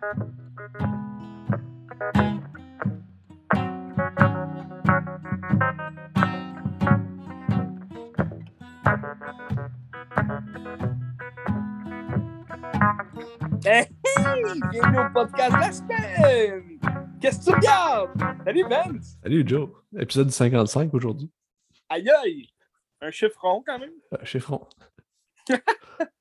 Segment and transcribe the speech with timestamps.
[0.00, 0.06] Hey,
[14.70, 16.78] bienvenue au podcast de la semaine!
[17.20, 18.10] Qu'est-ce que tu regardes?
[18.44, 19.00] Salut Ben!
[19.20, 19.68] Salut Joe.
[19.98, 21.28] Épisode 55 aujourd'hui.
[21.88, 22.48] Aïe aïe!
[23.00, 23.90] Un chiffron quand même.
[24.12, 24.64] Euh, chiffron.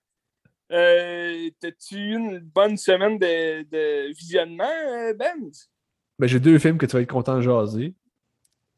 [0.71, 5.49] Euh, T'as-tu eu une bonne semaine de, de visionnement, euh, Ben?
[6.19, 7.93] Ben, j'ai deux films que tu vas être content de jaser.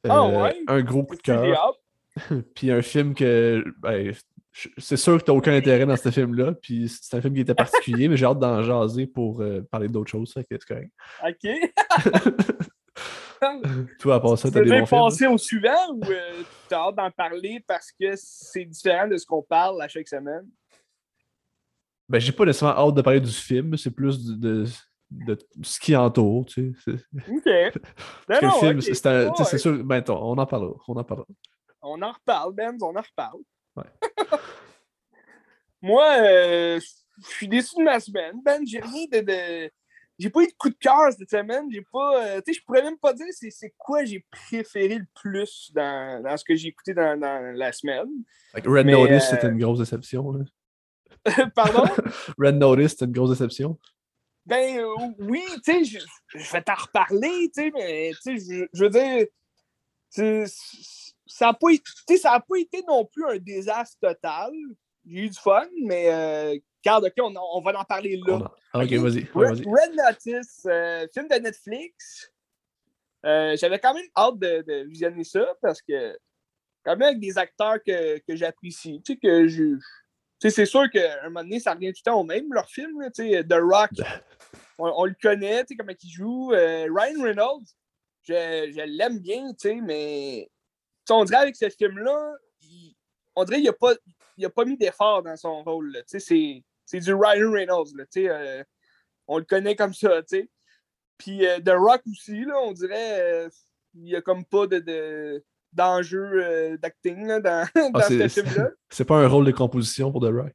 [0.07, 0.59] Ah Euh, ouais?
[0.67, 1.77] Un gros coup de cœur.
[2.55, 3.63] Puis un film que.
[3.79, 4.13] Ben,
[4.77, 6.53] c'est sûr que tu n'as aucun intérêt dans ce film-là.
[6.53, 9.87] Puis c'est un film qui était particulier, mais j'ai hâte d'en jaser pour euh, parler
[9.87, 10.33] d'autres choses.
[10.33, 10.91] Ça, c'est correct.
[11.25, 11.49] Ok.
[13.99, 15.01] Toi, à part ça, Tu t'as des bons films.
[15.01, 19.25] passer au suivant ou euh, t'as hâte d'en parler parce que c'est différent de ce
[19.25, 20.45] qu'on parle à chaque semaine?
[22.09, 24.65] Ben, j'ai pas nécessairement hâte de parler du film, c'est plus de, de-
[25.11, 26.45] de ce qui entoure.
[26.45, 26.93] Tu sais.
[27.29, 27.45] Ok.
[27.45, 27.71] Ben
[28.27, 28.83] Parce que non, le film, ok.
[29.45, 29.57] c'est Ouais.
[29.59, 29.83] sûr.
[29.83, 30.73] Ben, on en parlera.
[30.87, 31.27] On en parlera.
[31.81, 33.39] On en reparle, Ben, on en reparle.
[33.75, 33.83] Ouais.
[35.81, 36.79] Moi, euh,
[37.21, 38.41] je suis déçu de ma semaine.
[38.43, 39.19] Ben, j'ai rien de.
[39.21, 39.71] de-
[40.17, 41.71] J'ai pas eu de coup de cœur cette semaine.
[41.71, 42.25] J'ai pas.
[42.25, 45.71] euh, tu sais, je pourrais même pas dire c'est, c'est quoi j'ai préféré le plus
[45.73, 48.07] dans, dans ce que j'ai écouté dans, dans la semaine.
[48.53, 50.31] Que Red Mais, Notice, euh, c'était une grosse déception.
[50.33, 50.43] là.
[51.55, 51.83] Pardon?
[52.37, 53.77] Red Notice, c'était une grosse déception.
[54.45, 55.99] Ben euh, oui, tu sais, je,
[56.39, 59.27] je vais t'en reparler, tu sais, mais tu sais, je, je veux dire,
[60.09, 60.45] c'est-
[61.27, 64.51] ça n'a pas, été- tu sais, ça a pas été non plus un désastre total.
[65.05, 68.35] J'ai eu du fun, mais euh, regarde, ok, on, on va en parler là.
[68.73, 68.91] ok, Ok?
[68.93, 69.19] vas-y.
[69.35, 69.65] ouais, Red, vas-y.
[69.65, 72.31] Red Notice, euh, film de Netflix.
[73.25, 76.17] Euh, J'avais quand même hâte de, de visionner ça parce que,
[76.83, 79.77] quand même, avec des acteurs que, que j'apprécie, tu sais, que je.
[80.41, 83.01] C'est sûr qu'à un moment donné, ça revient tout le temps au même, leur film.
[83.01, 83.89] là, tu sais, The Rock,
[84.77, 86.53] on, on le connaît, tu sais, comment il joue.
[86.53, 87.65] Euh, Ryan Reynolds,
[88.23, 88.33] je,
[88.73, 90.49] je l'aime bien, tu sais, mais
[91.09, 92.95] on dirait avec ce film-là, il-
[93.35, 93.93] on dirait qu'il n'a pas,
[94.37, 95.91] il a pas mis d'effort dans son rôle.
[95.91, 97.95] là, tu sais, c'est- c'est du Ryan Reynolds.
[97.95, 98.63] Là, tu sais, euh,
[99.27, 100.21] on le connaît comme ça.
[100.23, 100.49] tu sais.
[101.17, 103.49] Puis euh, The Rock aussi, là, on dirait
[103.95, 105.43] il n'y a comme pas de, de-
[105.73, 108.69] d'enjeu euh, d'acting là, dans, dans Ah, ce c'est- film-là.
[108.89, 110.53] C'est pas un rôle de composition pour The Rock?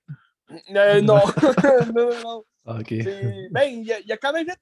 [0.74, 1.16] Euh, non.
[1.64, 2.44] non, non, non.
[2.66, 2.90] Ah, ok.
[3.50, 4.58] Ben, il y, a- il y a quand même fait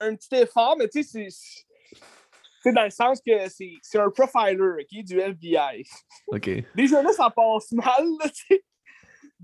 [0.00, 5.04] un petit effort, mais tu sais, c'est- dans le sens que c'est un profiler ok,
[5.04, 5.84] du FBI.
[6.28, 6.50] Ok.
[6.74, 8.04] Déjà là, ça passe mal.
[8.22, 8.64] Tu sais.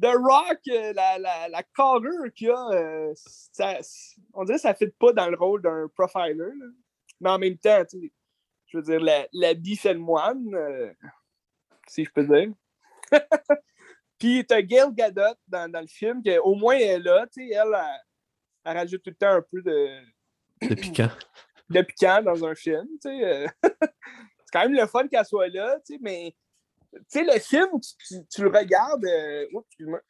[0.00, 3.12] The Rock, euh, la, la, la carrure qu'il a, euh,
[3.52, 3.78] ça-
[4.32, 6.34] on dirait que ça ne fit pas dans le rôle d'un profiler.
[6.36, 6.66] là.
[7.20, 8.12] Mais en même temps, tu sais,
[8.70, 10.92] je veux dire, la- l'habit fait le moine, euh,
[11.88, 12.52] si je peux dire.
[14.18, 17.46] Puis t'as Gail Gadot dans, dans le film, qui au moins elle est là, tu
[17.48, 18.00] sais, elle, elle,
[18.64, 20.00] elle rajoute tout le temps un peu de,
[20.62, 21.08] C'est piquant.
[21.70, 23.24] de piquant dans un film, tu sais.
[23.24, 23.46] euh.
[23.62, 26.34] c'est quand même le fun qu'elle soit là, tu sais, mais
[26.92, 29.04] tu sais, le film, tu, tu- tu le regardes.
[29.04, 30.00] euh, oups, excuse-moi.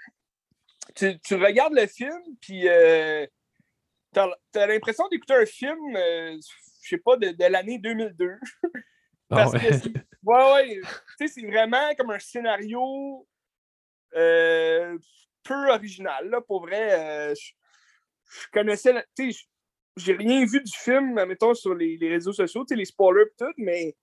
[0.95, 3.25] Tu, tu regardes le film, puis euh,
[4.13, 6.37] t'as, t'as l'impression d'écouter un film, euh,
[6.83, 8.37] je sais pas, de, de l'année 2002.
[9.33, 9.73] Ah Parce que ouais.
[9.73, 9.93] c'est-
[10.25, 10.81] ouais, ouais.
[11.19, 13.27] Tu sais, c'est vraiment comme un scénario
[14.17, 14.99] euh,
[15.45, 16.99] peu original, là, pour vrai.
[17.31, 17.53] euh, je,
[18.43, 19.45] je connaissais, tu sais,
[19.97, 23.23] j'ai rien vu du film, mettons, sur les, les réseaux sociaux, tu sais, les spoilers
[23.27, 23.97] et tout, mais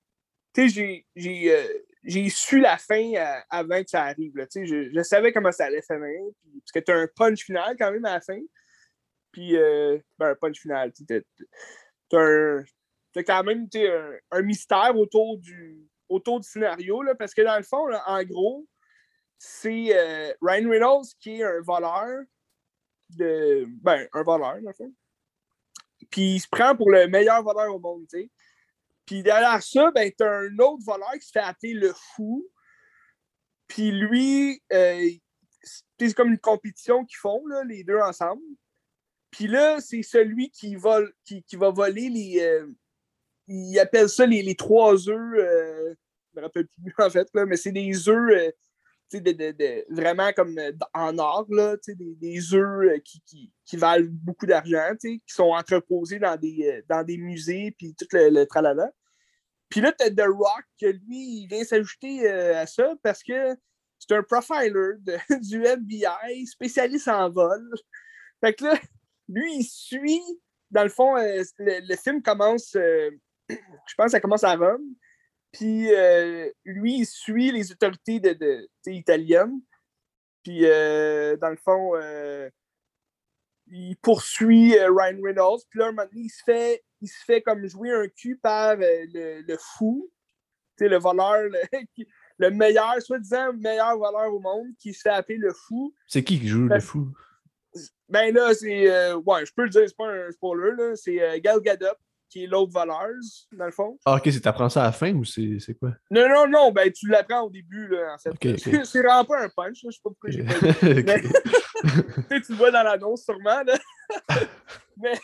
[0.53, 1.67] tu sais, j'ai- j'ai euh,
[2.03, 3.11] j'ai su la fin
[3.49, 6.61] avant que ça arrive, là, tu sais, je, je savais comment ça allait finir, puis-
[6.61, 8.39] parce que tu as un punch final quand même à la fin.
[9.33, 11.23] Puis, ben, un punch final, tu sais,
[12.09, 12.63] t'as-
[13.23, 17.63] quand même un, un mystère autour du, autour du scénario, là, parce que dans le
[17.63, 18.67] fond, là, en gros,
[19.37, 22.23] c'est euh, Ryan Reynolds qui est un voleur
[23.09, 23.65] de.
[23.81, 24.93] Ben, un voleur, dans le fond.
[26.09, 28.31] Puis il se prend pour le meilleur voleur au monde, tu sais.
[29.05, 32.47] Puis derrière ça, ben, t'as un autre voleur qui se fait appeler le fou.
[33.67, 35.09] Puis lui, euh,
[35.99, 38.41] c'est comme une compétition qu'ils font, là, les deux ensemble.
[39.31, 40.75] Puis là, c'est celui qui,
[41.25, 42.39] qui, va voler les.
[42.41, 42.67] euh,
[43.47, 45.33] ils appellent ça les, les trois œufs.
[45.39, 45.93] euh,
[46.33, 48.31] je me rappelle plus, en fait, là, mais c'est des œufs.
[48.31, 48.51] euh,
[49.13, 54.07] de, de- vraiment comme euh, en or, là, des, des œufs euh, qui, qui, valent
[54.09, 58.91] beaucoup d'argent, qui sont entreposés dans des, dans des musées, puis tout le, tralala.
[59.69, 63.55] Puis là, t'as The Rock, lui, il vient s'ajouter à ça parce que
[63.99, 64.71] c'est un profiler
[65.41, 67.69] du FBI, spécialiste en vol.
[68.41, 68.79] Fait que là,
[69.27, 70.21] lui, il suit,
[70.71, 73.09] dans le fond, euh, le, le film commence, euh,
[73.49, 74.83] je pense que ça commence à Rome.
[75.51, 79.61] Puis euh, lui, il suit les autorités de, italiennes.
[80.43, 81.93] Puis dans le fond,
[83.67, 85.63] il poursuit Ryan Reynolds.
[85.69, 88.37] Puis là, un moment donné, il se fait, il se fait comme jouer un cul
[88.37, 90.09] par le, le fou,
[90.79, 91.59] le voleur, le,
[92.37, 95.93] le meilleur, soi-disant meilleur voleur au monde, qui se fait appeler le fou.
[96.07, 97.09] C'est qui qui joue le fou?
[98.09, 98.89] Ben là, c'est.
[98.89, 100.95] euh, ouais, je peux le dire, c'est pas un spoiler, là.
[100.95, 101.87] C'est euh, Gal Gadot,
[102.29, 103.97] qui est l'autre voleuse, dans le fond.
[104.05, 105.91] Ah, ok, c'est t'apprends ça à la fin ou c'est quoi?
[106.11, 108.31] Non, non, non, ben tu l'apprends au début, là, en fait.
[108.85, 109.89] C'est vraiment pas un punch, là.
[109.89, 111.03] Je sais pas pourquoi j'ai pas dit.
[112.29, 113.61] Mais- tu le vois dans l'annonce sûrement.
[113.63, 113.77] Là.
[114.97, 115.19] mais,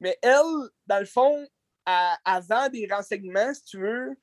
[0.00, 1.46] mais elle, dans le fond,
[1.84, 4.16] avant des renseignements, si tu veux,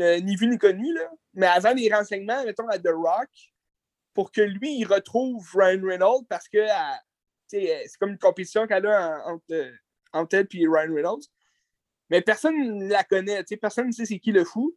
[0.00, 3.28] euh, ni vu ni connu, là, mais avant des renseignements, mettons à The Rock,
[4.18, 6.58] pour que lui, il retrouve Ryan Reynolds parce que
[7.46, 9.70] sais, euh, c'est comme une compétition qu'elle a en- entre, euh,
[10.12, 11.22] entre elle et Ryan Reynolds.
[12.10, 14.74] Mais personne ne la connaît, personne ne sait c'est qui le fou.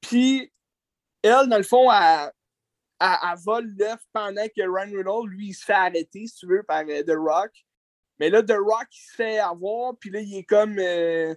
[0.00, 0.52] Puis
[1.20, 2.30] elle, dans le fond, elle,
[3.00, 6.46] elle, elle vole l'œuf pendant que Ryan Reynolds, lui, il se fait arrêter, si tu
[6.46, 7.50] veux, par euh, The Rock.
[8.20, 10.78] Mais là, The Rock, il se fait avoir, puis là, il est comme.
[10.78, 11.34] euh,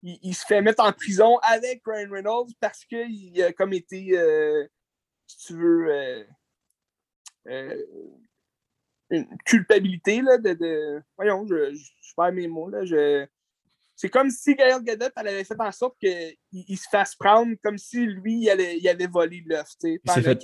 [0.00, 4.18] il, il se fait mettre en prison avec Ryan Reynolds parce qu'il a comme été,
[4.18, 4.66] euh,
[5.26, 6.24] si tu veux, euh,
[7.48, 7.82] euh,
[9.10, 10.52] une culpabilité, là, de.
[10.54, 12.84] de- voyons, je, je, je perds mes mots, là.
[12.84, 13.26] Je,
[13.96, 17.54] c'est comme si Gaël Gadot, elle avait fait en sorte qu'il il se fasse prendre
[17.62, 20.34] comme si lui, il, allait- il avait volé l'œuf, tu sais, fait-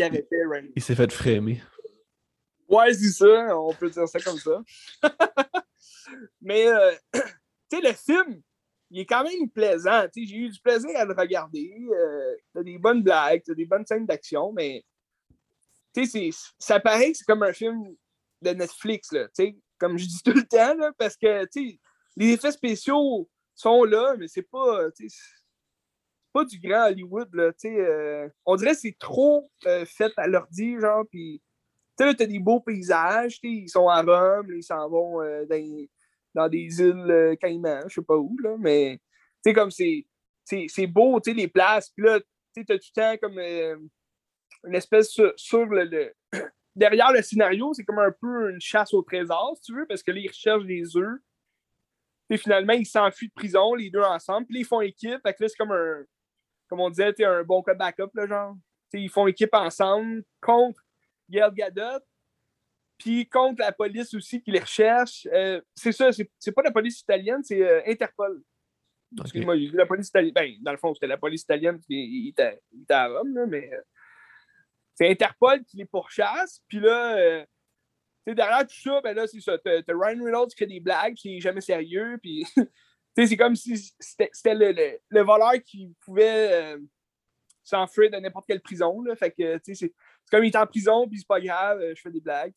[0.75, 1.63] Il s'est fait frémer.
[2.69, 4.63] Ouais, c'est ça, on peut dire ça comme ça.
[6.41, 7.21] Mais, euh, tu
[7.73, 8.41] sais, le film,
[8.91, 10.07] il est quand même plaisant.
[10.15, 11.75] J'ai eu du plaisir à le regarder.
[11.91, 14.83] Euh, t'as des bonnes blagues, t'as des bonnes scènes d'action, mais,
[15.95, 17.95] tu sais, ça paraît que c'est comme un film
[18.43, 21.71] de Netflix, là, tu sais, comme je dis tout le temps, là, parce que, tu
[21.71, 21.81] sais,
[22.17, 25.09] les effets spéciaux sont là, mais c'est pas, tu
[26.33, 27.77] pas du grand Hollywood, là, tu sais.
[27.79, 31.41] euh, on dirait que c'est trop euh, fait à l'ordi, genre, puis
[31.97, 35.23] tu sais, t'as des beaux paysages, tu sais, ils sont à Rome, ils s'en vont
[35.23, 35.47] euh,
[36.35, 38.99] dans, des îles Caïmans, je sais pas où, là, mais
[39.45, 42.27] tu sais, comme c'est beau, tu sais, les places, puis là, tu
[42.57, 43.91] sais, t'as tout le temps comme
[44.67, 46.15] une espèce sur, sur le, le-
[46.77, 50.03] Derrière le scénario, c'est comme un peu une chasse au trésor, si tu veux, parce
[50.03, 51.21] que là, ils recherchent des œufs.
[52.29, 55.45] Puis finalement, ils s'enfuient de prison, les deux ensemble, puis ils font équipe, fait que
[55.45, 56.05] là, c'est comme un,
[56.69, 58.55] comme on disait, un bon cas de backup, là, genre.
[58.91, 60.83] Tu sais, ils font équipe ensemble contre
[61.31, 62.03] Gail Gadot,
[62.99, 65.29] puis contre la police aussi qui les recherche.
[65.33, 68.43] Euh, c'est ça, c'est pas la police italienne, c'est euh, Interpol.
[69.17, 69.21] Ok.
[69.27, 70.33] Excuse-moi, la police italienne.
[70.35, 72.59] Ben, dans le fond, c'était la police italienne qui était
[72.89, 73.81] à Rome, là, mais euh,
[74.95, 76.61] c'est Interpol qui les pourchasse.
[76.69, 77.45] Puis là, euh,
[78.27, 79.59] derrière tout ça, ben là, c'est ça.
[79.59, 82.47] T'as Ryan Reynolds qui fait des blagues, puis il est jamais sérieux, puis
[83.17, 86.79] c'est comme si c'était le, le, le voleur qui pouvait euh,
[87.63, 89.17] s'enfuir de n'importe quelle prison, là.
[89.17, 89.93] Fait que, c'est
[90.31, 92.53] comme il est en prison, puis c'est pas grave, euh, je fais des blagues,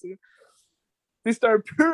[1.26, 1.94] C'est un peu.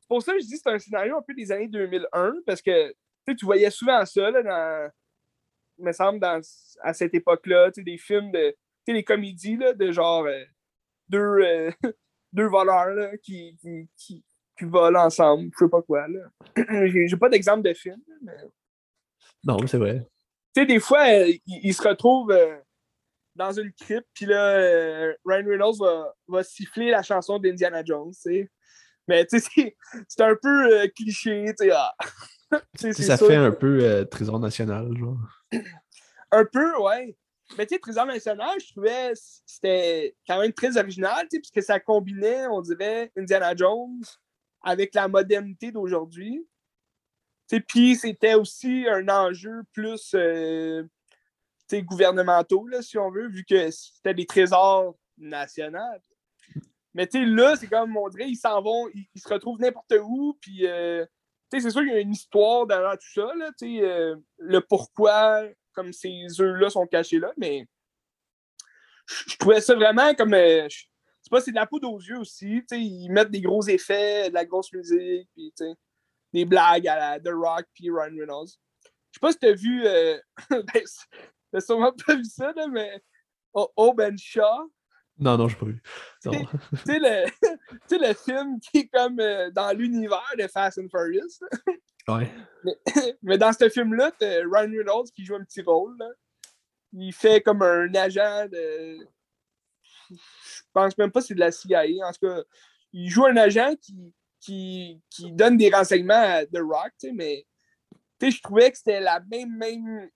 [0.00, 2.34] c'est pour ça que je dis que c'est un scénario un peu des années 2001,
[2.46, 2.94] parce que
[3.26, 4.90] tu voyais souvent ça, là, dans.
[5.78, 8.54] Il me semble, à cette époque-là, des films de.
[8.90, 10.24] Sais, les comédies, là, de genre.
[10.24, 10.44] euh,
[11.08, 11.70] deux, euh,
[12.32, 14.24] deux voleurs, là, qui, qui, qui,
[14.58, 16.20] qui volent ensemble, je sais pas quoi, là.
[16.86, 18.32] J'ai pas d'exemple de film, mais
[19.44, 20.06] Non, mais c'est vrai.
[20.54, 22.56] tu sais, des fois, euh, il, il se retrouve euh,
[23.34, 28.20] dans une crypte, puis là, Ryan Reynolds va, va siffler la chanson d'Indiana Jones, tu
[28.20, 28.50] sais.
[29.08, 29.74] Mais tu sais,
[30.08, 31.70] c'est- un peu cliché, tu sais.
[31.72, 31.94] ah.
[32.92, 35.16] Ça sûr fait un peu Trésor national, genre.
[36.32, 37.16] Un peu, ouais.
[37.58, 39.12] Mais tu sais, Trésor national, je trouvais
[39.44, 44.02] c'était quand même très original, tu sais, puisque ça combinait, on dirait, Indiana Jones
[44.62, 46.46] avec la modernité d'aujourd'hui.
[47.66, 50.84] Puis c'était aussi un enjeu plus euh,
[51.68, 55.78] tu sais, gouvernementaux, là, si on veut, vu que c'était des trésors nationaux.
[56.94, 59.94] Mais tu sais, là, c'est comme, on dirait, ils s'en vont, ils, se retrouvent n'importe
[60.02, 61.04] où, puis euh,
[61.50, 63.84] tu sais, c'est sûr qu'il y a une histoire derrière tout ça, là, tu sais,
[63.84, 65.42] euh, le pourquoi,
[65.80, 67.66] comme ces œufs-là sont cachés là, mais
[69.26, 70.34] je trouvais ça vraiment comme.
[70.34, 70.84] euh, je-
[71.22, 72.62] c'est pas, c'est de la poudre aux yeux aussi.
[72.72, 75.52] Ils mettent des gros effets, de la grosse musique, puis
[76.32, 78.48] des blagues à la The Rock puis Ryan Reynolds.
[79.12, 79.82] Je sais pas si t'as vu.
[79.86, 80.18] Euh,
[80.50, 80.82] ben,
[81.52, 83.02] t'as sûrement pas vu ça, là, mais
[83.52, 84.70] O- Oben Shaw,
[85.18, 85.82] Non, non, je pas vu.
[86.22, 86.30] Tu
[86.86, 87.26] sais, le,
[88.08, 91.40] le film qui est comme euh, dans l'univers de Fast and Furious.
[93.22, 95.96] Mais dans ce film-là, Ryan Reynolds qui joue un petit rôle.
[96.92, 98.98] Il fait comme un agent de.
[100.10, 101.84] Je pense même pas que c'est de la CIA.
[102.04, 102.42] En tout cas,
[102.92, 103.74] il joue un agent
[104.40, 107.46] qui, qui, donne des renseignements à The Rock, tu sais, mais
[108.20, 110.10] je trouvais que c'était la même, même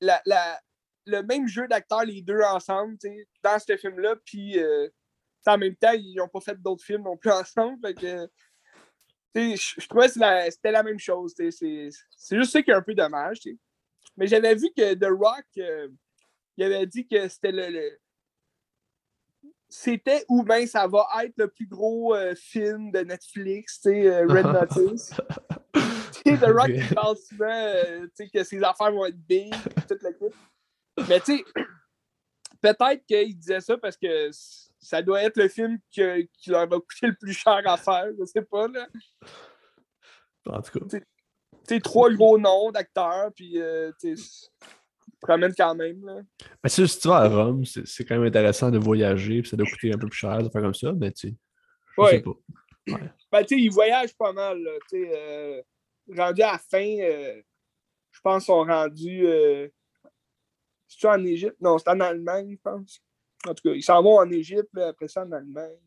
[0.00, 0.60] la, la-
[1.06, 2.96] le même jeu d'acteurs, les deux ensemble,
[3.42, 4.16] dans ce film-là.
[4.24, 4.88] Puis euh,
[5.46, 7.78] en même temps, ils n'ont pas fait d'autres films non plus ensemble.
[7.84, 8.28] Fait que,
[9.34, 11.34] je trouvais que c'était la même chose.
[11.36, 11.90] C'est
[12.30, 13.40] juste ça qui est un peu dommage.
[14.16, 15.88] Mais j'avais vu que The Rock, euh,
[16.56, 17.98] il avait dit que c'était le,
[19.68, 24.46] c'était ou bien ça va être le plus gros euh, film de Netflix, euh, Red
[24.52, 25.14] Notice.
[26.24, 29.54] The Rock il parle souvent que ses affaires vont être big,
[29.88, 30.10] toute la
[31.08, 31.44] Mais tu sais,
[32.60, 34.30] peut-être qu'il disait ça parce que
[34.82, 36.02] ça doit être le film qui,
[36.34, 38.68] qui, leur va coûter le plus cher à faire, je sais pas.
[38.68, 38.86] Là.
[40.46, 40.98] En tout cas.
[41.68, 44.16] Tu trois gros noms d'acteurs, puis euh, tu
[45.20, 46.04] promènes quand même.
[46.04, 46.68] Là.
[46.68, 49.92] Si tu vas à Rome, c'est quand même intéressant de voyager, puis ça doit coûter
[49.92, 51.34] un peu plus cher de faire comme ça, mais tu sais.
[51.96, 52.30] Je sais pas.
[52.88, 53.10] Ouais.
[53.30, 54.60] Ben, tu sais, ils voyagent pas mal.
[54.60, 55.62] Là, euh,
[56.16, 57.40] rendu à la fin, euh,
[58.10, 59.26] je pense qu'ils sont rendus.
[59.26, 59.68] Euh,
[60.88, 61.56] c'est-tu en Égypte?
[61.60, 63.00] Non, c'est en Allemagne, je pense.
[63.48, 65.78] En tout cas, ils s'en vont en Égypte, après ça en Allemagne.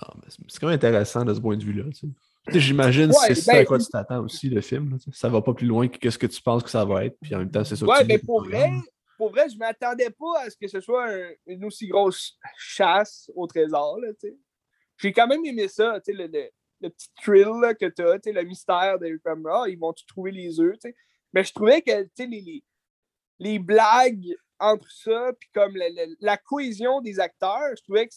[0.00, 0.12] Ah,
[0.48, 1.84] c'est quand même intéressant de ce point de vue-là.
[2.48, 4.98] J'imagine que c'est ça à ben, quoi tu t'attends aussi, le film.
[5.12, 7.16] Ça va pas plus loin que ce que tu penses que ça va être.
[7.20, 7.86] Puis en même temps, c'est ça.
[7.86, 8.70] Ouais, mais pour vrai,
[9.16, 11.08] pour vrai, je m'attendais pas à ce que ce soit
[11.46, 13.98] une aussi grosse chasse au trésor.
[14.98, 16.48] J'ai quand même aimé ça, le, le,
[16.80, 20.60] le, petit thrill que tu as, le mystère de comme ah, ils vont-tu trouver les
[20.60, 20.78] œufs.
[21.32, 22.64] Mais je trouvais que les, les,
[23.38, 25.86] les blagues entre ça, puis comme la,
[26.20, 28.14] la, cohésion des acteurs, je trouvais que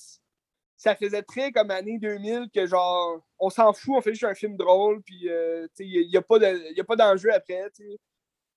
[0.80, 4.34] ça faisait très comme année 2000 que genre, on s'en fout, on fait juste un
[4.34, 7.70] film drôle, puis euh, il n'y a, pas d'enjeu après.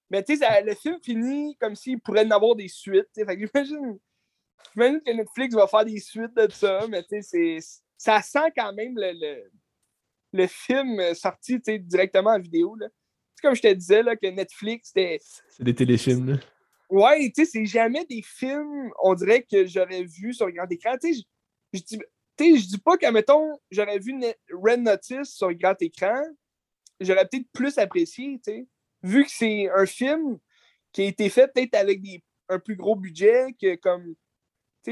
[0.09, 3.09] Mais tu sais, le film finit comme s'il pourrait en avoir des suites.
[3.17, 3.99] J'imagine,
[4.77, 7.59] que Netflix va faire des suites de ça, mais tu sais,
[7.97, 9.51] ça sent quand même le,
[10.33, 12.77] le, film sorti directement en vidéo.
[13.35, 15.19] C'est comme je te disais, là, que Netflix, c'était.
[15.49, 16.37] C'est des téléfilms, là.
[16.93, 20.95] Ouais, tu sais, c'est jamais des films, on dirait, que j'aurais vu sur grand écran.
[21.01, 21.23] Tu sais,
[22.39, 24.15] je dis, pas qu'à mettons, j'aurais vu
[24.53, 26.23] Red Notice sur grand écran,
[27.01, 28.39] j'aurais peut-être plus apprécié,
[29.03, 30.39] Vu que c'est un film
[30.93, 32.01] qui a été fait peut-être avec
[32.51, 34.15] un plus gros budget, que comme,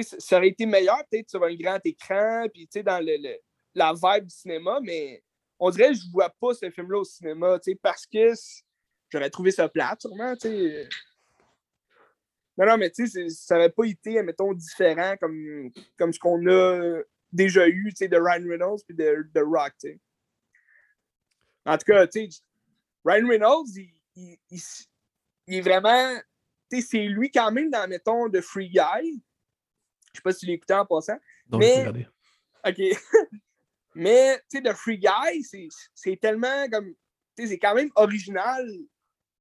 [0.00, 3.36] ça aurait été meilleur peut-être sur un grand écran, puis dans le,
[3.74, 5.22] la vibe du cinéma, mais
[5.58, 8.32] on dirait que je vois pas ce film-là au cinéma, parce que
[9.10, 10.34] j'aurais trouvé ça plate, sûrement,
[12.60, 16.46] Non, non, mais tu sais, ça n'aurait pas été, mettons, différent comme, comme ce qu'on
[16.46, 17.00] a
[17.32, 20.00] déjà eu, tu sais, de Ryan Reynolds puis de, de Rock, tu sais.
[21.64, 22.42] En tout cas, tu sais,
[23.02, 24.60] Ryan Reynolds, il, il,
[25.46, 26.14] il, est vraiment,
[26.70, 29.22] tu sais, c'est lui quand même dans, mettons, de Free Guy.
[30.12, 31.18] Je sais pas si tu l'écoutais en passant.
[31.50, 31.86] Non, mais,
[32.66, 32.78] OK.
[33.94, 36.92] mais, tu sais, de Free Guy, c'est tellement comme,
[37.36, 38.68] tu sais, c'est quand même original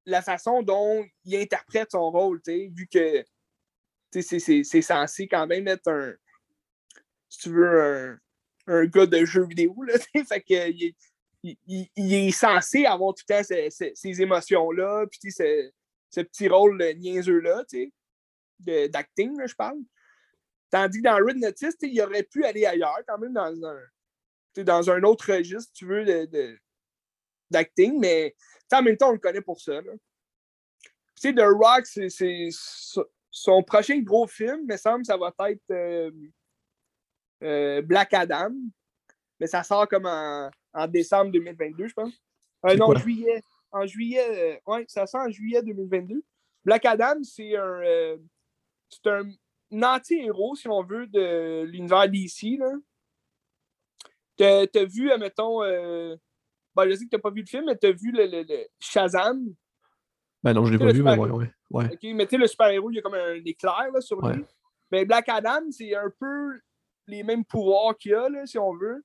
[0.06, 3.24] la façon dont il interprète son rôle, vu que,
[4.12, 6.14] c'est censé quand même être un,
[7.28, 8.18] si tu veux, un,
[8.66, 9.74] un gars de jeu vidéo.
[9.82, 9.94] Là,
[10.28, 10.94] fait que, il,
[11.42, 15.70] il, il, est censé avoir tout ces, émotions-là, puis ce,
[16.10, 17.64] ce, petit rôle niaiseux-là,
[18.88, 19.78] d'acting, je parle.
[20.70, 24.90] Tandis que dans Red Notice, il aurait pu aller ailleurs, quand même, dans un, dans
[24.90, 26.58] un autre registre, tu veux, de,
[27.98, 28.34] mais
[28.72, 29.80] en même temps, on le connaît pour ça.
[29.82, 29.90] Tu
[31.14, 32.48] sais, The Rock, c'est
[33.30, 36.10] son prochain gros film, me semble, ça va être euh,
[37.42, 38.52] euh, Black Adam.
[39.38, 42.12] Mais ça sort comme en, décembre 2022, je pense.
[42.66, 43.42] Euh, non, en juillet.
[43.72, 46.22] En juillet, euh, ouais, ça sort en juillet 2022.
[46.64, 48.16] Black Adam, c'est un,
[48.90, 49.32] c'est un
[49.82, 52.58] anti-héros, si on veut, de l'univers DC.
[54.36, 55.62] T'as as vu, admettons,
[56.74, 59.54] ben, je sais que t'as pas vu le film, mais t'as vu le, le, Shazam.
[60.42, 61.52] Ben non, je l'ai pas vu, mais ouais, ouais.
[61.70, 61.84] ouais.
[61.92, 64.44] Ok, mais tu sais, le super-héros, il y a comme un éclair là, sur lui.
[64.90, 66.60] Mais Black Adam, c'est un peu
[67.06, 69.04] les mêmes pouvoirs qu'il a, là, si on veut.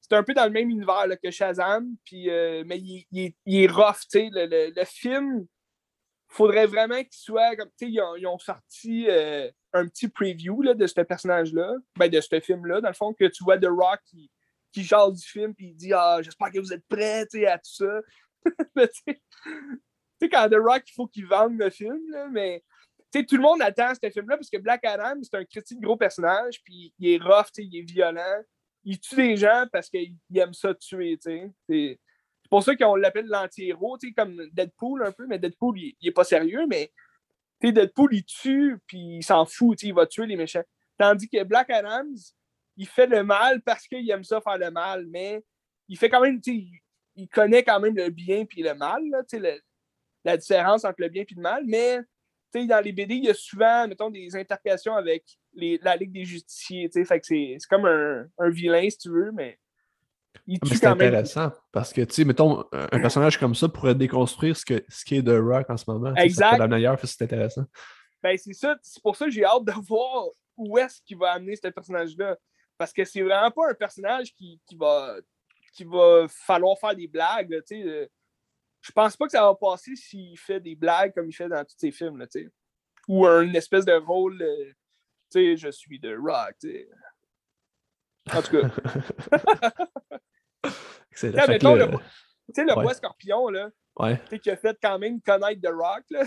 [0.00, 3.32] C'est un peu dans le même univers là, que Shazam, puis, euh, mais il, il,
[3.44, 4.04] il, est rough.
[4.14, 5.46] Le, le, le, film,
[6.28, 7.70] faudrait vraiment qu'il soit comme.
[7.80, 12.20] Ils ont, ils ont sorti euh, un petit preview là, de ce personnage-là, ben, de
[12.20, 14.30] ce film-là, dans le fond, que tu vois The Rock qui,
[14.76, 17.72] qui jase du film, puis il dit Ah, j'espère que vous êtes prêts à tout
[17.72, 18.00] ça.
[18.76, 19.14] tu
[20.20, 22.62] sais, quand The Rock, il faut qu'il vende le film, là, mais
[23.10, 26.62] tout le monde attend ce film-là parce que Black Adam, c'est un critique gros personnage,
[26.62, 28.42] puis il est rough, il est violent.
[28.84, 31.18] Il tue des gens parce qu'il aime ça tuer.
[31.66, 31.98] C'est
[32.50, 36.24] pour ça qu'on l'appelle l'anti-héros, comme Deadpool un peu, mais Deadpool, il, il est pas
[36.24, 36.92] sérieux, mais
[37.62, 40.64] Deadpool, il tue, puis il s'en fout, il va tuer les méchants.
[40.98, 42.04] Tandis que Black Adam,
[42.76, 45.42] il fait le mal parce qu'il aime ça faire le mal, mais
[45.88, 46.70] il fait quand même, il,
[47.14, 49.58] il connaît quand même le bien puis le mal, là, le,
[50.24, 52.00] la différence entre le bien et le mal, mais
[52.64, 56.24] dans les BD, il y a souvent, mettons, des interprétations avec les, la Ligue des
[56.24, 56.88] Justiciers.
[56.88, 59.58] Fait que c'est comme un, un, vilain, si tu veux, mais.
[60.46, 61.08] il tue c'est quand même.
[61.08, 65.04] intéressant parce que, tu sais, mettons, un personnage comme ça pourrait déconstruire ce, que, ce
[65.04, 66.14] qui est The Rock en ce moment.
[66.14, 66.56] Exact.
[66.58, 67.64] la meilleure, c'est intéressant.
[68.22, 68.76] Ben, c'est ça.
[68.82, 72.36] C'est pour ça que j'ai hâte de voir où est-ce qu'il va amener ce personnage-là.
[72.78, 75.16] Parce que c'est vraiment pas un personnage qui, qui va
[75.72, 77.50] qui va falloir faire des blagues.
[77.50, 78.06] là, euh.
[78.80, 81.64] Je pense pas que ça va passer s'il fait des blagues comme il fait dans
[81.64, 82.18] tous ses films.
[82.18, 82.26] Là.
[83.08, 84.40] Ou un espèce de rôle.
[84.40, 84.72] euh,
[85.30, 86.54] tu sais, je suis de rock.
[88.32, 88.68] En tout cas,
[91.22, 92.82] là, le- tu sais, le Ouais.
[92.82, 94.20] bois scorpion, là, ouais.
[94.40, 96.04] qui a fait quand même connaître The Rock.
[96.10, 96.24] Là,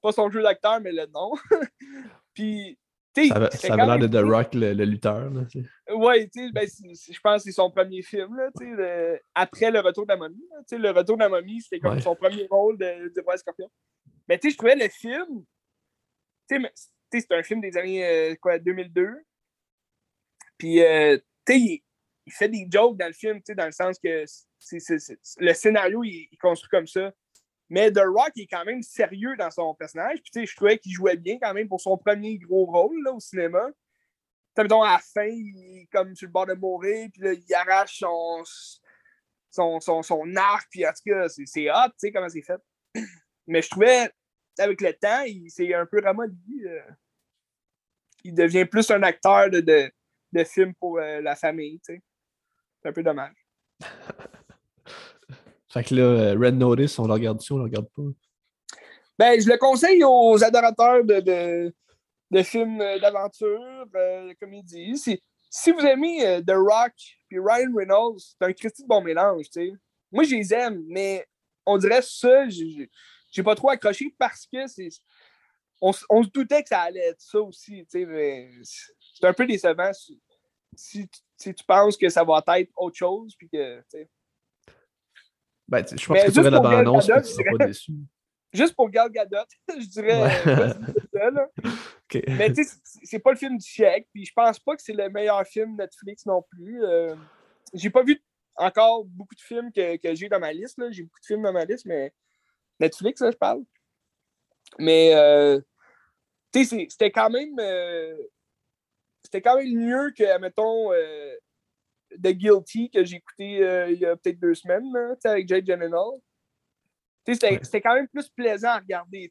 [0.00, 1.32] pas son jeu d'acteur, mais le nom.
[2.34, 2.78] Puis,
[3.14, 4.24] Ça avait, ça l'air de The.
[4.24, 5.30] Rock, le, le lutteur.
[5.50, 5.62] Sais,
[6.52, 10.16] ben, je pense que c'est son premier film, là, le- après le retour de la
[10.16, 10.42] momie.
[10.50, 10.78] là.
[10.78, 12.00] Le retour de la momie, c'était comme Ouais.
[12.00, 13.70] son premier rôle de, de Scorpion.
[14.28, 15.44] Mais je trouvais le film,
[16.48, 19.10] c'est un film des années euh, quoi, 2002.
[20.56, 21.82] Puis, euh, il,
[22.26, 24.24] il fait des jokes dans le film, dans le sens que
[25.40, 27.12] le scénario, il, il est construit comme ça.
[27.72, 30.18] Mais The Rock est quand même sérieux dans son personnage.
[30.30, 33.18] Puis, je trouvais qu'il jouait bien quand même pour son premier gros rôle là, au
[33.18, 33.66] cinéma.
[34.54, 38.42] À la fin, il est comme sur le bord de mourir, puis il arrache son,
[39.48, 42.60] son, son, arc, puis en tout cas, c'est hot, tu sais, comment c'est fait.
[43.46, 44.10] Mais je trouvais,
[44.58, 46.66] avec le temps, il s'est un peu ramolli.
[46.66, 46.82] euh.
[48.22, 51.80] il devient plus un acteur de, de, film pour euh, la famille.
[51.82, 52.02] C'est
[52.84, 53.46] un peu dommage.
[55.72, 58.02] Fait que là, euh, Red Notice, on le regarde dessus, on le regarde pas.
[59.18, 61.74] Ben, je le conseille aux adorateurs de, de,
[62.30, 64.98] de films d'aventure, euh, comédie.
[64.98, 65.18] Si,
[65.50, 66.92] si vous aimez euh, The Rock
[67.28, 69.72] puis Ryan Reynolds, c'est un Christy de bon mélange, tu sais.
[70.10, 71.26] Moi, je les aime, mais
[71.64, 72.90] on dirait ça, j'ai-
[73.42, 74.90] pas trop accroché parce que c'est.
[75.80, 79.32] On, on se doutait que ça allait être ça aussi, tu sais, mais c'est un
[79.32, 80.20] peu décevant si,
[80.76, 84.08] si, si tu penses que ça va être autre chose, puis que, tu sais.
[85.68, 87.92] Ben, je pense Mais que tu verrais la bande-annonce et tu seras pas déçu?
[88.52, 90.22] Juste pour Gal Gadot, je dirais.
[90.22, 90.72] Ouais.
[91.16, 91.46] euh.
[92.28, 94.92] Mais tu sais, c'est- pas le film du siècle, puis je pense pas que c'est
[94.92, 96.84] le meilleur film Netflix non plus.
[96.84, 97.14] Euh,
[97.72, 98.22] j'ai pas vu
[98.56, 100.76] encore beaucoup de films que, que j'ai dans ma liste.
[100.78, 100.90] là.
[100.90, 102.12] J'ai beaucoup de films dans ma liste, mais
[102.78, 103.62] Netflix, là, je parle.
[104.78, 105.58] Mais euh,
[106.52, 108.14] tu sais, c'était quand même euh,
[109.24, 110.92] c'était quand même mieux que, mettons,
[112.22, 114.84] The Guilty que j'ai écouté euh, il y a peut-être deux semaines,
[115.24, 116.20] avec Jake Gyllenhaal.
[117.26, 117.60] C'était Ouais.
[117.62, 119.30] c'était quand même plus plaisant à regarder.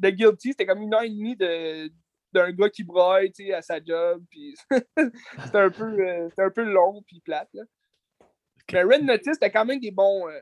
[0.00, 1.90] The Guilty, c'était comme une heure et demie de,
[2.32, 4.24] d'un gars qui broille à sa job.
[4.70, 7.48] C'était un, peu, euh, c'était un peu long puis plate.
[7.52, 7.64] Là.
[8.72, 10.28] Mais Red Notice, c'était quand même des bons.
[10.28, 10.40] euh,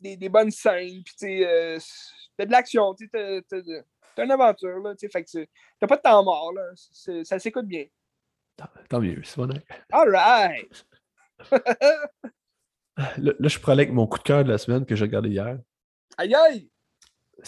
[0.00, 1.02] des, des bonnes scènes.
[1.04, 2.94] Puis c'était de l'action.
[2.96, 4.78] C'est une aventure.
[4.78, 5.46] Là, fait que
[5.80, 6.52] t'as pas de temps mort.
[6.52, 6.62] Là.
[7.24, 7.86] Ça s'écoute bien.
[8.88, 9.48] Tant, mieux, c'est bon.
[9.92, 10.86] All right!
[13.18, 15.28] Là, là, je aller avec mon coup de cœur de la semaine que j'ai regardé
[15.28, 15.58] hier.
[16.16, 16.70] Aïe aïe!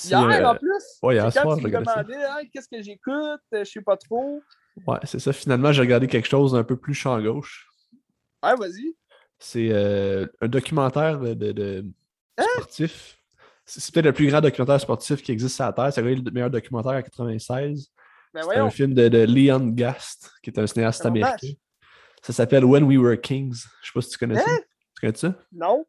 [0.04, 0.98] Hier euh, en plus!
[1.02, 1.58] ouais, hier soir,
[1.94, 2.02] ça.
[2.02, 4.42] demandais hein, qu'est-ce que j'écoute, euh, je sais pas trop.
[4.86, 5.32] Ouais, c'est ça.
[5.32, 7.66] Finalement, j'ai regardé quelque chose d'un peu plus champ gauche.
[8.44, 8.94] Ouais, vas-y.
[9.38, 11.84] C'est euh, un documentaire de, de- de-
[12.36, 12.44] Hein?
[12.56, 13.18] sportif.
[13.64, 15.92] C'est peut-être le plus grand documentaire sportif qui existe sur la Terre.
[15.92, 17.90] C'est le meilleur documentaire en 96.
[18.34, 21.52] Ben C'est un film de, de Leon Gast, qui est un cinéaste américain.
[22.22, 23.54] Ça s'appelle When We Were Kings.
[23.82, 24.50] Je sais pas si tu connais ça.
[24.50, 24.58] Hein?
[24.96, 25.34] Tu connais ça?
[25.52, 25.84] Non?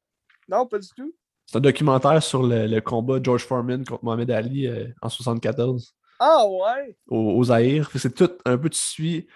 [0.48, 1.14] Non, pas du tout.
[1.46, 5.10] C'est un documentaire sur le, le combat de George Foreman contre Mohamed Ali euh, en
[5.10, 6.96] 74 Ah ouais!
[7.08, 7.90] au, au Zaïre.
[7.96, 9.28] C'est tout un peu, tu suis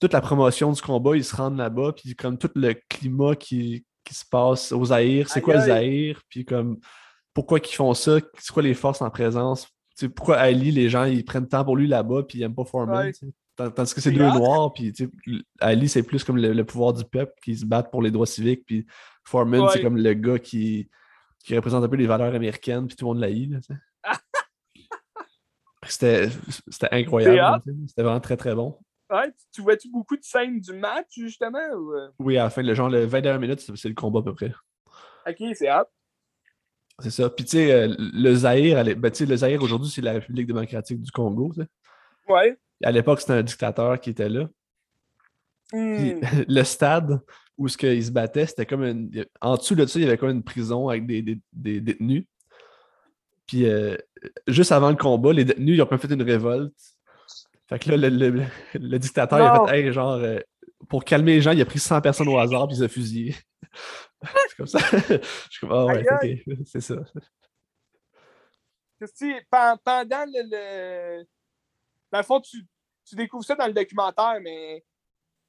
[0.00, 3.86] toute la promotion du combat, ils se rendent là-bas, puis comme tout le climat qui,
[4.04, 5.66] qui se passe au Zaïre, c'est quoi le aïe.
[5.68, 6.78] Zaïre, puis comme
[7.32, 11.04] pourquoi ils font ça, c'est quoi les forces en présence, sais, pourquoi Ali, les gens,
[11.04, 13.06] ils prennent temps pour lui là-bas, puis ils n'aiment pas Foreman.
[13.06, 13.70] Ouais.
[13.70, 14.92] Tandis que c'est deux noirs, puis
[15.60, 18.26] Ali, c'est plus comme le, le pouvoir du peuple qui se battent pour les droits
[18.26, 18.86] civiques, puis
[19.24, 20.90] Foreman, c'est comme le gars qui,
[21.44, 23.52] qui représente un peu les valeurs américaines, puis tout le monde l'haït.
[25.86, 26.30] C'était
[26.68, 27.62] c'était incroyable.
[27.86, 28.78] C'était vraiment très très bon.
[29.10, 31.58] Ouais, tu, tu vois-tu beaucoup de scènes du match, justement?
[31.74, 31.92] Ou...
[31.92, 32.08] euh?
[32.18, 34.52] Oui, à la fin, le genre, le 21 minutes, c'est le combat à peu près.
[35.26, 35.84] Ok, c'est hot.
[37.00, 37.28] C'est ça.
[37.30, 41.10] Puis, tu sais, euh, le Zaïre, ben, le Zaïre aujourd'hui, c'est la République démocratique du
[41.10, 41.50] Congo.
[41.54, 41.68] tu sais.
[42.28, 42.56] Ouais.
[42.82, 44.48] À l'époque, c'était un dictateur qui était là.
[45.72, 46.20] Puis, Hmm.
[46.48, 47.20] le stade
[47.58, 49.24] où ce qu'ils se battaient, c'était comme une...
[49.40, 52.24] En dessous de ça, il y avait comme une prison avec des, des- des détenus.
[53.46, 53.96] Puis, euh,
[54.46, 56.72] juste avant le combat, les détenus, ils ont pas fait une révolte.
[57.68, 58.42] Fait que là, le, le-
[58.74, 60.38] le dictateur, il a fait, hey, genre, euh,
[60.88, 62.88] pour calmer les gens, il a pris 100 personnes au hasard, puis il les a
[62.88, 63.34] fusillés.
[64.48, 64.78] c'est comme ça.
[64.80, 65.18] Je
[65.50, 66.96] suis comme, ah ouais, c'est ça.
[69.50, 71.24] Pen- pendant le, le-
[72.10, 72.64] Dans le fond, tu,
[73.06, 74.82] tu découvres ça dans le documentaire, mais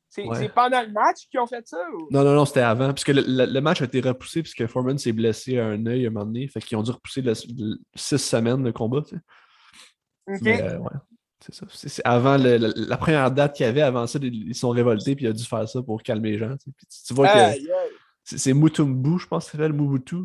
[0.09, 0.49] C'est Ouais.
[0.49, 1.77] pendant le match qu'ils ont fait ça?
[1.93, 2.07] Ou...
[2.11, 2.93] Non, non, non, c'était avant.
[2.93, 6.05] Puisque le, le- le match a été repoussé puisque Foreman s'est blessé à un œil
[6.05, 6.47] à un moment donné.
[6.47, 9.01] Fait qu'ils ont dû repousser le, six semaines de combat.
[9.07, 9.15] tu
[10.37, 10.61] sais.
[10.61, 10.89] Euh, ouais,
[11.39, 11.65] c'est ça.
[11.69, 15.27] C'est avant la première date qu'il y avait, avant ça, ils sont révoltés puis il
[15.29, 16.57] a dû faire ça pour calmer les gens.
[16.57, 16.71] tu sais.
[16.75, 17.59] Puis tu, vois que.
[18.25, 20.17] C'est c'est Mutumbu, je pense que ça s'appelle Mobutu,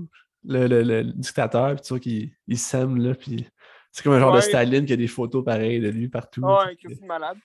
[0.44, 1.74] le, le- le dictateur.
[1.76, 3.14] Puis tu vois qu'il il sème là.
[3.14, 3.46] Puis
[3.92, 4.40] c'est comme un genre de.
[4.40, 6.42] Staline qui a des photos pareilles de lui partout.
[6.42, 6.76] Ouais, sais.
[6.76, 7.38] Christy malade.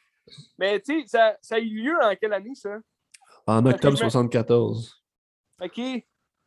[0.57, 2.77] Mais tu sais, ça, ça a eu lieu en quelle année, ça?
[3.45, 5.03] En octobre je me- 74.
[5.61, 5.81] OK.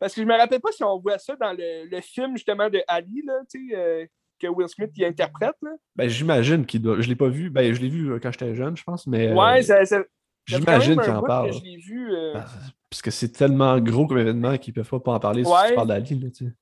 [0.00, 2.68] Parce que je me rappelle pas si on voit ça dans le, le film, justement,
[2.70, 4.06] de Ali, là, tu sais, euh,
[4.40, 5.70] que Will Smith y interprète, là.
[5.96, 7.00] Ben, j'imagine qu'il doit.
[7.00, 7.50] Je l'ai pas vu.
[7.50, 9.28] Ben, je l'ai vu euh, quand j'étais jeune, je pense, mais.
[9.28, 10.04] euh, Ouais, ça, ça, ça
[10.46, 11.50] J'imagine qu'il en parle.
[11.50, 12.12] que je l'ai vu.
[12.14, 12.46] euh, Ah,
[12.90, 15.74] Parce que c'est tellement gros comme événement qu'ils peuvent pas pas en parler si tu
[15.74, 16.18] parles d'Ali.
[16.20, 16.52] Là, tu sais.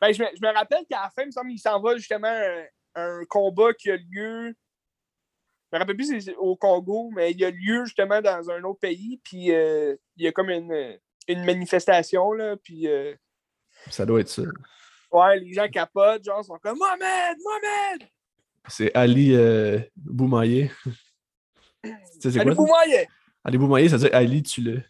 [0.00, 1.96] Ben, je, me, je me rappelle qu'à la fin, il me semble qu'il s'en va
[1.96, 4.54] justement un, un combat qui a lieu.
[5.70, 8.62] Je me rappelle plus si c'est au Congo, mais il a lieu justement dans un
[8.62, 9.20] autre pays.
[9.22, 12.56] Puis euh, il y a comme une, une manifestation, là.
[12.56, 13.14] Puis euh,
[13.90, 14.42] Ça doit être ça.
[15.12, 18.08] ouais, les gens capotent, genre, sont comme Mohamed, Mohamed!
[18.68, 20.70] C'est Ali euh, Boumaillé.
[21.82, 21.90] tu
[22.30, 22.66] sais, Allez, quoi?
[23.44, 24.82] Ali Boumaillé, ça veut dire Ali, tu le.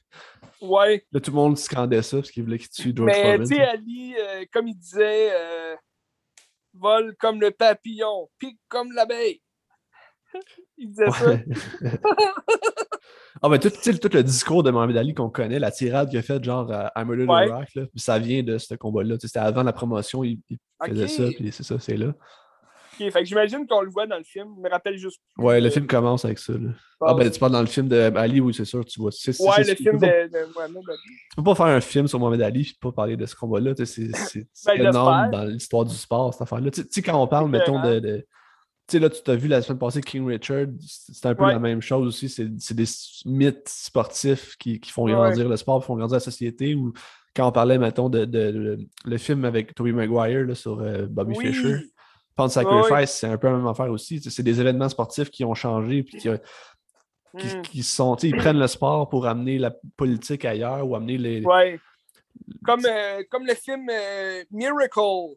[0.60, 1.04] Ouais.
[1.12, 3.60] Là, tout le monde scandait ça parce qu'il voulait qu'il tue George Mais tu sais,
[3.60, 5.76] Ali, euh, comme il disait, euh,
[6.74, 9.40] vole comme le papillon, pique comme l'abeille.
[10.78, 11.38] il disait ça.
[13.40, 16.42] Ah, ben, tout, le discours de Mohamed Ali qu'on connaît, la tirade qu'il a faite,
[16.42, 17.46] genre à I Murdered Ouais.
[17.46, 19.14] Iraq, là, puis ça vient de ce combat-là.
[19.20, 22.14] C'était avant la promotion, il, il faisait ça, puis c'est ça, c'est là.
[23.00, 24.48] Ok, fait que j'imagine qu'on le voit dans le film.
[24.56, 25.20] Je me rappelle juste.
[25.36, 26.52] Ouais, le film commence avec ça.
[26.54, 26.70] Là.
[27.00, 29.12] Ah, Ah, ben, tu parles dans le film de Ali, oui, c'est sûr, tu vois.
[29.12, 30.98] C'est- Ouais, le tu film peux pas- de, de Mohamed Ali.
[31.30, 33.74] Tu peux pas faire un film sur Mohamed Ali et pas parler de ce combat-là.
[33.76, 34.10] sais, C'est
[34.66, 36.70] Ben, énorme dans l'histoire du sport, cette affaire-là.
[36.70, 38.26] Tu sais- quand on parle, mettons, de.
[38.88, 41.52] Tu sais, là, tu t'as vu la semaine passée King Richard, c'est un peu Ouais.
[41.52, 42.28] la même chose aussi.
[42.30, 42.86] C'est des
[43.26, 45.12] mythes sportifs qui, qui font Ouais.
[45.12, 46.74] grandir le sport, qui font grandir la société.
[46.74, 46.94] Ou
[47.36, 51.06] quand on parlait, mettons, de, de- de- le film avec Tobey Maguire là, sur euh,
[51.06, 51.48] Bobby Oui.
[51.48, 51.76] Fischer.
[52.38, 54.20] Pound Sacrifice, c'est un peu la même affaire aussi.
[54.22, 56.28] C'est des événements sportifs qui ont changé puis qui,
[57.38, 57.62] qui, Hmm.
[57.62, 61.18] qui sont, tu sais, ils prennent le sport pour amener la politique ailleurs ou amener
[61.18, 61.44] les.
[61.44, 61.78] Ouais.
[62.64, 65.34] Comme, euh, comme le film euh, Miracle.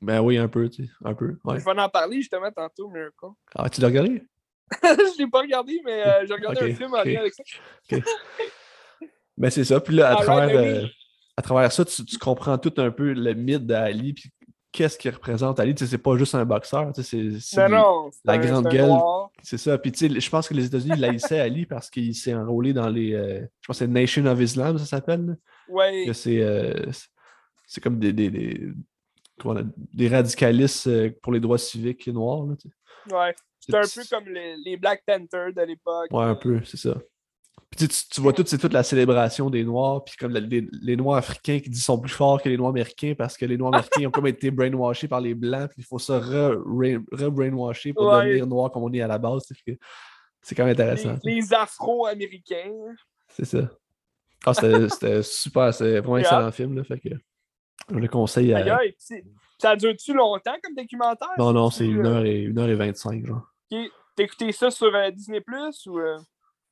[0.00, 1.38] Ben oui, un peu, tu sais, un peu.
[1.42, 1.58] Ouais.
[1.58, 3.34] Je vais en parler justement tantôt, Miracle.
[3.56, 4.22] Ah, tu l'as regardé?
[4.82, 7.42] je l'ai pas regardé, mais euh, j'ai regardé Ok, un film en lien avec ça.
[9.36, 9.80] Ben c'est ça.
[9.80, 10.86] Puis là, à Ah travers, euh,
[11.36, 14.30] à travers ça, tu, tu comprends tout un peu le mythe d'Ali, puis
[14.72, 15.74] qu'est-ce qu'il représente Ali.
[15.74, 17.40] Tu sais, c'est pas juste un boxeur, tu sais, c'est-
[18.24, 18.88] la grande gueule.
[19.42, 19.78] C'est ça.
[19.78, 22.88] Puis tu sais, je pense que les États-Unis laissaient Ali parce qu'il s'est enrôlé dans
[22.88, 23.12] les.
[23.14, 25.36] euh, je pense que c'est Nation of Islam, ça s'appelle.
[26.14, 26.40] c'est.
[26.40, 26.90] euh,
[27.66, 28.12] c'est- comme des.
[28.12, 28.68] des, des,
[29.38, 32.44] comment on a- des radicalistes euh, pour les droits civiques noirs.
[32.46, 33.14] Là, tu sais.
[33.14, 33.34] Ouais.
[33.60, 36.08] C'est un peu comme les, les Black Panthers de l'époque.
[36.10, 36.96] Ouais, un peu, c'est ça.
[37.70, 40.68] Puis tu, tu- vois tout, c'est toute la célébration des Noirs, puis comme la- les,
[40.82, 43.46] les Noirs africains qui disent qu'ils sont plus forts que les Noirs américains parce que
[43.46, 46.56] les Noirs américains ont comme été brainwashés par les Blancs, puis il faut se re-
[47.12, 48.26] re-brainwasher pour Ouais.
[48.26, 49.44] devenir Noir comme on est à la base.
[50.42, 51.16] c'est quand même intéressant.
[51.24, 52.72] Les, les Afro-Américains.
[53.28, 53.70] C'est ça.
[54.44, 56.28] Ah, c'était super, c'est vraiment un Yeah.
[56.28, 57.08] excellent film, là, fait que
[57.90, 58.78] je le conseille à...
[59.58, 61.28] Ça dure-tu longtemps comme documentaire?
[61.38, 63.46] Non, non, c'est 1 euh, heure et, une heure et 25, genre.
[63.70, 63.78] ok.
[64.16, 65.98] T'as écouté ça sur euh, Disney Plus ou.
[66.00, 66.18] euh,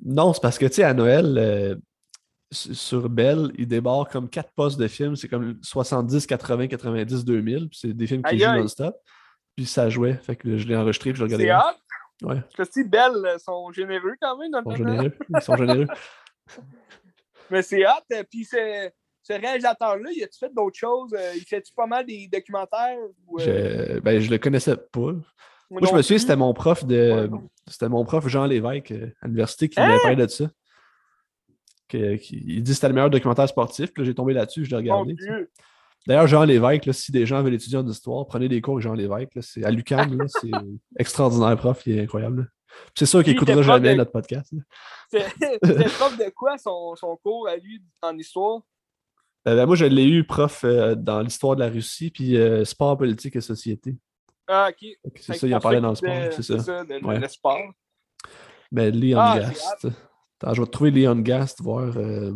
[0.05, 1.77] Non, c'est parce que, tu sais, à Noël, euh,
[2.51, 5.17] sur Bell, ils débarquent comme quatre postes de films.
[5.17, 7.69] C'est comme 70, 80, 90, 2000.
[7.69, 8.97] Puis c'est des films qui Aïe, jouent non-stop.
[9.57, 10.15] Puis ça jouait.
[10.15, 11.77] Fait que je l'ai enregistré puis je l'ai C'est regardé.
[12.23, 12.27] hot?
[12.29, 14.91] Ouais, Parce que si Belle euh, sont généreux quand même dans ils le sont temps.
[14.91, 15.13] généreux.
[15.29, 15.87] Ils sont généreux.
[17.51, 17.91] Mais c'est hot.
[18.13, 18.91] euh, Puis ce,
[19.23, 21.15] ce réalisateur-là, il a-tu fait d'autres choses?
[21.15, 22.99] Euh, Il fait-tu pas mal des documentaires?
[23.27, 25.13] Ou, Je, ben, je le connaissais pas.
[25.71, 27.29] Moi je me souviens, c'était mon prof de.
[27.29, 29.87] Ouais, c'était mon prof Jean Lévesque à l'université qui Hein?
[29.89, 30.47] m'avait parlé de ça.
[31.89, 33.93] Que- qui- il dit que c'était le meilleur documentaire sportif.
[33.93, 35.17] Puis j'ai tombé là-dessus, je l'ai regardé.
[36.07, 38.85] D'ailleurs, Jean Lévesque, là, si des gens veulent étudier en histoire, prenez des cours avec
[38.85, 39.35] Jean Lévesque.
[39.35, 40.51] là, c'est à l'UQAM, là, c'est
[40.99, 42.51] extraordinaire prof, il est incroyable.
[42.97, 44.53] C'est sûr qu'il Lui, il écoutera était prof jamais de- notre podcast.
[45.11, 45.59] C'était
[45.99, 48.61] prof de quoi son, son cours à lui en histoire?
[49.49, 52.65] Euh, ben, moi, je l'ai eu prof euh, dans l'histoire de la Russie, puis euh,
[52.65, 53.97] sport, politique et société.
[54.53, 54.89] Ah, ok.
[55.17, 56.83] C'est ça, il en parlait dans le sport, c'est ça.
[56.83, 57.21] le, Ouais.
[57.21, 57.61] le sport.
[58.73, 59.87] Ben, Leon Ah, Gast.
[60.41, 62.33] Attends, je vais trouver Leon Gast, voir euh,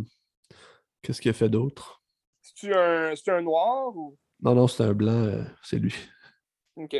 [1.02, 2.00] qu'est-ce qu'il a fait d'autre.
[2.40, 4.16] C'est-tu un, c'est un noir ou?
[4.40, 5.94] Non, non, c'est un blanc, euh, c'est lui.
[6.76, 6.96] Ok.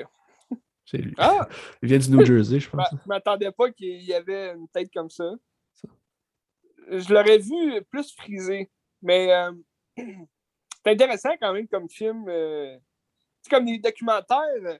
[0.85, 1.15] C'est lui.
[1.19, 1.49] Ah!
[1.83, 2.89] Il vient du New Jersey, je pense.
[2.91, 5.31] je m'attendais pas qu'il y avait une tête comme ça.
[6.89, 8.69] Je l'aurais vu plus frisé.
[9.01, 9.53] Mais euh,
[9.97, 12.25] c'est intéressant quand même comme film.
[12.27, 14.79] c'est comme des documentaires.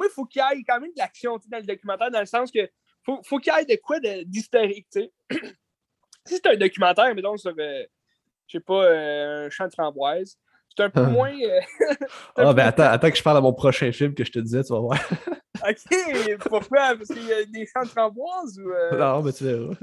[0.00, 2.24] Moi, il faut qu'il y ait quand même de l'action dans le documentaire, dans le
[2.26, 2.60] sens que
[3.04, 4.86] faut, faut qu'il y ait de quoi d'historique.
[4.90, 5.12] tu sais.
[6.26, 7.84] si c'est un documentaire, mettons, sur, euh,
[8.46, 10.38] je sais pas, euh, un champ de framboise,
[10.74, 11.10] c'est un peu Ah.
[11.10, 11.32] moins.
[11.38, 11.60] euh,
[12.36, 14.62] Ah, ben attends, attends que je parle à mon prochain film que je te disais,
[14.64, 14.98] tu vas voir.
[15.68, 16.94] ok, pourquoi?
[16.96, 18.70] Parce qu'il y a des champs de framboises ou.
[18.70, 19.74] Euh, non, mais tu verras.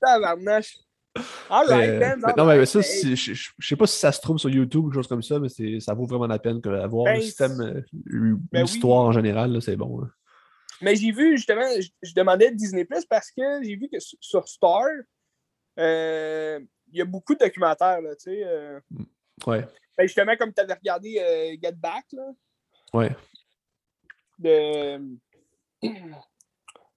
[0.00, 0.78] tabarnache.
[1.18, 4.38] Euh, Ben, non, mais ça, Hey, je, je- je sais pas si ça se trouve
[4.38, 6.70] sur YouTube ou quelque chose comme ça, mais c'est- ça vaut vraiment la peine que,
[6.70, 7.82] à voir Ben, le système, euh,
[8.50, 9.08] ben l'histoire oui.
[9.08, 10.00] en général, c'est bon.
[10.00, 10.06] là.
[10.80, 14.48] Mais j'ai vu, justement, je, je demandais Disney Plus parce que j'ai vu que sur,
[14.48, 14.80] Star,
[15.78, 18.42] euh, il y a beaucoup de documentaires, là, tu sais.
[18.44, 18.80] euh.
[19.46, 19.66] Ouais,
[19.98, 22.30] Ben, justement, comme tu avais regardé Get Back, là,
[22.94, 23.14] ouais.
[24.38, 24.98] de.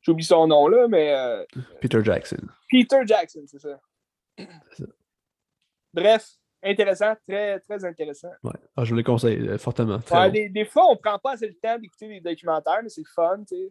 [0.01, 1.45] J'oublie son nom, là, mais
[1.82, 2.38] Peter Jackson.
[2.69, 3.80] Peter Jackson, c'est ça.
[4.71, 4.86] C'est.
[5.93, 6.28] Bref,
[6.63, 8.32] intéressant, très, très intéressant.
[8.43, 8.52] Ouais.
[8.76, 10.00] Ah, je vous le conseille euh, fortement.
[10.12, 13.04] Ouais, des, des fois, on prend pas assez le temps d'écouter des documentaires, mais c'est
[13.15, 13.41] fun.
[13.48, 13.69] C'est-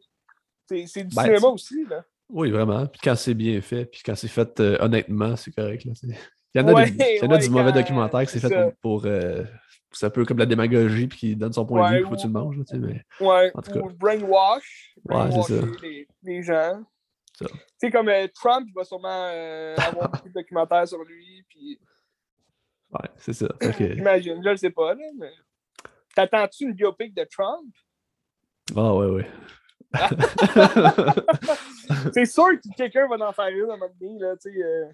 [0.86, 2.04] C'est du Ben, cinéma c'est- aussi, là.
[2.30, 2.86] Oui, vraiment.
[2.86, 5.84] Puis quand c'est bien fait, puis quand c'est fait euh, honnêtement, c'est correct.
[5.84, 5.92] Là.
[5.94, 6.06] c'est-
[6.54, 8.38] Il y en a, Ouais, des, il y en a du mauvais documentaire que c'est
[8.38, 8.70] c'est fait ça.
[8.80, 9.02] pour.
[9.02, 9.44] pour, euh,
[9.92, 12.14] c'est un peu comme la démagogie, puis qui donne son point de vue, il faut
[12.14, 12.56] que tu le manges.
[12.56, 13.02] là, mais...
[13.54, 13.80] En tout cas.
[13.80, 14.94] ou brainwash.
[15.04, 15.66] Ouais, c'est ça.
[15.82, 16.82] Les, les gens.
[17.38, 17.46] Tu
[17.78, 21.78] sais, comme euh, Trump, il va sûrement euh, avoir beaucoup de documentaires sur lui, puis
[22.92, 23.48] Ouais, c'est ça.
[23.60, 25.32] Que- j'imagine, je le sais pas, là, mais...
[26.14, 27.74] T'attends-tu une biopic de Trump?
[28.76, 29.26] Ah, ouais, ouais.
[32.12, 34.62] c'est sûr que quelqu'un va en faire une à un moment donné, là, tu sais.
[34.62, 34.86] euh,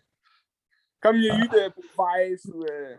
[1.01, 1.85] comme il y a eu de pour
[2.17, 2.65] Vice ou...
[2.65, 2.97] euh,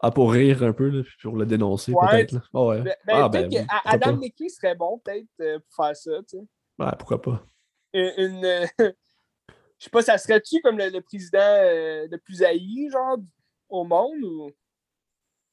[0.00, 2.26] Ah, pour rire un peu, là, puis pour le dénoncer, Ouais.
[2.26, 2.48] peut-être.
[2.52, 2.82] Ah, ouais.
[2.82, 4.16] ben, ah, peut-être ben, Adam.
[4.16, 6.44] McKay serait bon, peut-être, euh, pour faire ça, tu sais.
[6.78, 7.44] Ouais, pourquoi pas.
[7.94, 8.44] Une.
[8.44, 8.66] euh,
[9.78, 13.16] je sais pas, ça serait-tu comme le, le président euh, le plus haï, genre,
[13.68, 14.50] au monde ou?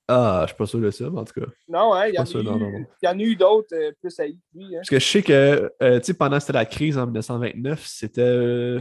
[0.07, 1.47] Ah, je suis pas sûr de ça, mais en tout cas.
[1.69, 2.85] Non, hein, il y, en a eu- non, non, non.
[3.01, 4.65] il y en a eu d'autres euh, plus haïs que lui.
[4.65, 4.79] Hein.
[4.79, 8.77] Parce que je sais que, tu sais, pendant c'était la crise en 1929, c'était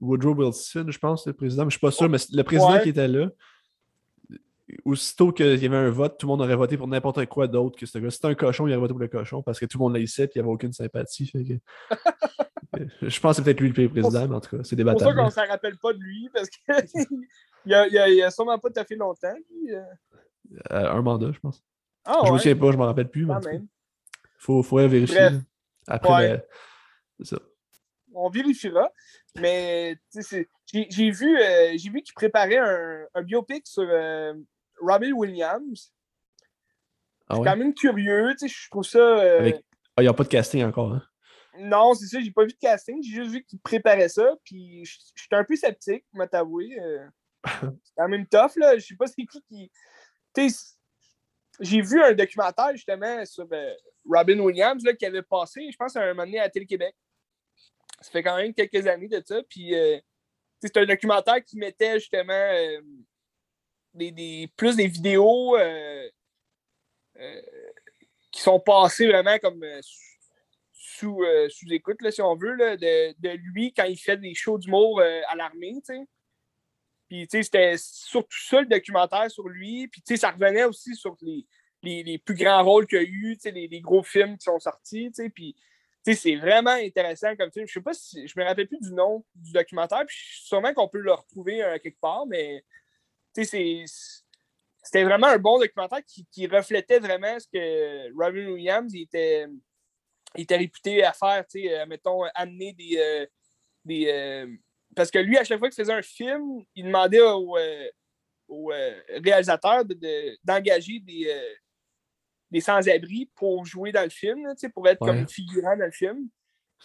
[0.00, 2.82] Woodrow Wilson, je pense, le président, mais je suis pas sûr, mais le président Ouais.
[2.82, 3.28] qui était là,
[4.84, 7.78] aussitôt qu'il y avait un vote, tout le monde aurait voté pour n'importe quoi d'autre
[7.78, 8.10] que ce gars.
[8.10, 9.92] Si c'était un cochon, il aurait voté pour le cochon parce que tout le monde
[9.94, 11.26] l'haïssait et il n'y avait aucune sympathie.
[11.26, 11.54] fait que-
[13.02, 14.82] je pense que c'est peut-être lui le pire président, mais en tout cas, c'est C'est
[14.84, 15.16] pour ça débattable.
[15.22, 16.56] qu'on s'en rappelle pas de lui, parce que
[17.66, 19.34] il, a, il, a, il a sûrement pas tout fait longtemps.
[19.70, 19.82] Euh.
[20.72, 21.62] Euh, un mandat, je pense.
[22.04, 23.66] Ah, je me ouais, souviens pas, je m'en rappelle plus, même.
[24.38, 25.16] faut, faudrait vérifier.
[25.18, 25.34] Bref.
[25.88, 26.44] Après, Ouais.
[27.18, 27.38] ben, ça.
[28.14, 28.90] On vérifiera.
[29.40, 34.34] Mais j'ai vu, euh, j'ai vu qu'il préparait un, un biopic sur euh,
[34.80, 35.92] Robin Williams.
[37.28, 37.50] Ah Je suis ouais?
[37.50, 38.98] quand même curieux, je trouve ça.
[38.98, 39.64] euh, Avec-
[39.96, 40.92] Ah, il n'y a pas de casting encore.
[40.92, 41.02] Hein?
[41.58, 44.84] Non, c'est ça, j'ai pas vu de casting, j'ai juste vu qu'il préparait ça, puis
[44.84, 46.76] je- j'étais un peu sceptique, je t'avouer.
[46.80, 47.06] euh.
[47.84, 48.76] c'est quand même tough, là.
[48.78, 49.70] Je sais pas c'est qui qui.
[50.34, 50.48] Tu
[51.60, 55.94] j'ai vu un documentaire justement sur euh, Robin Williams là, qui avait passé, je pense,
[55.94, 56.96] à un moment donné à Télé-Québec.
[58.00, 59.98] Ça fait quand même quelques années de ça, puis euh,
[60.60, 62.80] c'est un documentaire qui mettait justement euh,
[63.94, 66.08] des, des- plus des vidéos euh,
[68.32, 69.62] qui sont passées vraiment comme
[70.94, 74.58] sous, euh, sous écoute, là, si on veut, de, lui quand il fait des shows
[74.58, 75.74] d'humour euh, à l'armée.
[77.08, 79.88] Puis, c'était surtout ça le documentaire sur lui.
[79.88, 84.02] Puis, ça revenait aussi sur les, plus grands rôles qu'il a eu, les, les gros
[84.02, 85.10] films qui sont sortis.
[85.34, 85.56] Puis,
[86.12, 87.66] c'est vraiment intéressant comme film.
[87.66, 90.88] Je sais pas si, je me rappelle plus du nom du documentaire, puis sûrement qu'on
[90.88, 92.62] peut le retrouver euh, quelque part, mais,
[93.32, 99.46] c'était vraiment un bon documentaire qui, qui reflétait vraiment ce que Robin Williams il était,
[100.36, 102.96] il était réputé à faire, tu sais, euh, mettons, amener des.
[102.98, 103.26] euh,
[103.84, 104.54] des euh,
[104.96, 107.56] parce que lui, à chaque fois qu'il faisait un film, il demandait au,
[108.48, 111.54] au, euh, réalisateur de- de- d'engager des, euh,
[112.50, 115.08] des sans-abri pour jouer dans le film, là, pour être Ouais.
[115.08, 116.28] comme figurant dans le film.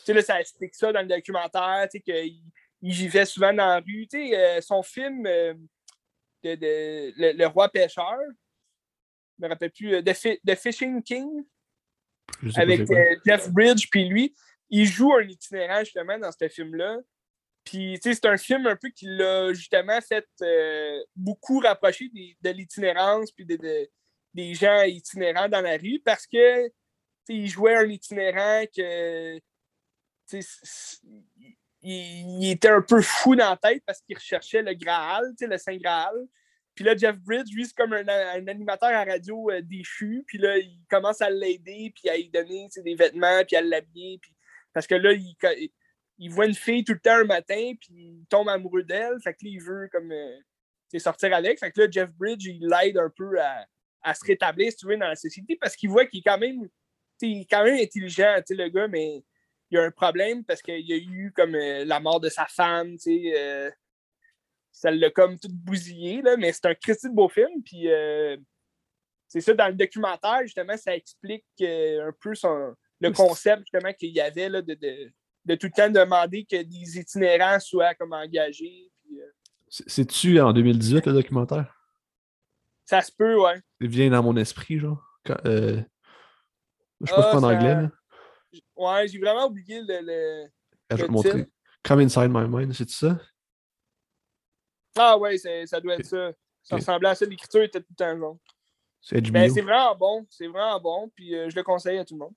[0.07, 2.41] Là, ça explique ça dans le documentaire, qu'il
[2.81, 4.07] il vivait souvent dans la rue.
[4.13, 5.57] Euh, son film, de,
[7.17, 8.17] le, le roi pêcheur,
[9.37, 11.43] je me rappelle plus, The, Fi- The Fishing King,
[12.55, 14.33] avec euh, Jeff Bridge, puis lui,
[14.69, 16.97] il joue un itinérant justement dans ce film-là.
[17.63, 22.09] Puis, tu sais, c'est un film un peu qui l'a justement fait euh, beaucoup rapprocher
[22.09, 23.89] des- de l'itinérance, puis de, de-
[24.33, 26.71] des gens itinérants dans la rue, parce que, tu
[27.25, 29.39] sais, il jouait un itinérant que,
[31.81, 35.45] il, il était un peu fou dans la tête parce qu'il recherchait le Graal, tu
[35.45, 36.15] sais, le Saint Graal.
[36.79, 38.07] Puis là, Jeff Bridge, lui, c'est comme un,
[38.47, 40.23] animateur à radio euh, déchu.
[40.25, 44.17] Puis là, il commence à l'aider, puis à lui donner des vêtements, puis à l'habiller.
[44.21, 44.33] Puis...
[44.71, 48.47] Parce que là, il, voit une fille tout le temps un matin, puis il tombe
[48.47, 49.19] amoureux d'elle.
[49.21, 51.59] Fait que là, il veut comme euh, sortir avec.
[51.59, 54.95] Fait que là, Jeff Bridge, il l'aide un peu à, se rétablir, si tu veux,
[54.95, 56.69] dans la société, parce qu'il voit qu'il est quand même,
[57.21, 59.21] il est quand même intelligent, le gars, mais
[59.69, 62.29] il y a un problème parce qu'il y a eu comme euh, la mort de
[62.29, 63.73] sa femme, tu sais.
[64.71, 67.61] Ça l'a comme tout bousillé, là, mais c'est un Christy de beau film.
[67.63, 68.37] Puis euh,
[69.27, 73.93] c'est ça, dans le documentaire, justement, ça explique euh, un peu son, le concept justement
[73.93, 75.11] qu'il y avait là, de, de,
[75.45, 78.91] de, tout le temps demander que des itinérants soient comme engagés.
[79.11, 79.31] Euh,
[79.69, 81.75] C'est-tu en 2018 le documentaire?
[82.85, 83.61] Ça se peut, ouais.
[83.79, 85.03] Il vient dans mon esprit, genre.
[85.25, 85.37] Quand.
[85.45, 85.83] Je
[87.05, 87.87] sais pas Ah, en anglais.
[88.75, 90.01] Ouais, j'ai vraiment oublié le.
[90.01, 90.49] le-
[90.89, 91.45] Ah, Je vais te montrer.
[91.83, 93.19] Come Inside My Mind, c'est ça?
[94.97, 96.31] Ah c'est- ça doit être ça.
[96.63, 97.25] Ça ressemblait à ça.
[97.25, 98.37] L'écriture était tout le temps jaune.
[99.01, 99.21] C'est.
[99.31, 100.27] Ben, c'est vraiment bon.
[100.29, 101.09] C'est vraiment bon.
[101.15, 102.33] Puis euh, je le conseille à tout le monde.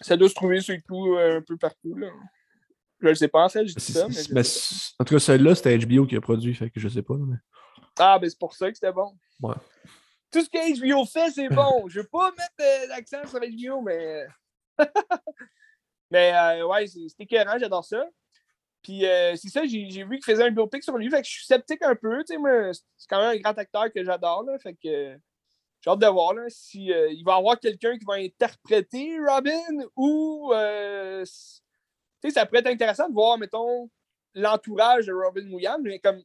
[0.00, 1.94] Ça doit se trouver sur le coup euh, un peu partout.
[1.94, 2.08] Là.
[3.00, 4.06] Je le sais pas en fait, je dis ça.
[4.08, 6.80] Mais je ben, sais en tout cas, celui-là, c'était HBO qui a produit, fait que
[6.80, 7.14] je sais pas.
[7.16, 7.36] mais-.
[7.98, 9.16] Ah, ben c'est pour ça que c'était bon.
[9.40, 9.54] Ouais.
[10.30, 11.88] Tout ce que HBO fait, c'est bon.
[11.88, 14.26] je veux pas mettre euh, l'accent sur HBO, mais.
[16.10, 18.04] mais euh, ouais, c'est écœurant, j'adore ça.
[18.86, 21.32] Puis euh, c'est ça, j'ai vu qu'il faisait un biopic sur lui, fait que je
[21.32, 22.22] suis sceptique un peu.
[22.22, 24.56] Tu sais, c'est quand même un grand acteur que j'adore, là.
[24.60, 25.16] Fait que euh,
[25.80, 29.18] j'ai hâte de voir là, si euh, il va y avoir quelqu'un qui va interpréter
[29.18, 30.52] Robin ou.
[30.54, 33.90] euh, tu sais, ça pourrait être intéressant de voir, mettons,
[34.34, 36.22] l'entourage de Robin Williams, mais comme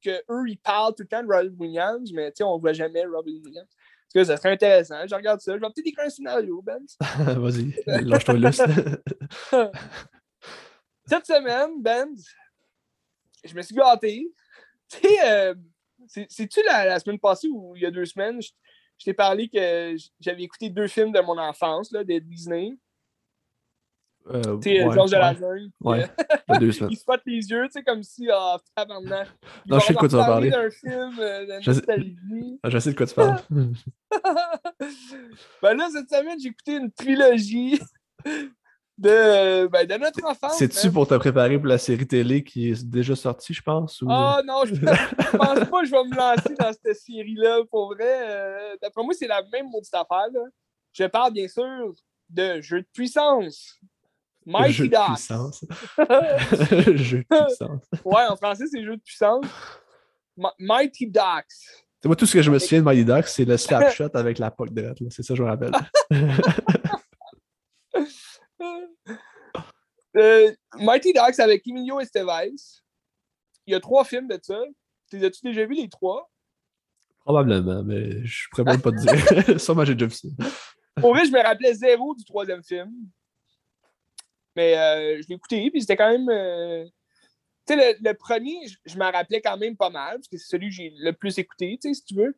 [0.00, 2.60] que eux, ils parlent tout le temps de Robin Williams, mais tu sais, on ne
[2.60, 3.74] voit jamais Robin Williams.
[4.12, 5.04] Parce que ça serait intéressant.
[5.04, 5.54] Je regarde ça.
[5.56, 6.78] Je vais peut-être écrire un scénario, Ben.
[7.40, 7.74] Vas-y,
[8.04, 8.50] lâche-toi là.
[11.06, 12.08] Cette semaine, Ben,
[13.44, 14.30] je me suis gâté.
[14.90, 15.54] Tu sais, euh,
[16.06, 18.50] c'est- c'est-tu la, la semaine passée ou il y a deux semaines, je,
[18.98, 22.72] je t'ai parlé que j'avais écouté deux films de mon enfance, là, de Disney?
[24.26, 25.70] Euh, Tu sais, ouais, Georges de la Jungle.
[25.80, 26.06] ouais.
[26.60, 26.90] deux semaines.
[26.92, 29.28] il se les yeux, tu sais, comme si, ah, tabarnak.
[29.66, 30.50] Il Non, je sais de quoi tu vas parler.
[30.50, 31.82] d'un film euh, Je sais-.
[32.62, 33.42] Ah, je sais de quoi tu parles.
[35.62, 37.80] ben là, cette semaine, j'ai écouté une trilogie
[38.96, 40.56] de, ben, de notre enfance.
[40.56, 44.00] C'est-tu pour te préparer pour la série télé qui est déjà sortie, je pense?
[44.02, 44.06] Ou...
[44.08, 47.62] Ah non, je, pense pas que je vais me lancer dans cette série-là.
[47.70, 50.28] Pour vrai, euh, d'après moi, c'est la même maudite affaire.
[50.32, 50.40] Là.
[50.92, 51.92] Je parle bien sûr
[52.30, 53.80] de jeux de puissance.
[54.46, 55.64] Mighty Jeu de puissance.
[56.96, 57.82] Jeu de puissance.
[58.04, 59.46] ouais, en français, c'est jeux de puissance.
[60.36, 61.82] Mi- Mighty Ducks.
[62.04, 64.38] Moi, tout ce que je me souviens de Mighty Ducks, c'est le slap shot avec
[64.38, 64.92] la poque là.
[65.08, 65.72] C'est ça que je me rappelle.
[70.16, 72.54] Euh, Mighty Ducks avec Emilio Estevez.
[73.66, 74.60] Il y a trois films de ça.
[75.10, 76.30] Tu as-tu déjà vu les trois?
[77.20, 79.58] Probablement, mais je pourrais même pas te dire.
[79.60, 80.28] ça, moi, j'ai déjà vu ça.
[81.00, 82.92] Pour vrai, je me rappelais zéro du troisième film.
[84.54, 86.28] Mais euh, je l'ai écouté, puis c'était quand même.
[86.28, 86.84] euh,
[87.66, 90.36] Tu sais, le, le premier, je, je m'en rappelais quand même pas mal, parce que
[90.38, 92.36] c'est celui que j'ai le plus écouté, tu sais, si tu veux.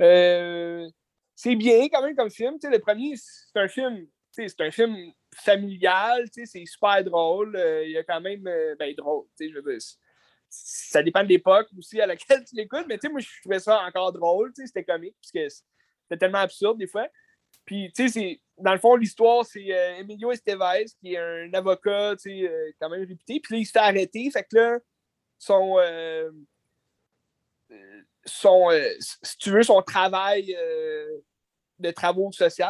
[0.00, 0.88] Euh,
[1.34, 2.54] c'est bien quand même comme film.
[2.60, 3.96] Tu sais, le premier, c'est un film.
[4.06, 4.96] tu sais, C'est un film
[5.34, 7.56] familial, c'est super drôle.
[7.56, 8.46] euh, Il y a quand même.
[8.46, 9.88] euh, ben, drôle, je veux dire.
[10.48, 13.60] Ça dépend de l'époque aussi à laquelle tu l'écoutes, mais tu sais, moi, je trouvais
[13.60, 15.48] ça encore drôle, c'était comique, parce que
[16.02, 17.08] c'était tellement absurde des fois.
[17.64, 22.16] Puis, tu sais, dans le fond, l'histoire, c'est euh, Emilio Estevez, qui est un avocat,
[22.16, 23.40] tu sais, quand même réputé.
[23.40, 24.30] Puis là, il se fait arrêter.
[24.30, 24.78] Fait que là,
[25.38, 25.76] son.
[28.24, 28.68] son
[29.00, 30.56] si tu veux, son travail
[31.78, 32.66] de travaux sociaux.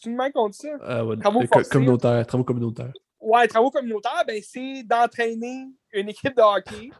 [0.00, 0.68] C'est une main dit ça?
[0.82, 1.70] Ah, Travaux euh, forcés.
[1.70, 2.92] communautaires, travaux communautaires.
[3.20, 6.90] Ouais, travaux communautaires, ben, c'est d'entraîner une équipe de hockey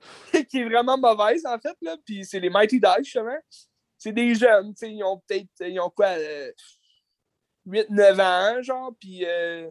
[0.50, 1.76] qui est vraiment mauvaise, en fait.
[1.80, 1.96] Là.
[2.04, 3.38] Puis c'est les Mighty Ducks, justement.
[3.96, 6.50] C'est des jeunes, tu sais, ils ont peut-être, ils ont quoi, euh,
[7.66, 8.92] 8-9 ans, genre.
[8.98, 9.70] Puis, euh,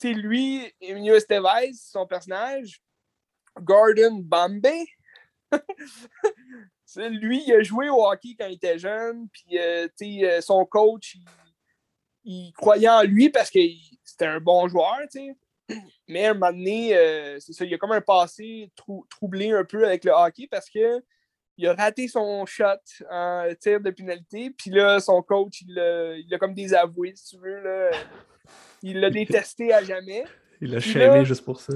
[0.00, 2.82] tu sais, lui, Emilio Estevez, son personnage,
[3.60, 4.86] Gordon Bombay,
[6.96, 9.28] lui, il a joué au hockey quand il était jeune.
[9.28, 11.24] Puis, euh, tu sais, euh, son coach, il,
[12.24, 13.58] il croyait en lui parce que
[14.04, 15.18] c'était un bon joueur, tu
[15.68, 15.76] sais.
[16.08, 19.52] Mais à un moment donné, euh, c'est ça, il a comme un passé trou- troublé
[19.52, 21.02] un peu avec le hockey parce que
[21.56, 22.64] il a raté son shot
[23.10, 24.50] en tir de pénalité.
[24.50, 27.60] Puis là, son coach, il l'a l'a comme désavoué, si tu veux.
[27.60, 27.90] Là.
[28.82, 30.24] Il l'a détesté à jamais.
[30.60, 31.72] Il a Puis shamé là- juste pour ça.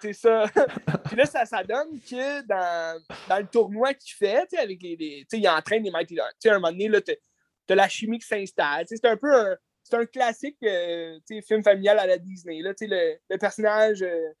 [0.00, 0.44] C'est ça.
[1.04, 4.82] Puis là, ça, ça donne que dans, dans le tournoi qu'il fait, tu sais, avec
[4.82, 4.96] les.
[4.96, 6.24] les- il entraîne les Mighty Ducks.
[6.32, 8.84] Tu sais, à un moment donné, là, t'as la chimie qui s'installe.
[8.88, 9.56] C'est un peu un.
[9.88, 12.60] C'est un classique euh, film familial à la Disney.
[12.60, 14.32] Là, le, le personnage, euh,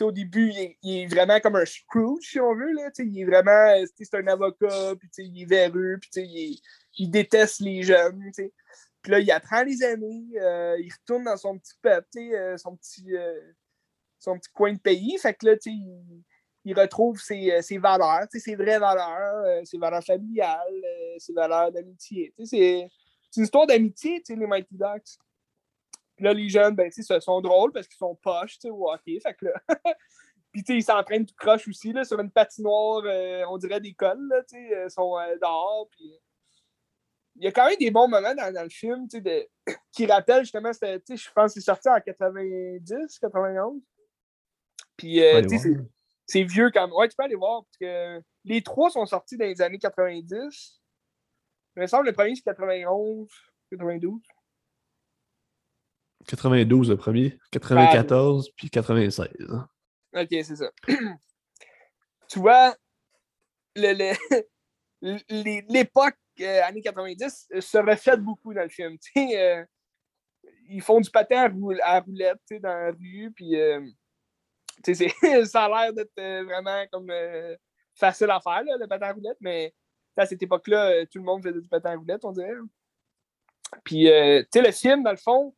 [0.00, 0.50] au début,
[0.82, 2.72] il est, vraiment comme un Scrooge, si on veut.
[2.72, 3.50] Là, il est vraiment.
[3.50, 6.60] euh, C'est un avocat, puis il est véreux, puis il,
[6.98, 8.20] il déteste les jeunes.
[8.34, 8.52] tu sais.
[9.02, 13.16] Puis là, il apprend les euh, il retourne dans son petit peuple, euh, son petit.
[13.16, 13.40] euh,
[14.18, 15.16] son petit coin de pays.
[15.18, 16.22] Fait que là, il,
[16.64, 21.32] il retrouve ses, euh, ses valeurs, ses vraies valeurs, euh, ses valeurs familiales, euh, ses
[21.32, 22.34] valeurs d'amitié.
[22.44, 22.88] C'est
[23.30, 25.18] c'est une histoire d'amitié, tu sais, les Mighty Ducks.
[26.16, 28.70] Puis là, les jeunes, ben, tu sais, sont drôles parce qu'ils sont poches, tu sais,
[28.70, 29.18] au hockey.
[29.20, 29.52] Fait que là,
[30.52, 33.80] Puis, tu sais, ils s'entraînent tout croche aussi, là, sur une patinoire, euh, on dirait
[33.80, 36.18] d'école, là, tu sais, ils sont euh, dehors, puis...
[37.36, 39.48] Il y a quand même des bons moments dans, dans le film, tu sais, de...
[39.92, 43.80] qui rappellent justement, tu sais, je pense que c'est sorti en 90, 91.
[44.96, 45.78] Puis, euh, tu sais, c'est-
[46.26, 46.96] c'est vieux quand même.
[46.96, 50.79] Ouais, tu peux aller voir, parce que les trois sont sortis dans les années 90.
[51.76, 53.28] Il me semble le premier, c'est 91,
[53.70, 54.20] 92.
[56.26, 59.30] 92 le premier, 94, puis 96.
[59.50, 59.68] hein.
[60.14, 60.70] Ok, c'est ça.
[62.28, 62.74] tu vois,
[63.76, 63.94] le-
[65.02, 68.96] le- les- l'époque euh, années 90 euh, se reflète beaucoup dans le film.
[69.16, 69.64] Euh,
[70.72, 73.84] ils font du patin à, roule- à roulette dans la rue, puis euh,
[75.46, 77.12] ça a l'air d'être vraiment comme
[77.94, 79.74] facile à faire, là, le patin à roulette, mais
[80.16, 82.54] à cette époque-là, euh, tout le monde faisait du patin à roulette, on dirait.
[83.84, 85.54] Puis, euh, tu sais, le film, dans le fond,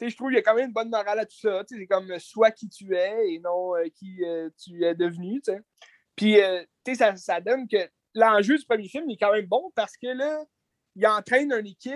[0.00, 1.62] je trouve qu'il y a quand même une bonne morale à tout ça.
[1.66, 4.22] C'est comme euh, sois qui tu es et non qui
[4.56, 5.40] tu es devenu.
[5.42, 5.60] tu sais.
[6.14, 6.36] Puis,
[6.84, 9.70] tu sais, ça, ça donne que l'enjeu du premier film il est quand même bon
[9.74, 10.44] parce que là,
[10.96, 11.94] il entraîne une équipe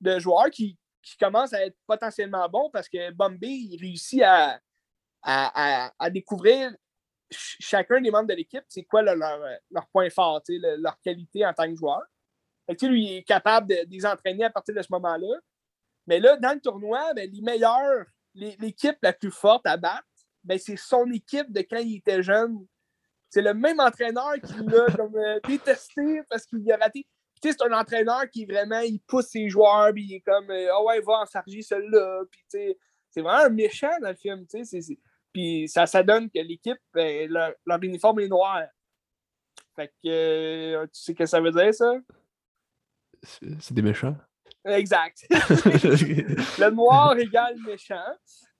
[0.00, 4.60] de joueurs qui, qui commence à être potentiellement bon parce que Bombay, il réussit à,
[5.22, 6.70] à, à- découvrir
[7.30, 9.38] chacun des membres de l'équipe, c'est quoi leur, leur,
[9.70, 12.02] leur point fort, le- leur qualité en tant que joueur.
[12.66, 15.38] Fait que, lui, il est capable de, de les entraîner à partir de ce moment-là.
[16.06, 18.04] Mais là, dans le tournoi, ben, les meilleurs,
[18.34, 20.04] l'équipe la plus forte à battre,
[20.44, 22.66] ben, c'est son équipe de quand il était jeune.
[23.30, 27.06] C'est le même entraîneur qui l'a comme, euh, détesté parce qu'il a raté.
[27.34, 30.20] Puis, tu sais, c'est un entraîneur qui vraiment il pousse ses joueurs, puis il est
[30.20, 32.22] comme euh, Ah ouais, va enfarger celui-là.
[32.30, 32.78] Puis, tu sais,
[33.10, 34.44] c'est vraiment un méchant dans le film.
[34.48, 34.98] c'est-
[35.32, 38.62] Puis ça, ça donne que l'équipe, ben, leur, leur uniforme est noir.
[39.76, 41.94] Fait que euh, tu sais ce que ça veut dire, ça?
[43.60, 44.16] C'est des méchants.
[44.64, 45.24] Exact.
[45.30, 47.96] le noir égale méchant.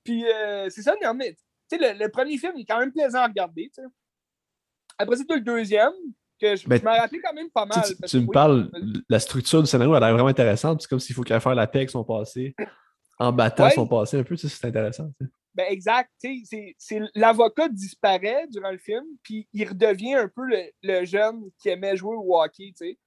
[0.05, 1.33] Puis euh, c'est ça, non, mais
[1.71, 3.71] tu sais, le, le premier film il est quand même plaisant à regarder.
[4.99, 5.93] Après, c'est le deuxième,
[6.41, 7.83] que je, Ben, je m'en rappelais quand même pas mal.
[8.07, 8.71] tu- me oui, parles,
[9.09, 10.83] la structure du scénario, elle a l'air vraiment intéressante.
[10.83, 12.55] C'est comme s'il faut qu'elle faire la paix avec son passé,
[13.19, 13.71] en battant Ouais.
[13.73, 15.11] son passé un peu, c'est intéressant.
[15.59, 16.09] Ben exact.
[16.21, 21.69] c'est- l'avocat disparaît durant le film, puis il redevient un peu le, le jeune qui
[21.69, 22.73] aimait jouer au hockey.
[22.79, 22.99] tu sais.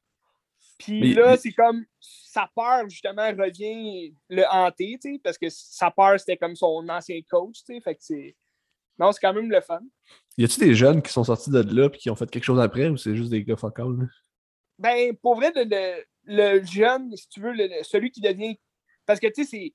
[0.78, 5.48] Puis là, mais- c'est comme sa peur, justement, revient le hanter, tu sais, parce que
[5.50, 7.64] sa peur, c'était comme son ancien coach.
[7.66, 8.36] tu sais, Fait que c'est.
[9.00, 9.80] Non, c'est quand même le fun.
[10.38, 12.60] Y a-tu des jeunes qui sont sortis de là et qui ont fait quelque chose
[12.60, 14.10] après ou c'est juste des gars fuck all?
[14.78, 18.60] Ben, pour vrai, le, le- le jeune, si tu veux, le- celui qui devient.
[19.06, 19.74] Parce que, tu sais,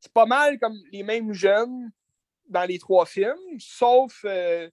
[0.00, 1.90] c'est pas mal comme les mêmes jeunes
[2.48, 4.68] dans les trois films, sauf, euh,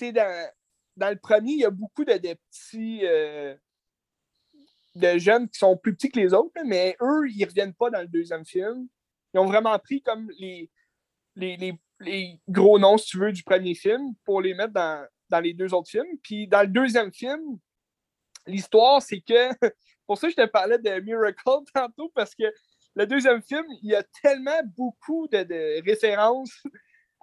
[0.00, 0.48] dans,
[0.96, 3.00] dans le premier, il y a beaucoup de, petits.
[3.04, 3.54] euh,
[4.94, 8.00] de jeunes qui sont plus petits que les autres, mais eux, ils reviennent pas dans
[8.00, 8.86] le deuxième film.
[9.32, 10.70] Ils ont vraiment pris comme les,
[11.36, 15.06] les, les- les gros noms, si tu veux, du premier film pour les mettre dans,
[15.30, 16.18] dans les deux autres films.
[16.22, 17.40] Puis dans le deuxième film,
[18.46, 19.48] l'histoire, c'est que.
[20.06, 21.42] Pour ça, je te parlais de Miracle
[21.74, 22.42] tantôt, parce que
[22.94, 26.62] le deuxième film, il y a tellement beaucoup de, de références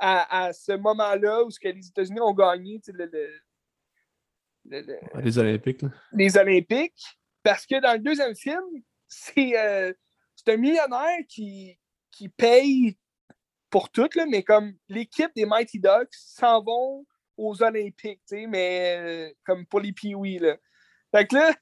[0.01, 3.39] à, à ce moment-là où ce que les États-Unis ont gagné le-
[5.21, 5.89] Les Olympiques, là.
[6.13, 7.03] les Olympiques.
[7.43, 8.63] Parce que dans le deuxième film,
[9.07, 9.93] c'est euh,
[10.47, 11.79] un millionnaire qui,
[12.11, 12.97] qui paye
[13.69, 17.05] pour tout, là, mais comme l'équipe des Mighty Ducks s'en vont
[17.37, 20.39] aux Olympiques, mais euh, comme pour les Pee-Wee.
[20.39, 20.57] là.
[21.15, 21.53] Fait que là,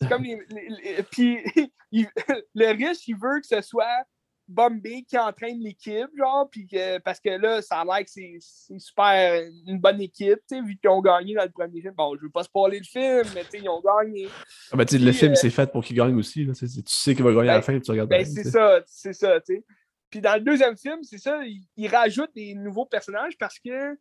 [0.00, 0.38] c'est comme les.
[0.50, 1.38] les- les- puis
[1.92, 2.08] il-
[2.54, 4.04] le riche, il veut que ce soit
[4.46, 8.38] Bombay qui entraîne l'équipe, genre, puis que- parce que là, ça a l'air que c'est
[8.78, 11.94] super une bonne équipe, tu sais, vu qu'ils ont gagné dans le premier film.
[11.94, 14.28] Bon, je veux pas spoiler le film, mais tu sais, ils ont gagné.
[14.72, 16.44] Ah, ben, tu sais, le film, euh, c'est fait pour qu'il gagne aussi.
[16.44, 16.52] Là.
[16.52, 18.44] Tu sais, tu sais qu'il va gagner à la Ben, fin tu regardes Ben, c'est
[18.44, 19.64] ça, c'est ça, tu sais.
[20.10, 23.96] Puis dans le deuxième film, c'est ça, il, il rajoute des nouveaux personnages parce que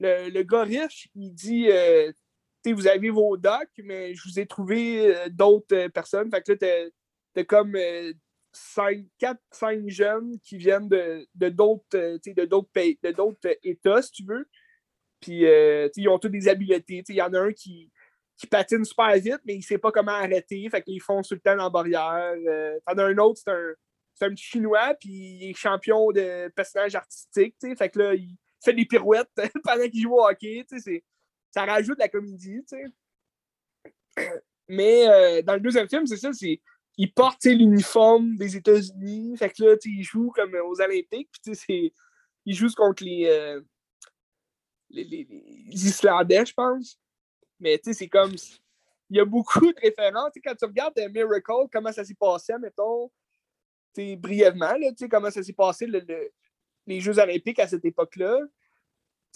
[0.00, 2.10] le, le gars riche, il dit euh,
[2.64, 6.28] Tu sais, vous avez vos docs, mais je vous ai trouvé euh, d'autres euh, personnes.
[6.30, 6.90] Fait que là, t'as-
[7.34, 7.44] t'as
[8.74, 13.54] comme 4, 5 jeunes qui viennent de d'autres euh, de d'autres pays, de d'autres euh,
[13.62, 14.48] États, si tu veux.
[15.20, 17.02] Puis euh, ils ont tous des habiletés.
[17.08, 17.90] Il y en a un qui,
[18.36, 20.68] qui patine super vite, mais il ne sait pas comment arrêter.
[20.70, 22.34] Fait qu'ils font tout le temps la barrière.
[22.46, 23.74] Euh, T'en as un autre, c'est un,
[24.14, 27.56] c'est un petit Chinois, puis il est champion de personnage artistique.
[27.76, 29.30] Fait que là, il fait des pirouettes
[29.64, 30.64] pendant qu'il joue au hockey.
[31.50, 32.62] Ça rajoute de la comédie.
[34.68, 36.60] Mais dans le deuxième film, c'est ça, c'est.
[36.96, 39.36] Il porte l'uniforme des États-Unis.
[39.36, 41.30] Fait que là, il joue comme aux Olympiques.
[41.44, 41.92] Puis
[42.44, 43.60] il joue contre les, euh,
[44.90, 45.26] les, les-
[45.66, 46.98] les Islandais, je pense.
[47.60, 48.32] Mais tu c'est comme.
[49.08, 50.32] Il y a beaucoup de références.
[50.34, 53.10] Tu sais, quand tu regardes Miracle, comment ça s'est passé, mettons,
[54.16, 56.04] brièvement, là, comment ça s'est passé le-
[56.86, 58.40] les Jeux Olympiques à cette époque-là.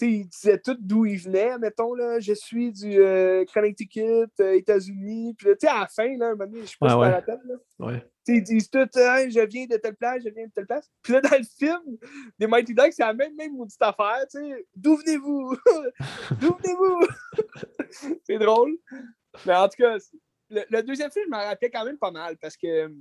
[0.01, 5.35] Il disait tout d'où il venait, mettons, là, je suis du euh, Connecticut, euh, États-Unis.
[5.37, 7.11] Puis là, à la fin, là, un moment donné, je sais pas si ouais.
[7.11, 7.55] la tête, là.
[7.79, 8.05] Ouais.
[8.27, 10.89] ils disent tout, hein, je viens de telle place, je viens de telle place.
[11.01, 11.97] Puis là, dans le film,
[12.39, 14.67] des Mighty Ducks, c'est la même, même maudite affaire, tu sais.
[14.75, 15.55] D'où venez-vous?
[16.41, 17.07] D'où venez-vous?
[18.23, 18.77] c'est drôle.
[19.45, 19.97] Mais en tout cas,
[20.49, 22.91] le, le deuxième film, je m'en rappelais quand même pas mal parce que,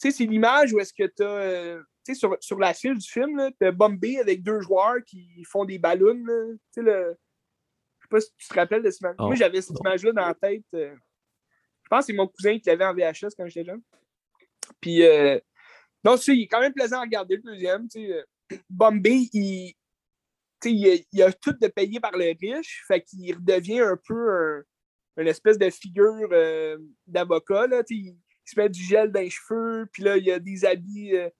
[0.00, 1.76] sais, c'est l'image où est-ce que tu as.
[2.04, 5.44] tu sais, sur, sur la fiche du film, tu as Bombay avec deux joueurs qui
[5.44, 6.24] font des ballons.
[6.24, 7.16] Tu sais, le.
[8.00, 9.16] Je sais pas si tu te rappelles de cette image.
[9.18, 9.80] Oh, Moi, j'avais cette non.
[9.90, 10.64] image-là dans la tête.
[10.74, 10.94] euh,
[11.82, 13.82] Je pense que c'est mon cousin qui l'avait en VHS quand j'étais jeune.
[14.80, 15.38] Puis, euh,
[16.02, 17.88] donc, tu sais, il est quand même plaisant à regarder le deuxième.
[17.88, 19.74] Tu sais, euh, Bombay, il,
[20.60, 23.80] tu sais, il, a, il a tout de payé par le riche, fait qu'il redevient
[23.80, 24.62] un peu un-
[25.18, 27.66] une espèce de figure euh, d'avocat.
[27.90, 28.16] il
[28.50, 31.16] se met du gel dans les cheveux, puis là, il a des habits.
[31.16, 31.30] euh,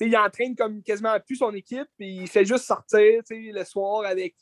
[0.00, 4.34] il entraîne comme quasiment plus son équipe, puis il fait juste sortir le soir avec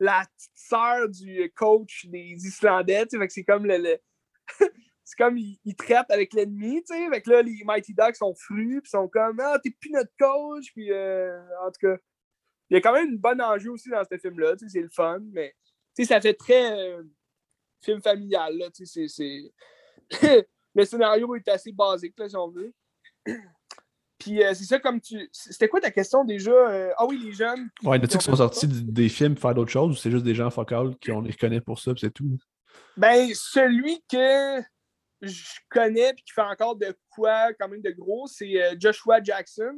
[0.00, 3.06] la petite sœur du coach des Islandais.
[3.28, 3.98] c'est comme le.
[5.04, 7.22] c'est comme il, traite avec l'ennemi, tu sais.
[7.26, 10.92] Là, les Mighty Ducks sont frus, puis sont comme Ah, t'es plus notre coach, puis
[10.92, 11.96] euh, en tout cas.
[12.70, 14.82] Il y a quand même une bonne enjeu aussi dans ce film-là, tu sais, c'est
[14.82, 15.54] le fun, mais
[15.96, 17.02] tu sais, ça fait très euh,
[17.82, 19.52] film familial, là, tu sais, c'est.
[20.78, 22.72] le scénario est assez basique, là, si on veut.
[24.18, 25.28] Puis euh, c'est ça comme tu.
[25.32, 26.50] C'était quoi ta question déjà?
[26.52, 27.68] Euh, Ah oui, les jeunes?
[27.82, 30.24] Ouais, y en qui sont sortis des films pour faire d'autres choses ou c'est juste
[30.24, 32.38] des gens focal qui on les reconnaît pour ça, puis c'est tout?
[32.96, 34.60] Ben, celui que
[35.20, 39.22] je connais et qui fait encore de quoi quand même de gros, c'est euh, Joshua
[39.22, 39.76] Jackson.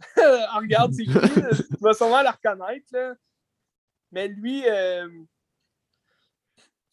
[0.16, 1.14] Ah, regarde, c'est lui.
[1.14, 2.86] tu vas sûrement le reconnaître.
[2.92, 3.14] Là.
[4.12, 5.08] Mais lui, euh,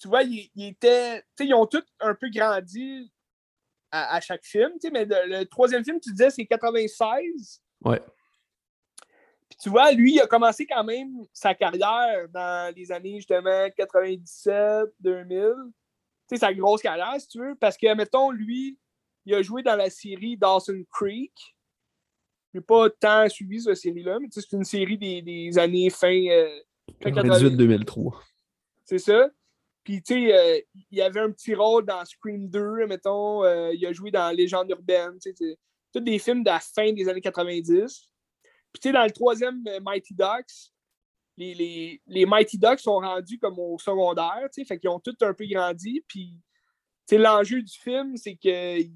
[0.02, 1.22] tu vois, il, il était.
[1.22, 3.12] Tu sais, ils ont tous un peu grandi
[3.92, 4.72] à, à chaque film.
[4.74, 7.62] tu sais, Mais le, le troisième film, tu disais, c'est 96.
[7.86, 8.02] Ouais.
[9.48, 13.70] Puis tu vois, lui, il a commencé quand même sa carrière dans les années justement
[13.78, 15.54] 97, 2000.
[15.68, 15.74] Tu
[16.30, 17.56] sais, sa grosse carrière, si tu veux.
[17.56, 18.80] Parce que, mettons, lui,
[19.26, 21.34] il a joué dans la série Dawson Creek.
[22.54, 26.08] Je n'ai pas tant suivi cette série-là, mais c'est une série des, des années fin,
[26.08, 26.60] euh,
[27.04, 28.20] fin 98-2003.
[28.84, 29.30] c'est ça.
[29.84, 30.62] Puis, tu sais, euh,
[30.92, 33.44] il avait un petit rôle dans Scream 2, mettons.
[33.44, 35.18] euh, il a joué dans Légende urbaine.
[35.20, 35.58] Tu sais,
[35.94, 38.10] tous des films de la fin des années 90.
[38.72, 40.72] Puis, tu sais, dans le troisième euh, Mighty Ducks,
[41.38, 45.00] les, les, les Mighty Ducks sont rendus comme au secondaire, tu sais, fait qu'ils ont
[45.00, 46.04] tous un peu grandi.
[46.08, 46.40] Puis,
[47.08, 48.92] tu sais, l'enjeu du film, c'est que il,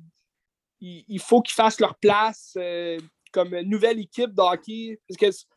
[1.07, 2.55] il faut qu'ils fassent leur place
[3.31, 4.99] comme nouvelle équipe de hockey.
[5.07, 5.47] Parce que, tu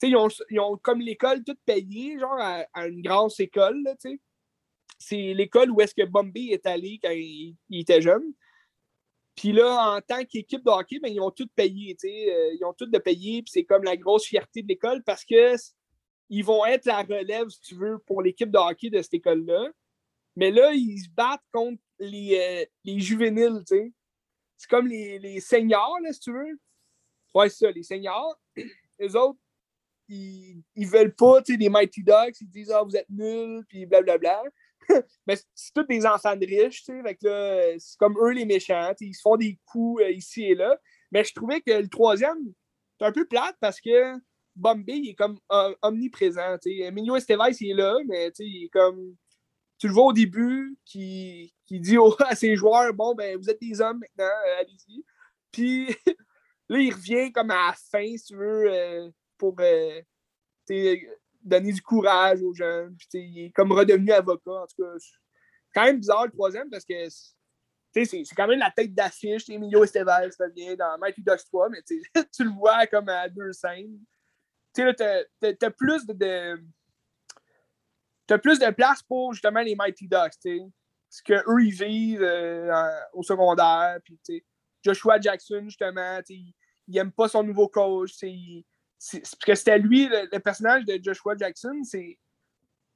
[0.00, 3.80] sais, ils ont, ils ont comme l'école toute payée, genre à, à une grosse école,
[4.02, 4.20] tu sais.
[4.98, 8.32] C'est l'école où est-ce que Bombay est allé quand il, était jeune.
[9.34, 12.72] Puis là, en tant qu'équipe de hockey, ben, ils ont tout payé, euh, ils ont
[12.72, 15.56] tout de payer, puis c'est comme la grosse fierté de l'école parce que
[16.30, 19.70] ils vont être la relève, si tu veux, pour l'équipe de hockey de cette école-là.
[20.36, 23.62] Mais là, ils se battent contre les, euh, les juvéniles.
[23.66, 26.58] C'est comme les, les seniors, là, si tu veux.
[27.34, 28.38] Ouais, c'est ça, les seniors.
[29.00, 29.40] Les autres,
[30.08, 32.40] ils, ils veulent pas, des Mighty Ducks.
[32.40, 34.44] Ils disent, ah, vous êtes nuls, puis blablabla.
[35.26, 37.76] Mais c'est- tous des enfants de riches, tu sais.
[37.78, 38.92] C'est comme eux les méchants.
[39.00, 40.78] Ils se font des coups euh, ici et là.
[41.10, 42.52] Mais je trouvais que le troisième,
[42.98, 44.14] c'est un peu plate parce que
[44.56, 45.38] Bombay, il est comme
[45.82, 46.58] omniprésent.
[46.58, 46.84] tu sais.
[46.84, 49.16] Emilio Estevez, il est là, mais il est comme.
[49.78, 51.96] Tu le vois au début, qui, qui dit
[52.28, 55.04] à ses joueurs Bon, ben, vous êtes des hommes maintenant, euh, allez-y.
[55.50, 55.86] Puis
[56.68, 59.54] là, il revient comme à la fin, si tu veux, euh, pour
[61.44, 62.96] donner du courage aux jeunes.
[62.96, 64.62] Puis, il est comme redevenu avocat.
[64.62, 65.12] En tout cas, c'est
[65.74, 67.08] quand même bizarre le troisième parce que
[67.92, 69.48] c'est quand même la tête d'affiche.
[69.48, 71.82] Emilio Estevez, ça vient dans Mighty Ducks 3, mais
[72.32, 74.00] tu le vois comme à deux scènes.
[74.74, 76.60] Tu t'as plus de.
[78.26, 80.60] t'as plus de place pour justement les Mighty Ducks, tu.
[81.10, 83.98] Ce qu'eux, ils vivent euh, au secondaire.
[84.04, 84.44] Puis,
[84.82, 86.52] Joshua Jackson, justement, il,
[86.88, 88.16] il aime pas son nouveau coach.
[88.98, 92.18] Parce que c'était lui, le, le personnage de Joshua Jackson, c'est.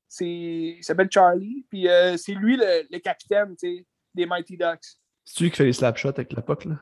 [0.09, 1.67] c'est il s'appelle Charlie.
[1.69, 4.97] Puis euh, c'est lui le, le capitaine, tu sais, des Mighty Ducks.
[5.25, 6.79] C'est lui qui fait les slapshots avec la là?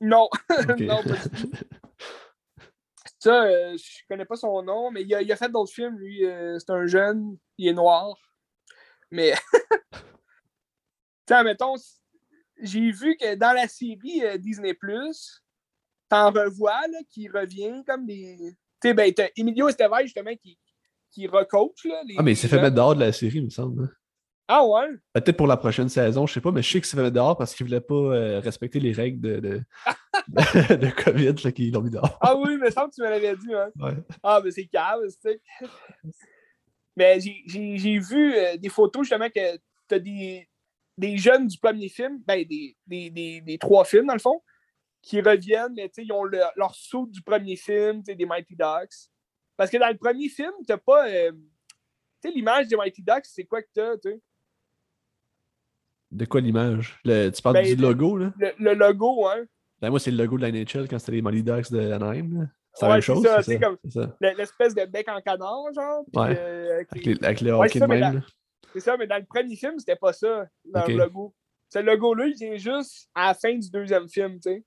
[0.00, 0.28] Non,
[0.80, 1.16] non, pas.
[3.18, 5.98] Ça, euh, je connais pas son nom, mais il a, il a fait d'autres films,
[5.98, 6.26] lui.
[6.26, 8.16] euh, c'est un jeune, il est noir.
[9.10, 9.32] Mais,
[9.92, 9.98] tu
[11.28, 11.74] sais, mettons,
[12.60, 14.74] j'ai vu que dans la série euh, Disney,
[16.14, 18.36] t'en revois, là, qui revient comme des.
[18.80, 20.58] Tu sais, ben, t'as Emilio Estevez, justement, qui,
[21.10, 22.02] qui recoach, là.
[22.06, 23.84] les- ah, mais il s'est fait mettre dehors de la série, il me semble.
[23.84, 23.90] hein.
[24.46, 24.88] Ah ouais?
[25.14, 27.14] Peut-être pour la prochaine saison, je sais pas, mais je sais que s'est fait mettre
[27.14, 29.62] dehors parce qu'il voulait pas euh, respecter les règles de, de,
[31.04, 32.18] COVID là, qu'ils l'ont mis dehors.
[32.20, 33.70] Ah oui, mais semble que tu me l'avais dit, hein?
[33.80, 33.94] Ouais.
[34.22, 35.40] Ah, mais c'est calme, tu sais.
[36.96, 39.58] Mais j'ai vu euh, des photos justement que
[39.88, 40.46] t'as des,
[40.98, 44.40] des jeunes du premier film, ben des, des, des, des trois films dans le fond,
[45.04, 48.14] qui reviennent, mais tu sais, ils ont le- leur saut du premier film, tu sais,
[48.14, 49.10] des Mighty Ducks.
[49.56, 51.08] Parce que dans le premier film, t'as pas.
[51.08, 54.20] euh, tu sais, l'image des Mighty Ducks, c'est quoi que t'as, tu sais?
[56.10, 56.98] De quoi l'image?
[57.04, 58.32] Le- Tu parles Ben, du le- logo, là?
[58.38, 59.44] Le, le logo, hein?
[59.80, 62.40] Ben, moi, c'est le logo de la NHL quand c'était les Mighty Ducks de Anaheim.
[62.40, 62.46] là.
[62.76, 63.78] C'est la même chose, c'est comme-.
[64.20, 66.04] Le- L'espèce de bec en canard, genre.
[66.14, 66.36] Ouais.
[66.36, 68.22] euh, avec Avec, les- les, avec le Ouais, ça, mais même.
[68.72, 70.94] C'est ça, mais dans le premier film, c'était pas ça, leur Ok.
[70.94, 71.34] logo.
[71.68, 74.64] Ce logo-là, il vient juste à la fin du deuxième film, tu sais.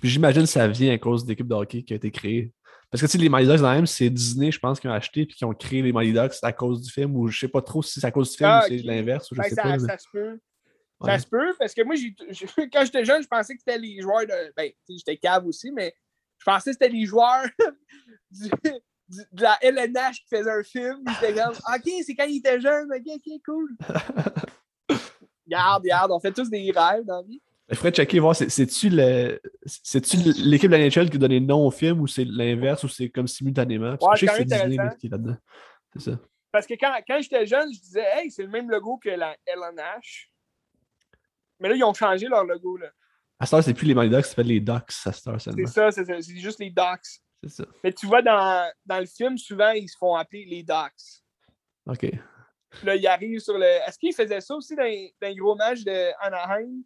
[0.00, 2.52] Puis j'imagine que ça vient à cause de l'équipe de hockey qui a été créée.
[2.90, 4.92] Parce que tu sais, les Mighty Ducks, dans même, c'est Disney, je pense, qui ont
[4.92, 7.48] acheté puis qui ont créé les Mighty Ducks à cause du film, ou je sais
[7.48, 9.48] pas trop si c'est à cause du film Ah, ou c'est l'inverse, ou je Ben,
[9.48, 9.72] sais ça, pas.
[9.72, 10.38] mais- ça se peut.
[11.00, 11.10] Ouais.
[11.10, 11.94] Ça se peut, parce que moi,
[12.72, 14.52] quand j'étais jeune, je pensais que c'était les joueurs de.
[14.56, 15.92] Ben, tu sais, j'étais cave aussi, mais
[16.38, 17.44] je pensais que c'était les joueurs
[18.30, 18.48] du-
[19.08, 21.02] du- de la LNH qui faisaient un film.
[21.20, 23.70] Étaient comme, OK, c'est quand ils étaient jeunes, OK, OK, cool.
[25.46, 27.42] Regarde, regarde, on fait tous des rêves dans la vie.
[27.70, 31.66] Il faudrait checker, voir, c'est- c'est-tu l'équipe de la NHL qui a donné le nom
[31.66, 33.96] au film ou c'est l'inverse ou c'est comme simultanément?
[33.96, 35.36] Parce que Ouais, je sais que c'est c'est Disney qui est là-dedans.
[35.96, 36.18] C'est ça.
[36.52, 39.36] Parce que quand, quand j'étais jeune, je disais, hey, c'est le même logo que la
[39.46, 40.30] LNH.
[41.58, 42.76] Mais là, ils ont changé leur logo.
[42.76, 42.88] Là.
[43.38, 45.40] À cette heure, c'est plus les Mighty Ducks, ça s'appelle les Ducks à cette heure
[45.40, 47.00] C'est ça, c'est, ça, c'est juste les Docs.
[47.42, 47.64] C'est ça.
[47.82, 51.22] Mais tu vois, dans, dans le film, souvent, ils se font appeler les Docs.
[51.86, 52.10] OK.
[52.70, 53.64] Puis là, ils arrivent sur le.
[53.64, 56.82] Est-ce qu'ils faisaient ça aussi dans, dans les gros matchs de Anaheim?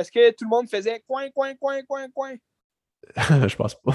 [0.00, 2.34] Est-ce que tout le monde faisait coin, coin, coin, coin, coin?
[3.48, 3.92] je pense pas.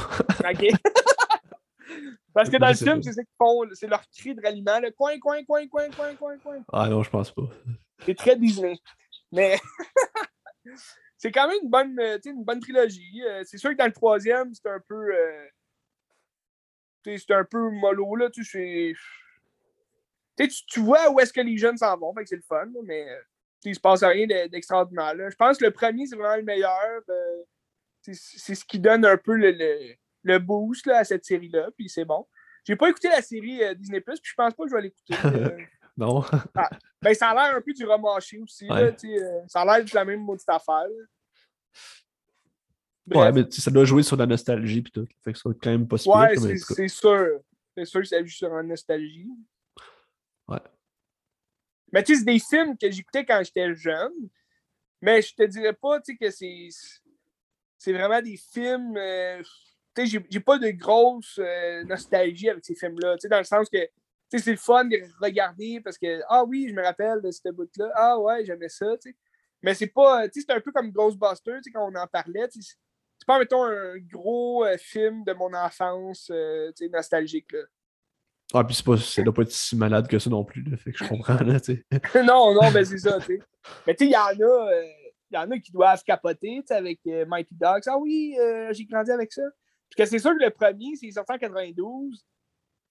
[0.50, 0.68] OK.
[2.34, 3.64] Parce que dans le film, c'est qu'ils font.
[3.74, 4.80] C'est leur cri de ralliement.
[4.80, 6.64] Le coin, coin, coin, coin, coin, coin, coin.
[6.72, 7.50] Ah non, je pense pas.
[8.06, 8.76] C'est très Disney.
[9.32, 9.58] Mais
[11.18, 13.24] c'est quand même une bonne, euh, tu sais, une bonne trilogie.
[13.24, 15.16] Euh, c'est sûr que dans le troisième, c'est un peu.
[15.16, 15.48] euh,
[17.04, 18.30] tu sais, c'est un peu mollo, là.
[18.30, 18.94] Tu sais,
[20.68, 22.14] tu vois où est-ce que les jeunes s'en vont.
[22.14, 23.22] Fait que c'est le fun, mais euh,
[23.70, 25.14] il se passe rien de- d'extraordinaire.
[25.16, 25.30] là.
[25.30, 27.02] Je pense que le premier, c'est vraiment le meilleur.
[27.10, 27.44] euh,
[28.02, 29.94] c'est ce qui donne un peu le, le,
[30.24, 31.70] le boost là, à cette série-là.
[31.78, 32.28] Puis c'est bon.
[32.64, 34.82] J'ai pas écouté la série euh, Disney Plus, puis je pense pas que je vais
[34.84, 35.14] l'écouter.
[35.26, 35.58] euh.
[35.98, 36.24] Non.
[37.02, 38.70] Ben, ça a l'air un peu du remâché aussi.
[38.70, 38.94] Ouais.
[39.48, 40.86] ça a l'air de la même maudite affaire.
[43.14, 45.08] ouais, mais ça doit jouer sur la nostalgie puis tout.
[45.24, 46.42] Fait que ça va être quand même Ouais, cas.
[46.76, 47.40] c'est sûr.
[47.78, 49.30] C'est sûr que ça joue sur la nostalgie.
[50.48, 50.60] Ouais.
[51.96, 54.12] Mais tu sais, c'est des films que j'écoutais quand j'étais jeune.
[55.02, 56.70] Mais je te dirais pas, tu sais, que c'est.
[57.78, 58.98] C'est vraiment des films.
[58.98, 59.42] euh,
[59.96, 63.16] tu sais, j'ai- pas de grosse euh, nostalgie avec ces films-là.
[63.16, 63.78] Tu sais, dans le sens que.
[64.32, 66.22] Tu sais, c'est le fun de regarder parce que.
[66.30, 67.92] Ah oui, je me rappelle de cette bout-là.
[67.96, 69.16] Ah ouais, j'aimais ça, tu sais.
[69.62, 70.28] Mais c'est pas.
[70.30, 72.48] Tu sais, c'est un peu comme Ghostbusters, tu sais, quand on en parlait.
[72.50, 72.76] tu sais,
[73.20, 76.34] C'est pas, mettons, un gros euh, film de mon enfance, tu
[76.86, 77.62] sais, nostalgique, là.
[78.54, 80.64] Ah, puis c'est pas, ça doit pas être si malade que ça non plus.
[80.64, 81.86] Là, fait que je comprends, là, tu
[82.16, 83.40] non, non, ben c'est ça, tu sais.
[83.88, 84.86] Mais tu sais, il y en a, euh,
[85.32, 87.84] y en a qui doivent capoter, tu sais, avec euh, Mighty Dogs.
[87.88, 89.42] Ah oui, euh, j'ai grandi avec ça.
[89.42, 92.24] Parce que c'est sûr que le premier, c'est sorti en 92.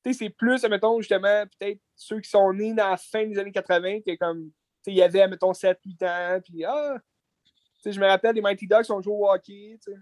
[0.05, 3.39] Tu sais, c'est plus, mettons, justement, peut-être ceux qui sont nés dans la fin des
[3.39, 4.51] années 80, que comme, tu
[4.83, 6.99] sais, il y avait, mettons, 7-8 ans, puis ah,
[7.45, 9.99] tu sais, je me rappelle, les Mighty Dogs ont joué au hockey, tu sais.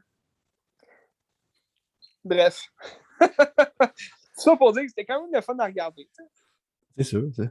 [2.25, 2.63] Bref.
[4.43, 6.09] Ça pour dire que c'était quand même le fun à regarder.
[6.97, 7.43] C'est sûr, tu.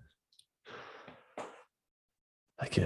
[2.62, 2.82] Ok.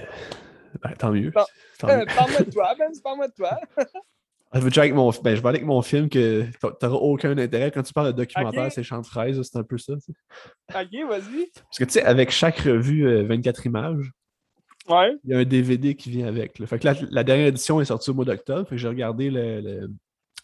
[0.82, 1.32] Ben, tant mieux.
[1.32, 1.44] Bon.
[1.80, 1.94] Tant mieux.
[2.02, 3.60] Euh, Parle-moi de toi, Ben, parle-moi de toi.
[4.52, 5.10] Ah, je vais, avec mon...
[5.10, 7.72] ben, je vais aller avec mon film que t'a- t'auras aucun intérêt.
[7.72, 9.94] Quand tu parles de documentaire, c'est Chant de fraise, c'est un peu ça.
[9.96, 10.08] Ok,
[11.10, 11.52] vas-y.
[11.56, 14.12] Parce que tu sais, avec chaque revue euh, 24 images,
[14.88, 15.12] Ouais.
[15.26, 16.58] il y a un DVD qui vient avec.
[16.60, 16.68] là.
[16.68, 18.64] Fait que la dernière édition est sortie au mois d'octobre.
[18.70, 19.92] Fait que j'ai regardé le, le-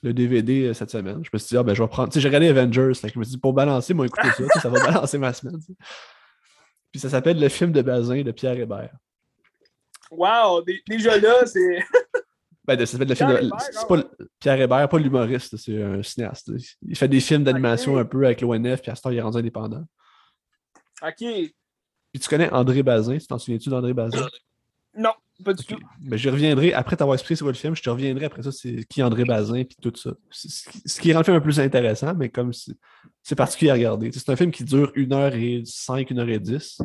[0.03, 1.23] le DVD euh, cette semaine.
[1.23, 2.09] Je me suis dit, ah ben je vais prendre.
[2.09, 2.93] Tu sais, j'ai regardé Avengers.
[2.95, 5.31] Fait que je me suis dit, pour balancer, moi, écouter ça, ça va balancer ma
[5.33, 5.59] semaine.
[6.91, 8.93] Puis ça s'appelle Le film de Bazin de Pierre Hébert.
[10.09, 11.79] Wow, dé- déjà là, c'est.
[12.63, 13.49] Ben, ça s'appelle le film de.
[13.71, 16.51] C'est pas le- Pierre Hébert, pas l'humoriste, c'est un cinéaste.
[16.87, 19.21] Il fait des films d'animation un peu avec l'ONF, puis à ce temps, il est
[19.21, 19.83] rendu indépendant.
[21.01, 21.17] Ok.
[21.17, 24.27] Puis tu connais André Bazin, tu t'en souviens-tu d'André Bazin?
[24.95, 25.09] Non,
[25.43, 25.77] pas du tout.
[25.99, 28.83] Ben, je reviendrai, après t'avoir expliqué sur le film, je te reviendrai après ça, c'est
[28.85, 30.11] qui André Bazin, puis tout ça.
[30.31, 32.51] Ce qui- rend le film un peu plus intéressant, mais comme
[33.23, 34.11] c'est particulier à regarder.
[34.11, 36.81] C'est un film qui dure 1h05, 1h10.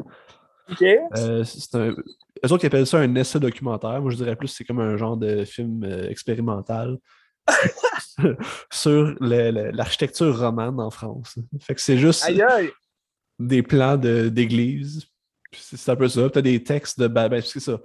[0.71, 0.83] Ok.
[0.83, 1.91] Euh, c'est un...
[1.91, 4.01] Eux autres qui appellent ça un essai documentaire.
[4.03, 6.99] Moi, je dirais plus c'est comme un genre de film euh, expérimental
[8.73, 11.39] sur l'architecture romane en France.
[11.61, 12.71] Fait que c'est juste Aïe aïe.
[13.39, 15.07] des plans de- d'église,
[15.53, 16.29] C'est un peu ça.
[16.31, 17.07] Tu as des textes de.
[17.09, 17.79] Ben, c'est ça.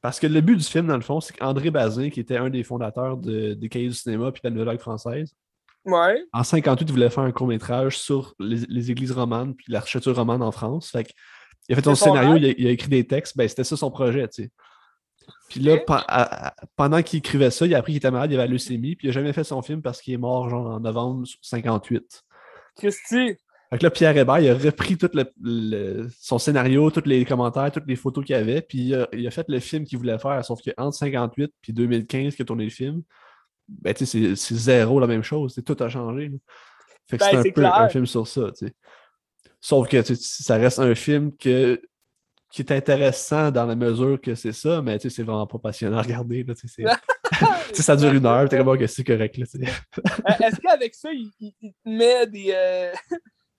[0.00, 2.50] Parce que le but du film, dans le fond, c'est qu'André Bazin, qui était un
[2.50, 5.34] des fondateurs de, des Cahiers du cinéma puis de la Nouvelle Vague française,
[5.84, 6.20] Ouais.
[6.32, 10.42] en 58, il voulait faire un court-métrage sur les, les églises romanes puis l'architecture romane
[10.42, 10.90] en France.
[10.90, 11.08] Fait
[11.68, 13.36] il a fait son scénario, il a, il a écrit des textes.
[13.36, 14.50] Ben, c'était ça son projet, tu sais.
[15.48, 18.34] Puis là, à- à- pendant qu'il écrivait ça, il a appris qu'il était malade, il
[18.34, 20.66] avait la leucémie, puis il n'a jamais fait son film parce qu'il est mort genre
[20.66, 22.22] en novembre 58.
[22.76, 23.36] Christy.
[23.70, 27.24] Fait que là, Pierre Hébert, il a repris tout le- le- son scénario, tous les
[27.24, 29.84] commentaires, toutes les photos qu'il y avait, puis il a, il a fait le film
[29.84, 33.02] qu'il voulait faire, sauf qu'entre 58 puis 2015 qu'il a tourné le film,
[33.68, 36.28] ben, tu sais, c'est- zéro la même chose, tout a changé.
[36.28, 36.36] là.
[37.08, 37.74] Fait que Ben, c'est un peu clair.
[37.74, 38.72] un film sur ça, tu sais.
[39.60, 41.80] Sauf que ça reste un film que,
[42.52, 45.58] qui est intéressant dans la mesure que c'est ça, mais tu sais, c'est vraiment pas
[45.58, 46.44] passionnant à regarder.
[46.44, 46.54] Là,
[47.72, 49.36] ça dure une heure, t'es comme ok, c'est correct.
[49.38, 49.64] Euh,
[50.40, 52.92] Est-ce qu'avec ça, il, il- met des, euh,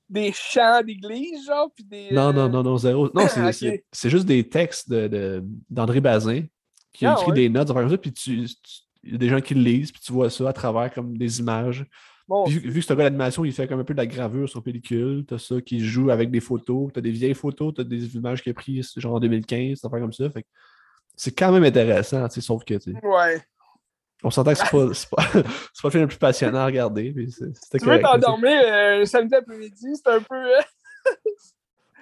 [0.10, 2.12] des chants d'église, genre, puis des...
[2.12, 3.10] Non, euh, non, non, non, zéro.
[3.14, 3.28] Non,
[3.92, 6.44] c'est juste des textes d'André de, Bazin
[6.94, 7.36] qui a Ah, écrit ouais?
[7.36, 8.48] des notes, comme ça, puis tu-
[9.04, 11.18] il y a des gens qui le lisent, puis tu vois ça à travers comme
[11.18, 11.86] des images.
[12.28, 14.06] Bon, Puis vu, que c'est un gars d'animation, il fait comme un peu de la
[14.06, 15.24] gravure sur pellicule.
[15.26, 16.92] T'as ça qui joue avec des photos.
[16.94, 20.02] T'as des vieilles photos, t'as des images qu'il a prises genre en 2015, des affaires
[20.02, 20.30] comme ça.
[20.30, 20.46] Fait
[21.16, 23.42] c'est quand même intéressant, sauf que tu sais, ouais.
[24.24, 25.24] On s'entend que c'est pas, c'est pas,
[25.74, 27.12] c'est pas le film le plus passionnant à regarder.
[27.12, 28.04] puis Tu veux correct.
[28.04, 30.36] t'endormir euh, samedi après-midi, c'est un peu...
[30.36, 30.62] euh,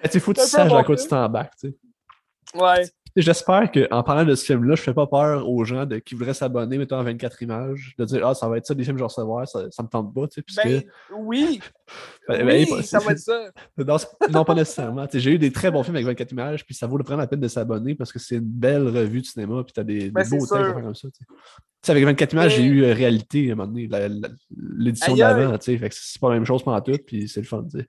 [0.02, 2.58] Mais tu faut que tu saches à quoi tu t'embarques, tu sais.
[2.58, 2.84] Ouais.
[3.16, 6.34] J'espère qu'en parlant de ce film-là, je fais pas peur aux gens de, qui voudraient
[6.34, 8.98] s'abonner, mettons, à 24 images, de dire Ah, ça va être ça, des films que
[8.98, 10.62] je vais recevoir, ça, ça me tente pas, tu sais.
[10.64, 10.82] Ben,
[11.18, 11.60] oui.
[12.28, 13.52] Ben, oui, ben, ça va être ça.
[14.32, 15.06] Non, pas nécessairement.
[15.06, 17.28] Tu J'ai eu des très bons films avec 24 images, puis ça vaut vraiment la
[17.28, 20.10] peine de s'abonner parce que c'est une belle revue de cinéma, puis t'as des, des
[20.10, 21.08] Ben, beaux textes comme ça.
[21.08, 21.24] Tu.
[21.82, 23.88] Tu avec 24 images, j'ai eu euh, réalité à un moment donné,
[24.50, 27.78] l'édition d'avant, tu c'est pas la même chose pendant tout, puis c'est le fun, tu
[27.78, 27.86] sais.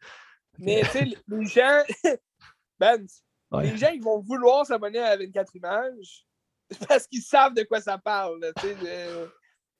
[0.60, 1.84] Mais tu sais, les gens...
[2.80, 3.04] Ben,
[3.52, 3.72] Ouais.
[3.72, 6.26] les gens, ils vont vouloir s'abonner à 24 images
[6.88, 9.30] parce qu'ils savent de quoi ça parle, tu de-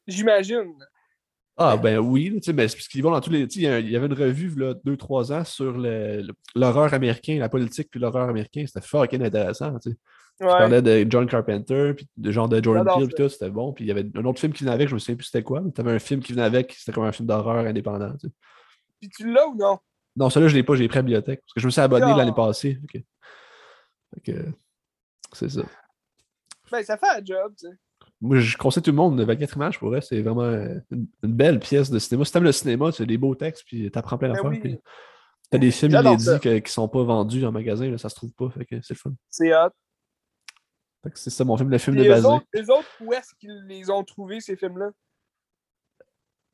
[0.08, 0.74] J'imagine.
[1.58, 3.48] Ah, ben oui, tu sais, mais c'est parce qu'ils vont dans tous les.
[3.48, 5.76] tu Il y avait une revue, là, deux, trois ans, sur
[6.56, 8.64] l'horreur américain, la politique, puis l'horreur américain.
[8.68, 9.98] C'était fucking intéressant, tu sais.
[10.40, 10.52] Je Ouais.
[10.52, 13.74] parlais de John Carpenter, puis de genre de Jordan Peele, puis tout, c'était bon.
[13.74, 15.42] Puis il y avait un autre film qui venait avec, je me souviens plus c'était
[15.42, 18.28] quoi, mais t'avais un film qui venait avec, c'était comme un film d'horreur indépendant, tu
[18.28, 18.34] sais.
[19.02, 19.80] Puis tu l'as ou non?
[20.16, 21.42] Non, celui-là, je l'ai pas, j'ai pris à la bibliothèque.
[21.42, 22.16] Parce que je me suis abonné Ah.
[22.18, 22.80] l'année passée.
[24.14, 24.46] Fait que,
[25.34, 25.62] c'est ça.
[26.72, 27.74] Ben, ça fait un job, tu sais.
[28.20, 30.44] Moi, je conseille tout le monde, 24 images, pour vrai, c'est vraiment
[30.92, 32.26] une, une belle pièce de cinéma.
[32.26, 34.60] Si t'aimes le cinéma, tu as des beaux textes, puis t'apprends plein Ben d'affaires.
[34.64, 34.78] oui.
[35.50, 38.34] T'as des films inédits que- qui sont pas vendus en magasin, là, ça se trouve
[38.34, 39.14] pas, fait que c'est le fun.
[39.30, 39.70] C'est hot.
[41.04, 42.36] Fait que c'est ça mon film, le film Et de eux Bazin.
[42.36, 44.90] autres, où est-ce qu'ils les ont trouvés, ces films-là?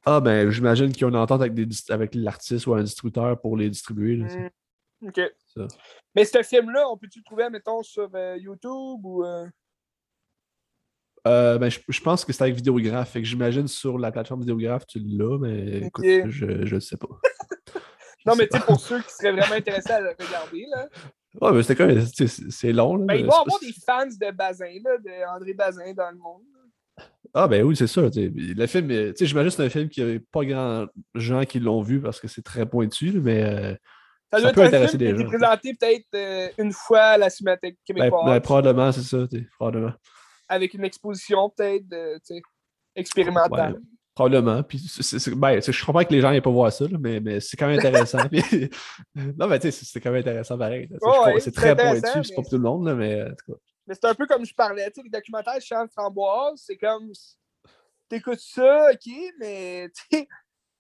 [0.06, 3.40] Ah ben j'imagine qu'ils ont une entente avec, des dist- avec l'artiste ou un distributeur
[3.40, 4.18] pour les distribuer.
[4.18, 5.08] là, Hmm.
[5.08, 5.22] OK.
[5.56, 5.68] Ça.
[6.16, 9.24] Mais ce film-là, on peut-tu le trouver, mettons, sur euh, YouTube ou...
[9.26, 9.46] euh,
[11.28, 13.12] Euh, ben, je, je pense que c'est avec vidéographe.
[13.12, 17.08] Fait que j'imagine sur la plateforme vidéographe, tu l'as, mais écoute, je, le sais pas.
[18.26, 20.88] Non, mais tu sais, pour ceux qui seraient vraiment intéressés à le regarder, là.
[21.42, 22.06] Ouais, mais c'était quand même.
[22.06, 22.96] C'est c'est long.
[22.96, 25.94] Là, Ben, il va y c'est avoir des fans de Bazin, là, de André Bazin
[25.94, 26.44] dans le monde.
[27.34, 28.10] Ah, ben oui, c'est ça.
[28.10, 28.32] tu sais.
[28.34, 30.86] Le film, j'imagine que c'est un film qui a pas grand
[31.16, 33.44] gens qui l'ont vu parce que c'est très pointu, mais.
[33.44, 33.76] euh,
[34.34, 35.28] Ça Ça doit peut être un intéresser film des gens.
[35.30, 39.18] présenté peut-être euh, une fois à la Cinémathèque ben, québécoise, ben, probablement, c'est ça.
[39.60, 39.94] Probablement.
[40.50, 41.86] avec une exposition peut-être
[42.96, 43.74] expérimentale.
[43.74, 43.80] Ouais.
[44.16, 44.62] Probablement.
[44.64, 46.98] Puis, c'est- c'est- c'est- ben, je comprends que les gens n'aient pas voir ça, là,
[47.00, 48.20] mais, mais c'est quand même intéressant.
[48.32, 48.70] Puis-
[49.16, 50.88] non, mais tu sais, c'est- quand même intéressant pareil.
[51.02, 53.30] Ouais, c'est très pointu, intéressant, c'est pas mais- pour tout le monde, là, mais en
[53.30, 53.60] tout cas.
[53.88, 57.12] Mais c'est un peu comme je parlais, tu sais, les documentaires de Framboise, c'est comme.
[58.10, 60.28] T'écoutes ça, ok, mais tu sais,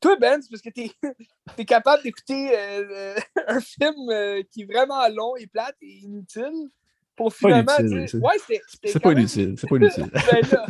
[0.03, 0.91] toi, Ben, c'est parce que t'es
[1.57, 3.15] es capable d'écouter euh, euh,
[3.47, 6.69] un film euh, qui est vraiment long et plate et inutile
[7.15, 7.71] pour finalement.
[7.79, 9.55] inutile, c'est- Ouais, C'est pas même- inutile.
[9.57, 10.11] C'est pas inutile.
[10.31, 10.65] Ben là,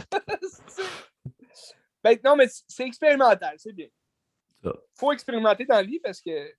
[2.04, 3.88] ben non, mais c'est expérimental, c'est bien.
[4.96, 6.52] Faut expérimenter dans le lit parce que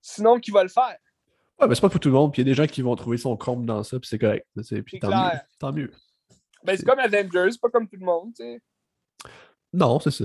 [0.00, 0.96] sinon, qui va le faire?
[1.58, 2.32] Ouais, mais c'est pas pour tout le monde.
[2.32, 4.18] Puis il y a des gens qui vont trouver son compte dans ça, puis c'est
[4.18, 4.46] correct.
[4.86, 5.30] Puis tant clair.
[5.34, 5.40] mieux.
[5.58, 5.92] Tant mieux.
[6.64, 8.60] Ben, c'est comme Avengers, c'est pas comme tout le monde, tu sais.
[9.78, 10.24] Non, c'est ça.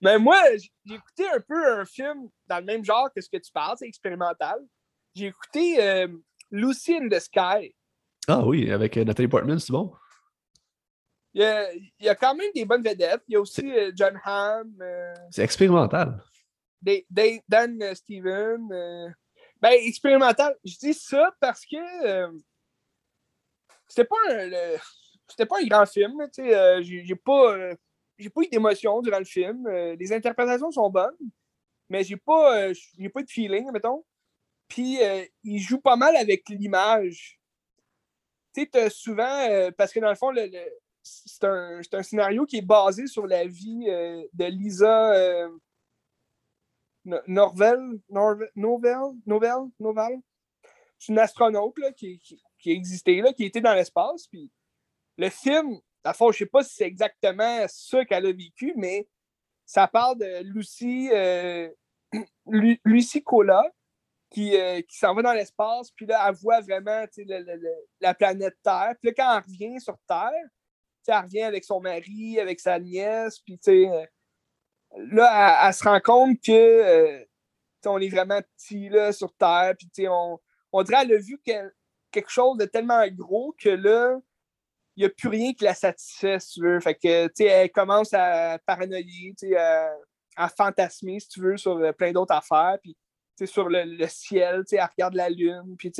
[0.00, 3.28] Mais moi, j- j'ai écouté un peu un film dans le même genre que ce
[3.28, 4.58] que tu parles, c'est expérimental.
[5.14, 6.08] J'ai écouté euh,
[6.50, 7.74] Lucy in the Sky.
[8.26, 9.92] ah oui, avec euh, Nathalie Portman, c'est bon?
[11.34, 13.22] Il y, a, il y a quand même des bonnes vedettes.
[13.28, 16.20] Il y a aussi euh, John Hamm, euh, C'est expérimental.
[16.82, 19.14] Da- Da- Dan Steven.
[19.60, 20.56] Ben, expérimental.
[20.64, 21.76] Je dis ça parce que
[23.88, 24.78] c'était pas un, le-
[25.28, 26.20] c'était pas un grand film.
[26.20, 27.74] euh, j'ai pas, euh,
[28.18, 29.66] j'ai pas eu d'émotion durant le film.
[29.66, 31.16] Euh, les interprétations sont bonnes,
[31.88, 34.04] mais j'ai pas, euh, j'ai pas eu de feeling, mettons.
[34.68, 34.98] Puis
[35.44, 37.40] il joue pas mal avec l'image.
[38.54, 40.50] Tu sais, souvent, parce que dans le fond, le,
[41.02, 45.48] c'est un, un, scénario qui est basé sur la vie de Lisa
[47.26, 47.98] Norvel,
[50.98, 54.26] C'est une astronaute là, qui, qui, qui, existait, là, qui était dans l'espace.
[54.26, 54.50] Puis
[55.18, 59.06] le film, à fond, je sais pas si c'est exactement ça qu'elle a vécu, mais
[59.66, 61.10] ça parle de Lucy,
[62.84, 63.62] Lucy Cola,
[64.30, 67.04] qui, euh, qui s'en va dans l'espace, puis là, elle voit vraiment
[68.00, 68.94] la planète Terre.
[69.00, 70.30] Puis là, quand elle revient sur Terre,
[71.06, 74.04] elle revient avec son mari, avec sa nièce, puis euh,
[74.94, 77.24] là, elle, se rend compte que euh,
[77.86, 80.38] on est vraiment petit là, sur Terre, puis on,
[80.72, 81.40] on dirait qu'elle a vu
[82.10, 84.18] quelque chose de tellement gros que là,
[84.98, 86.80] n'y a plus rien qui la satisfait, si tu veux.
[86.80, 89.90] Fait que, elle commence à paranoïer, à,
[90.36, 92.78] à fantasmer, si tu veux, sur plein d'autres affaires.
[92.82, 92.96] Puis
[93.46, 95.92] sur le, le ciel, elle regarde la lune, puis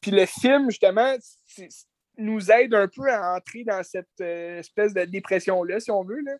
[0.00, 1.14] puis le film, justement,
[2.16, 6.20] nous aide un peu à entrer dans cette euh, espèce de dépression-là, si on veut.
[6.20, 6.36] Là.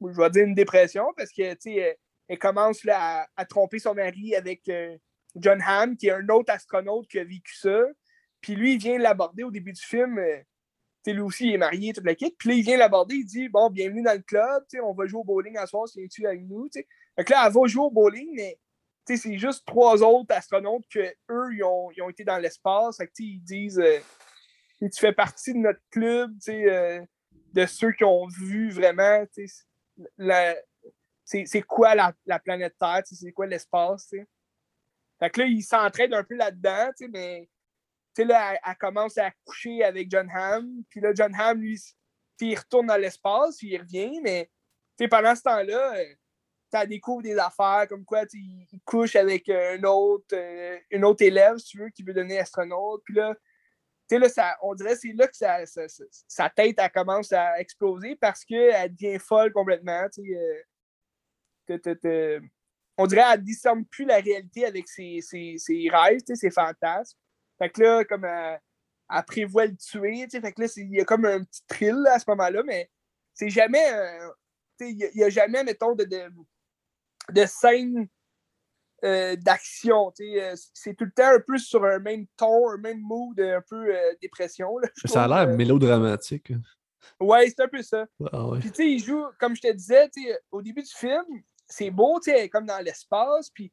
[0.00, 1.96] Je vais dire une dépression parce que elle,
[2.28, 4.96] elle commence à, tromper son mari avec euh,
[5.36, 7.82] John Hamm, qui est un autre astronaute qui a vécu ça.
[8.40, 10.18] Puis lui, il vient l'aborder au début du film.
[10.18, 10.40] Euh,
[11.06, 12.34] lui aussi, il est marié, toute la kit.
[12.38, 15.20] Puis là, il vient l'aborder, il dit Bon, bienvenue dans le club, on va jouer
[15.20, 16.68] au bowling à soir, si tu avec nous.
[16.68, 16.86] T'sais?
[17.16, 18.58] Fait que là, elle va jouer au bowling, mais
[19.06, 22.98] c'est juste trois autres astronautes que eux ils ont, ils ont été dans l'espace.
[23.18, 23.98] Ils disent euh,
[24.80, 27.00] tu fais partie de notre club, euh,
[27.52, 29.24] de ceux qui ont vu vraiment
[31.24, 34.10] c'est quoi la, la, planète Terre, c'est quoi l'espace.
[35.18, 37.48] Fait que là, ils s'entraident un peu là-dedans, mais
[38.18, 40.82] là, elle, commence à coucher avec John Hamm.
[40.90, 41.80] Puis là, John Hamm, lui,
[42.40, 44.50] il retourne dans l'espace, il revient, mais
[45.08, 46.14] pendant ce temps-là, euh,
[46.72, 51.56] tu découvres des affaires comme quoi il, couche avec un autre, euh, une autre élève,
[51.58, 53.02] si tu veux, qui veut devenir astronaute.
[53.04, 53.34] Puis là,
[54.10, 55.36] là ça, on dirait que c'est là que
[56.28, 60.06] sa tête elle commence à exploser parce qu'elle devient folle complètement.
[60.18, 60.62] Euh,
[62.96, 67.18] on dirait qu'elle ne discerne plus la réalité avec ses, ses, ses rêves, ses fantasmes.
[67.60, 68.60] Fait que là, comme elle,
[69.26, 72.24] prévoit le tuer, fait que là, il y a comme un petit thrill à ce
[72.28, 72.90] moment-là, mais
[73.34, 73.84] c'est jamais.
[74.80, 78.08] il n'y a, jamais, mettons, de, de scènes
[79.02, 80.12] euh, d'action.
[80.20, 83.62] Euh, c'est tout le temps un peu sur un même ton, un même mood, un
[83.66, 84.68] peu euh, dépression.
[85.06, 86.52] ça a l'air mélodramatique.
[87.18, 88.06] Ouais, c'est un peu ça.
[88.30, 90.10] Ah puis, tu sais, il joue, comme je te disais,
[90.50, 91.24] au début du film,
[91.66, 93.72] c'est beau, tu sais, comme dans l'espace, puis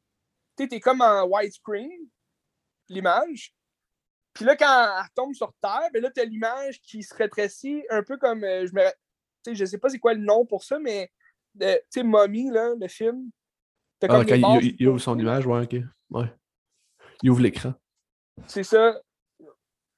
[0.56, 2.08] tu es comme en widescreen,
[2.88, 3.54] l'image.
[4.38, 7.82] Puis là, quand elle tombe sur Terre, ben là, tu as l'image qui se rétrécit
[7.90, 8.84] un peu comme, je me
[9.52, 11.10] je sais pas c'est quoi le nom pour ça, mais
[11.60, 13.30] tu sais, Mommy, là, le film,
[14.02, 15.76] ah, quand il, ouvre son image, ouais, ok.
[16.10, 16.32] Ouais.
[17.24, 17.74] Il ouvre l'écran.
[18.46, 19.00] C'est ça.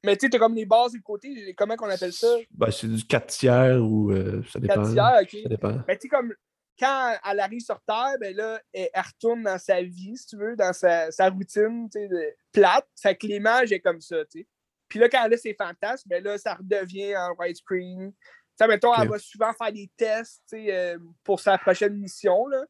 [0.03, 2.35] Mais tu sais, t'as comme les bases du côté, comment qu'on appelle ça?
[2.51, 4.77] Ben, c'est du 4 tiers ou euh, ça dépend.
[4.77, 5.43] 4 tiers, ok.
[5.43, 5.83] Ça dépend.
[5.87, 6.33] Mais tu sais, comme
[6.81, 10.57] quand elle arrive sur Terre, ben là, elle, retourne dans sa vie, si tu veux,
[10.57, 12.89] dans sa, sa routine tu sais, plate.
[13.01, 14.47] Fait que l'image est comme ça, tu sais.
[14.89, 18.13] Puis là, quand elle a ses fantasmes, ben là, ça redevient en widescreen.
[18.57, 22.47] Sais, mettons, elle va souvent faire des tests, tu sais, euh, pour sa prochaine mission,
[22.47, 22.65] là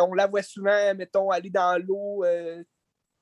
[0.00, 2.62] on la voit souvent, mettons, aller dans l'eau euh,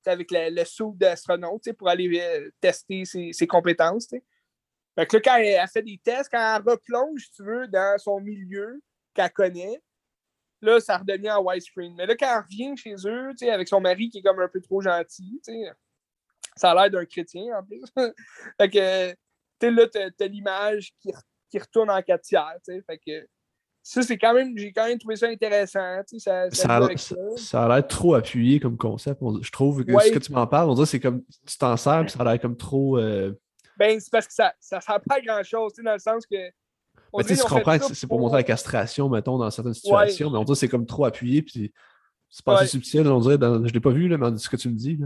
[0.06, 4.08] avec le, saut d'astronaute pour aller euh, tester ses, compétences.
[4.08, 7.98] Fait que là, quand elle, fait des tests, quand elle replonge, si tu veux, dans
[7.98, 8.82] son milieu
[9.14, 9.80] qu'elle connaît,
[10.62, 11.94] là, ça redevient en widescreen.
[11.96, 14.60] Mais là, quand elle revient chez eux, avec son mari qui est comme un peu
[14.60, 15.40] trop gentil,
[16.56, 17.82] ça a l'air d'un chrétien en plus.
[18.60, 21.12] fait que, là, t'as l'image qui,
[21.50, 22.56] qui, retourne en 4 tiers.
[22.64, 23.26] Fait que
[23.82, 26.00] ça, c'est quand même, j'ai quand même trouvé ça intéressant.
[26.18, 29.20] Ça, ça, a, l'air trop appuyé comme concept.
[29.40, 32.02] Je trouve que ce que tu m'en parles, on dirait c'est comme tu t'en sers,
[32.02, 32.98] puis ça a l'air comme trop.
[32.98, 33.32] Euh,
[33.76, 36.36] ben, c'est parce que ça ne sert pas à grand-chose, dans le sens que.
[37.12, 40.44] Ben, tu comprends que c'est pour montrer la castration, mettons, dans certaines situations, mais on
[40.44, 41.72] dirait que c'est comme trop appuyé, puis
[42.30, 43.38] c'est pas assez subtil, on dirait.
[43.38, 44.98] Dans, je l'ai pas vu, là, mais dans ce que tu me dis.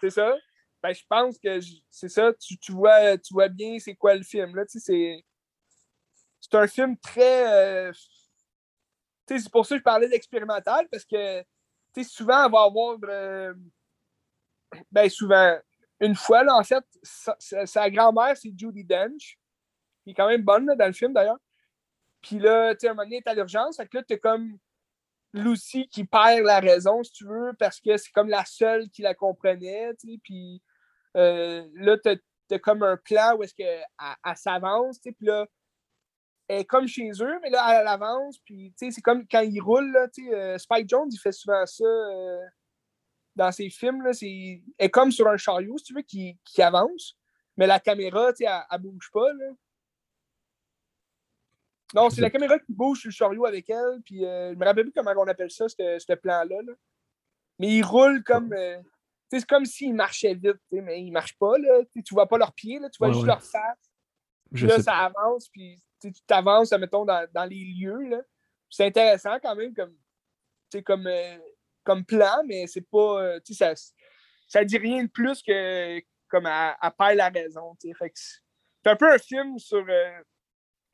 [0.00, 0.34] C'est ça.
[0.82, 2.32] Ben, je pense que c'est ça.
[2.32, 4.56] Tu, tu, vois, tu vois bien c'est quoi le film.
[4.56, 5.24] Là, c'est
[6.42, 7.88] c'est un film très.
[7.88, 7.92] Euh,
[9.28, 11.42] c'est pour ça que je parlais d'expérimental, parce que
[12.02, 12.98] souvent, on va avoir.
[13.04, 13.54] Euh,
[14.90, 15.58] ben, souvent,
[16.00, 19.38] une fois, là, en fait, sa, grand-mère, c'est Judy Dench,
[20.02, 21.38] qui est quand même bonne dans le film d'ailleurs.
[22.20, 23.76] Puis là, tu sais, un moment donné, elle est à l'urgence.
[23.76, 24.58] Fait que là, tu comme
[25.32, 29.02] Lucy qui perd la raison, si tu veux, parce que c'est comme la seule qui
[29.02, 30.20] la comprenait, tu sais.
[30.22, 30.62] Puis
[31.16, 33.84] euh, là, tu as, comme un plan où est-ce qu'elle
[34.36, 35.16] s'avance, tu sais.
[35.16, 35.46] Puis là,
[36.48, 38.38] est comme chez eux, mais là, à l'avance.
[38.44, 41.84] Puis, c'est comme quand ils roulent, là, euh, Spike Jones, il fait souvent ça.
[41.84, 42.40] Euh,
[43.34, 46.60] dans ses films, là, c'est est comme sur un chariot, si tu veux, qui, qui
[46.60, 47.16] avance.
[47.56, 49.32] Mais la caméra, tu sais, elle, elle bouge pas.
[49.32, 49.46] Là.
[51.94, 54.00] Non, c'est la caméra qui bouge sur le chariot avec elle.
[54.04, 56.62] Puis euh, je me rappelle plus comment on appelle ça, ce plan-là.
[56.62, 56.72] là.
[57.58, 58.52] Mais il roule comme.
[58.52, 58.78] euh,
[59.30, 61.56] c'est comme s'ils marchaient vite, mais ils marchent pas.
[61.58, 61.80] Là.
[62.04, 63.28] Tu vois pas leurs pieds, là, tu vois Ouais, juste ouais.
[63.28, 63.90] leur face.
[64.52, 68.00] Je là, sais ça avance, puis tu t'avances, mettons, dans, dans les lieux.
[68.08, 68.20] là.
[68.68, 69.96] C'est intéressant quand même comme,
[70.84, 71.38] comme, euh,
[71.84, 73.22] comme plan, mais c'est pas.
[73.22, 73.72] euh, ça,
[74.48, 77.74] ça dit rien de plus que comme à, à perdre la raison.
[77.80, 78.38] Fait que c'est
[78.84, 79.84] c'est un peu un film sur.
[79.88, 80.20] euh,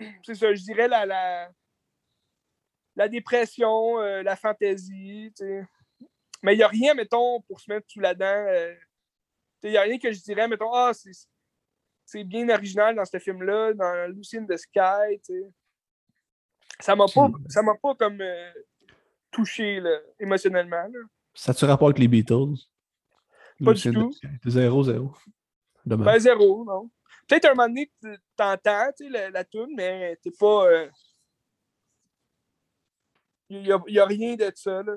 [0.24, 1.50] c'est ça, je dirais la, la,
[2.96, 5.32] la dépression, euh, la fantaisie.
[6.42, 8.24] Mais il n'y a rien, mettons, pour se mettre sous la dent.
[8.48, 8.74] euh,
[9.64, 11.10] il n'y a rien que je dirais, mettons, ah, c'est
[12.10, 15.20] c'est bien original dans ce film-là, dans Lucy in the Sky.
[16.80, 18.50] Ça m'a pas, ça m'a pas comme euh,
[19.30, 20.84] touché là, émotionnellement.
[20.84, 21.00] là.
[21.34, 22.54] Ça a-tu rapport avec les Beatles?
[23.62, 24.10] Pas du tout.
[24.22, 25.12] de- Zéro, zéro.
[25.84, 26.06] Dommage.
[26.06, 26.88] Ben zéro, non.
[27.28, 30.86] Peut-être un moment donné, tu t'entends tu sais, la, la tune, mais t'es pas.
[33.50, 34.82] Il n'y a, y a rien de ça.
[34.82, 34.96] Là.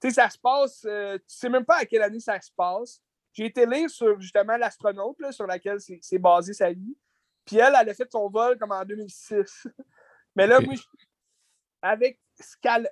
[0.00, 0.84] Tu sais, ça se passe.
[0.84, 3.00] euh, tu sais même pas à quelle année ça se passe.
[3.32, 6.96] J'ai été lire sur justement l'astronaute là, sur laquelle c'est c'est basé sa vie.
[7.44, 9.66] Puis elle, elle a fait son vol comme en 2006.
[10.36, 10.74] Mais là, moi,
[11.82, 12.88] avec ce qu'elle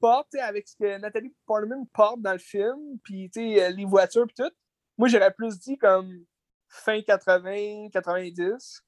[0.00, 3.84] porte, avec ce que Nathalie Portman porte dans le film, puis tu sais, euh, les
[3.84, 4.50] voitures, puis tout,
[4.96, 6.24] moi, j'aurais plus dit comme
[6.68, 8.82] fin 80, 90.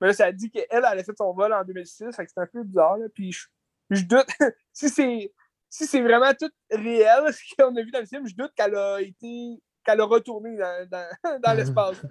[0.00, 2.40] Mais là, ça dit qu'elle, elle a fait son vol en 2006, fait que c'est
[2.40, 2.96] un peu bizarre.
[2.98, 3.06] Là.
[3.14, 3.46] Puis je,
[3.90, 4.26] je doute,
[4.72, 5.32] si c'est
[5.68, 8.74] si c'est vraiment tout réel, ce qu'on a vu dans le film, je doute qu'elle
[8.74, 10.88] a été, qu'elle a retourné dans,
[11.40, 12.02] dans, l'espace.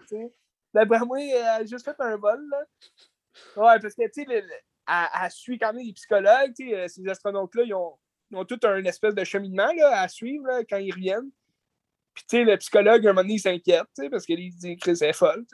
[0.73, 2.39] D'après moi, elle a juste fait un vol.
[2.49, 2.63] Là.
[3.57, 4.53] Ouais, parce que, tu sais, le- le-
[4.87, 6.53] elle, elle suit quand même les psychologues.
[6.61, 7.99] euh, Ces astronautes-là, ils ont,
[8.31, 11.29] ils ont tout un espèce de cheminement là, à suivre quand ils reviennent.
[12.13, 14.93] Puis, tu sais, le psychologue, à un moment donné, il s'inquiète, parce qu'il dit que
[14.93, 15.45] c'est folle.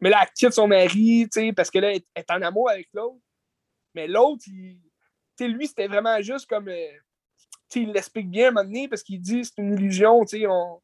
[0.00, 2.88] Mais là, elle quitte son mari, tu sais, parce que là, est en amour avec
[2.92, 3.20] l'autre.
[3.94, 4.80] Mais l'autre, il-
[5.36, 6.68] tu sais, lui, c'était vraiment juste comme.
[6.68, 6.88] euh,
[7.70, 10.24] tu sais, il l'explique bien à un moment donné parce qu'il dit c'est une illusion,
[10.24, 10.80] tu sais, on,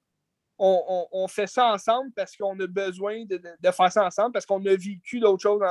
[0.58, 4.46] on, on- fait ça ensemble parce qu'on a besoin de, de- faire ça ensemble, parce
[4.46, 5.62] qu'on a vécu d'autres choses,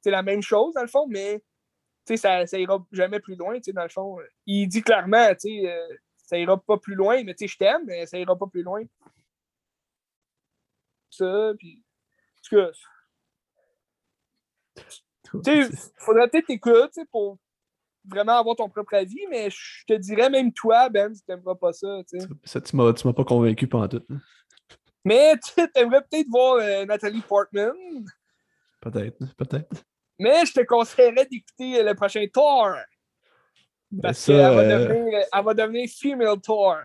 [0.00, 1.42] c'est la même chose dans le fond, mais
[2.16, 4.18] ça, ça ira jamais plus loin, dans le fond.
[4.46, 5.88] Il dit clairement, tu sais, euh,
[6.28, 8.62] ça ira pas plus loin, mais tu sais, je t'aime, mais ça ira pas plus
[8.62, 8.82] loin.
[11.10, 11.82] Ça, puis.
[12.36, 12.70] En tout cas,
[15.44, 17.38] tu sais, faudrait peut-être t'écouter tu sais, pour
[18.04, 21.72] vraiment avoir ton propre avis, mais je te dirais, même toi, Ben, tu t'aimeras pas
[21.72, 22.26] ça, tu sais.
[22.44, 24.04] Ça, tu m'as tu m'as pas convaincu pendant tout.
[24.10, 24.20] hein.
[25.04, 27.72] Mais tu aimerais peut-être voir euh, Nathalie Portman,
[28.80, 29.84] Peut-être, peut-être.
[30.18, 32.76] mais je te conseillerais d'écouter euh, le prochain Ben,
[34.02, 34.60] parce ça, qu'elle va,
[35.38, 36.76] euh, va devenir female Thor.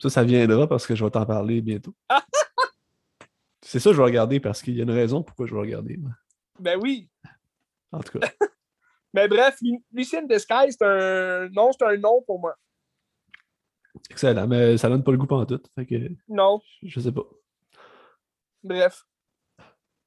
[0.00, 1.94] ça, ça viendra parce que je vais t'en parler bientôt.
[3.62, 5.60] C'est ça que je vais regarder parce qu'il y a une raison pourquoi je vais
[5.60, 5.98] regarder.
[6.60, 7.08] Ben oui.
[7.92, 8.28] En tout cas,
[9.14, 12.56] Mais bref, Lu- Lucy in the Sky, c'est un non, c'est un non pour moi.
[14.10, 15.62] excellent, mais ça donne pas le goût pendant tout.
[15.74, 15.94] Fait que
[16.28, 17.22] Non, je sais pas.
[18.62, 19.04] bref.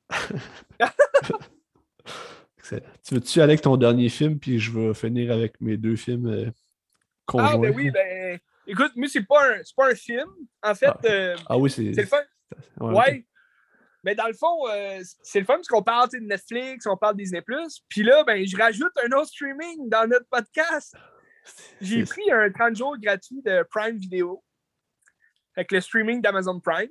[2.76, 2.92] Excellent.
[3.04, 6.28] Tu veux-tu aller avec ton dernier film, puis je vais finir avec mes deux films
[6.28, 6.52] euh,
[7.26, 7.52] conjoints?
[7.54, 10.30] Ah ben oui, ben écoute, moi c'est pas un pas un film.
[10.62, 11.00] En fait, Ah.
[11.06, 11.94] euh, Ah oui, c'est.
[11.94, 12.24] c'est le fun.
[12.80, 13.26] Ouais.
[14.04, 17.18] Mais dans le fond, euh, c'est le fun parce qu'on parle de Netflix, on parle
[17.18, 17.44] Disney.
[17.90, 20.96] Puis là, ben, je rajoute un autre streaming dans notre podcast.
[21.82, 24.44] J'ai pris un 30 jours gratuit de Prime Video.
[25.56, 26.90] Avec le streaming d'Amazon Prime.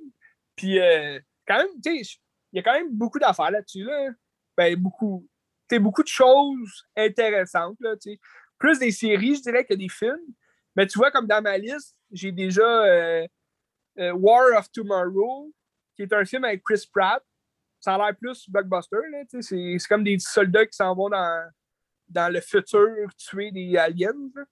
[0.55, 2.17] Puis, euh, quand même, tu sais,
[2.51, 3.83] il y a quand même beaucoup d'affaires là-dessus.
[3.83, 4.09] Là.
[4.57, 5.27] Ben, beaucoup.
[5.79, 7.77] Beaucoup de choses intéressantes.
[7.79, 7.95] Là.
[8.57, 10.33] Plus des séries, je dirais, que des films.
[10.75, 13.27] Mais tu vois, comme dans ma liste, j'ai déjà euh,
[13.99, 15.51] euh, War of Tomorrow,
[15.95, 17.23] qui est un film avec Chris Pratt.
[17.79, 18.97] Ça a l'air plus blockbuster.
[19.41, 21.51] C'est comme des soldats qui s'en vont dans,
[22.07, 22.87] dans le futur
[23.17, 24.13] tuer des aliens.
[24.35, 24.43] là.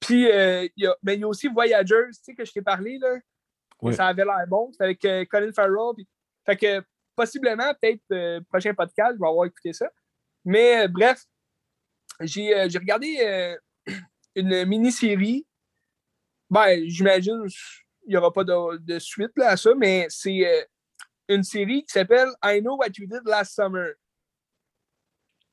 [0.00, 2.52] Puis, euh, il y, a, mais il y a aussi Voyagers, tu sais, que je
[2.52, 2.98] t'ai parlé.
[2.98, 3.18] Là.
[3.92, 4.70] Ça avait l'air bon.
[4.72, 5.94] C'est avec euh, Colin Farrell.
[5.94, 6.08] puis-
[6.44, 6.82] fait que
[7.14, 9.88] possiblement, peut-être, euh, prochain podcast, je vais avoir écouté ça.
[10.44, 11.22] Mais euh, bref,
[12.20, 13.56] j'ai euh, regardé euh,
[14.34, 15.46] une mini-série.
[16.50, 17.46] Ben, j'imagine
[18.04, 20.68] il n'y aura pas de, de suite là, à ça, mais c'est
[21.28, 23.92] une série qui s'appelle I Know What You Did Last Summer,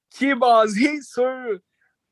[0.09, 1.23] qui est basée sur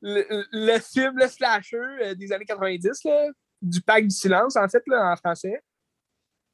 [0.00, 3.28] le, le film, le slasher des années 90, là,
[3.60, 5.60] du Pacte du silence, en fait, là, en français.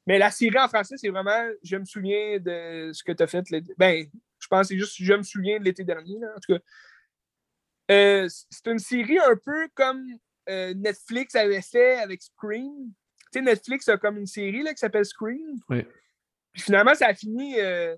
[0.07, 3.27] Mais la série en français, c'est vraiment Je me souviens de ce que tu as
[3.27, 3.45] fait.
[3.77, 4.07] Ben,
[4.45, 6.61] je pense que c'est juste Je me souviens de l'été dernier, là, en tout cas.
[7.91, 10.05] Euh, c'est une série un peu comme
[10.49, 12.93] euh, Netflix avait fait avec Scream.
[13.33, 15.59] Tu sais, Netflix a comme une série là, qui s'appelle Scream.
[15.69, 15.85] Oui.
[16.53, 17.59] Puis finalement, ça a fini.
[17.61, 17.97] euh,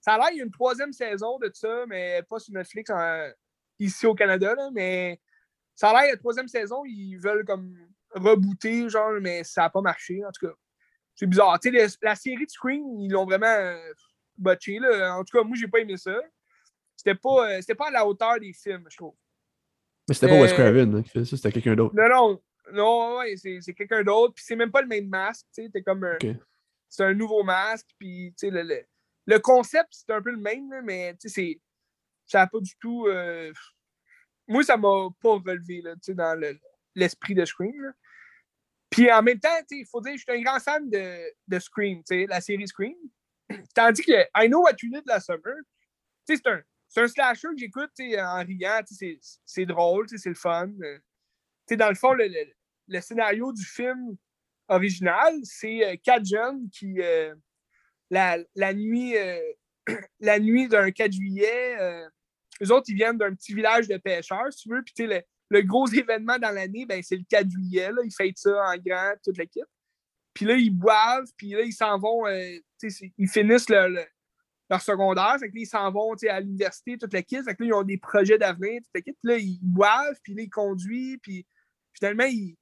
[0.00, 2.90] ça a l'air qu'il y a une troisième saison de ça, mais pas sur Netflix
[2.90, 3.30] en-
[3.78, 4.54] ici au Canada.
[4.54, 5.20] Là, mais
[5.74, 7.76] ça a l'air qu'il y a une troisième saison, ils veulent comme
[8.12, 10.24] rebooter, genre, mais ça n'a pas marché.
[10.24, 10.54] En tout cas,
[11.14, 11.58] c'est bizarre.
[11.60, 13.76] Tu sais, la série de Scream, ils l'ont vraiment
[14.40, 14.78] botché.
[14.78, 15.16] Là.
[15.16, 16.18] En tout cas, moi, j'ai pas aimé ça.
[16.96, 19.14] C'était pas, euh, pas à la hauteur des films, je trouve.
[20.08, 21.94] Mais c'était pas Wes Euh, Craven hein, qui fait ça, c'était quelqu'un d'autre.
[21.94, 22.42] Non, non.
[22.72, 24.34] Non, ouais, c'est quelqu'un d'autre.
[24.34, 25.46] Puis c'est même pas le même masque.
[25.54, 26.18] T'es comme un.
[26.88, 27.86] C'est un nouveau masque.
[27.98, 28.82] Puis, le, le,
[29.26, 31.60] le concept, c'est un peu le même, là, mais, c'est.
[32.26, 33.06] Ça n'a pas du tout.
[33.08, 33.52] euh,
[34.46, 36.58] Moi, ça m'a pas relevé, là, dans le-
[36.94, 37.80] l'esprit de Scream.
[37.82, 37.92] là.
[38.90, 42.02] Puis en même temps, il faut dire, je suis un grand fan de, de Scream,
[42.28, 42.96] la série Scream.
[43.74, 45.56] Tandis que I Know What You Did Last Summer,
[46.26, 46.62] tu sais, c'est un,
[47.04, 48.80] un slasher que j'écoute en riant,
[49.44, 50.70] c'est drôle, c'est le fun.
[50.82, 50.98] euh.
[51.76, 52.52] Dans le fond, le, le-
[52.88, 54.16] le scénario du film
[54.68, 57.34] original, c'est euh, quatre jeunes qui, euh,
[58.10, 59.14] la, la nuit,
[60.20, 61.76] la nuit d'un 4 juillet,
[62.62, 65.62] eux autres, ils viennent d'un petit village de pêcheurs, si tu veux, puis le, le
[65.62, 69.38] gros événement dans l'année, ben, c'est le 4 juillet, ils fêtent ça en grand, toute
[69.38, 69.64] l'équipe.
[70.34, 72.56] Puis là, ils boivent, puis là, ils s'en vont, euh,
[73.18, 74.06] ils finissent le- le-
[74.70, 77.68] leur secondaire, fait que là, ils s'en vont à l'université, toute l'équipe, fait que là,
[77.68, 81.18] ils ont des projets d'avenir, toute l'équipe, puis là, ils boivent, puis là, ils conduisent,
[81.22, 81.44] puis
[81.92, 82.56] finalement, ils,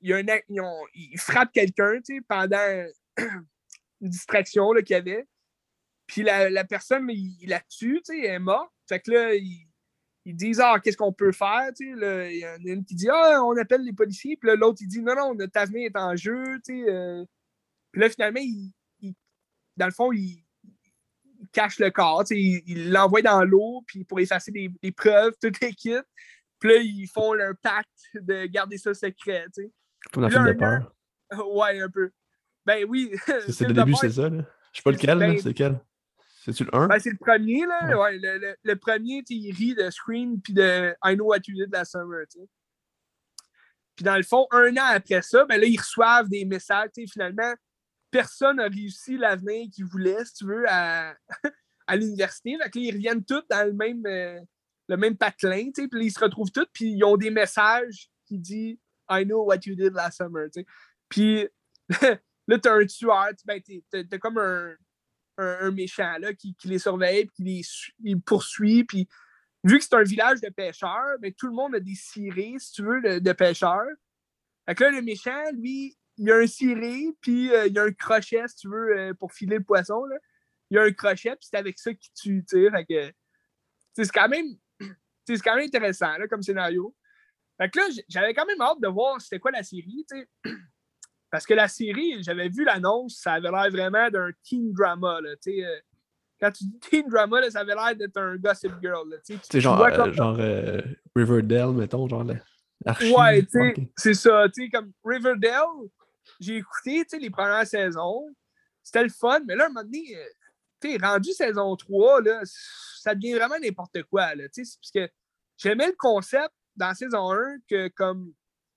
[0.00, 2.86] il ils, ont- ils frappent quelqu'un tu sais, pendant
[4.00, 5.26] une distraction qu'il y avait.
[6.06, 8.72] Puis la, la personne, il, il la tue, tu sais, elle est morte.
[8.88, 9.66] Fait que là, ils,
[10.26, 11.68] ils disent Ah, qu'est-ce qu'on peut faire?
[11.74, 14.36] Tu sais, il y en a une qui dit Ah, on appelle les policiers.
[14.36, 16.42] Puis l'autre, il dit Non, non, notre avenir est en jeu.
[16.64, 17.24] Tu sais, euh.
[17.92, 19.14] Puis là, finalement, il, il-
[19.76, 20.44] dans le fond, il,
[21.40, 22.24] il cache le corps.
[22.24, 26.04] tu sais, Il l'envoie dans l'eau puis pour effacer des, des preuves, toute l'équipe.
[26.58, 29.44] Puis là, ils font un pacte de garder ça secret.
[29.54, 29.72] Tu sais.
[30.12, 30.92] Comme film de un peur.
[31.52, 32.10] Ouais, un peu.
[32.64, 33.10] Ben oui.
[33.48, 34.42] C'est- le début, c'est ça, là.
[34.72, 35.18] Je sais pas lequel.
[35.18, 35.80] Ben- C'est lequel?
[36.46, 36.86] C'est-tu le 1?
[36.86, 37.88] Ben, c'est le premier, là.
[37.88, 37.94] Ouais.
[37.94, 41.56] Ouais, le, le- le premier, il rit de Scream puis de I Know What You
[41.56, 42.48] Did Last Summer, tu sais.
[43.96, 47.00] Puis dans le fond, un an après ça, ben là, ils reçoivent des messages, tu
[47.04, 47.52] sais, finalement,
[48.10, 51.16] personne n'a réussi l'avenir qu'ils voulaient, si tu veux, à,
[51.88, 52.56] à l'université.
[52.62, 54.38] Fait que là, ils reviennent tous dans le même, euh,
[54.88, 58.08] le même patelin, tu sais, puis ils se retrouvent tous, puis ils ont des messages
[58.26, 58.78] qui disent
[59.10, 60.66] I know what you did last summer, tu sais.
[61.08, 61.48] Puis
[62.46, 64.74] là, t'as un tueur, tu- ben, t'as comme un,
[65.38, 67.62] un, méchant là, qui, les surveille, puis qui les
[68.10, 69.08] il poursuit, puis
[69.64, 72.72] vu que c'est un village de pêcheurs, ben, tout le monde a des cirés, si
[72.72, 73.88] tu veux, de, pêcheurs.
[74.66, 77.92] Fait que là, le méchant, lui, il a un ciré, puis euh, il a un
[77.92, 80.04] crochet, si tu veux, euh, pour filer le poisson.
[80.04, 80.16] Là.
[80.70, 82.44] Il a un crochet, puis c'est avec ça qu'il tue.
[82.48, 83.12] Fait que,
[83.92, 84.46] c'est quand même,
[85.26, 86.94] c'est quand même intéressant, là, comme scénario.
[87.58, 90.06] Fait que là, j'avais quand même hâte de voir c'était quoi la série.
[91.36, 95.34] Parce que la série, j'avais vu l'annonce, ça avait l'air vraiment d'un teen drama, là,
[95.46, 95.80] euh,
[96.40, 99.34] Quand tu dis teen drama, là, ça avait l'air d'être un gossip girl, là, tu
[99.34, 99.40] sais.
[99.42, 100.80] C'est genre, vois euh, comme- genre euh,
[101.14, 102.24] Riverdale, mettons, genre.
[102.24, 103.46] Ouais,
[103.98, 104.46] c'est ça.
[104.72, 105.90] Comme Riverdale,
[106.40, 108.34] j'ai écouté, les premières saisons.
[108.82, 110.16] C'était le fun, mais là, à un moment donné,
[111.02, 114.78] rendu saison 3, là, ça devient vraiment n'importe quoi, là, parce
[115.58, 118.32] j'aimais le concept dans saison 1 que, comme,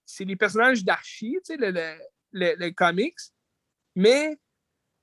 [0.06, 1.94] c'est les personnages d'Archie, le, le,
[2.32, 3.18] le- comics,
[3.96, 4.38] mais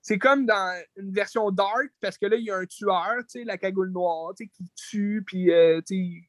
[0.03, 3.41] c'est comme dans une version dark, parce que là, il y a un tueur, tu
[3.41, 6.29] sais, la cagoule noire, tu sais, qui tue, puis, euh, tu sais,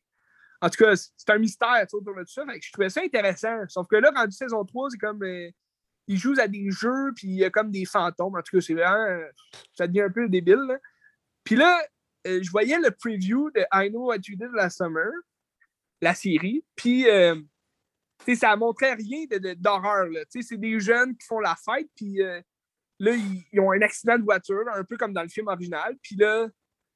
[0.61, 2.43] en tout cas, c'est un mystère autour de tout ça.
[2.45, 3.55] Fait je trouvais ça intéressant.
[3.69, 5.23] Sauf que là, rendu saison 3, c'est comme.
[5.23, 5.49] euh,
[6.07, 8.35] ils jouent à des jeux, puis il y a comme des fantômes.
[8.35, 9.21] En tout cas, c'est vraiment.
[9.73, 10.65] ça devient un peu débile.
[10.67, 10.79] là.
[11.43, 11.79] Puis là,
[12.25, 15.11] euh, je voyais le preview de I Know What You Did Last Summer,
[16.01, 16.63] la série.
[16.75, 17.07] Puis,
[18.21, 19.25] euh, tu sais, ça montrait rien
[19.57, 20.07] d'horreur.
[20.29, 22.41] c'est des jeunes qui font la fête, puis euh,
[22.99, 23.13] là,
[23.51, 25.95] ils, ont un accident de voiture, un peu comme dans le film original.
[26.01, 26.47] Puis là,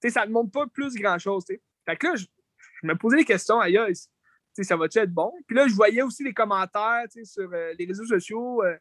[0.10, 1.46] ça ne montre pas plus grand-chose.
[1.48, 2.26] Fait que là, je,
[2.84, 5.32] me posais des questions sais, ça va-tu être bon?
[5.48, 8.64] Puis là, je voyais aussi les commentaires sur euh, les réseaux sociaux.
[8.64, 8.76] euh,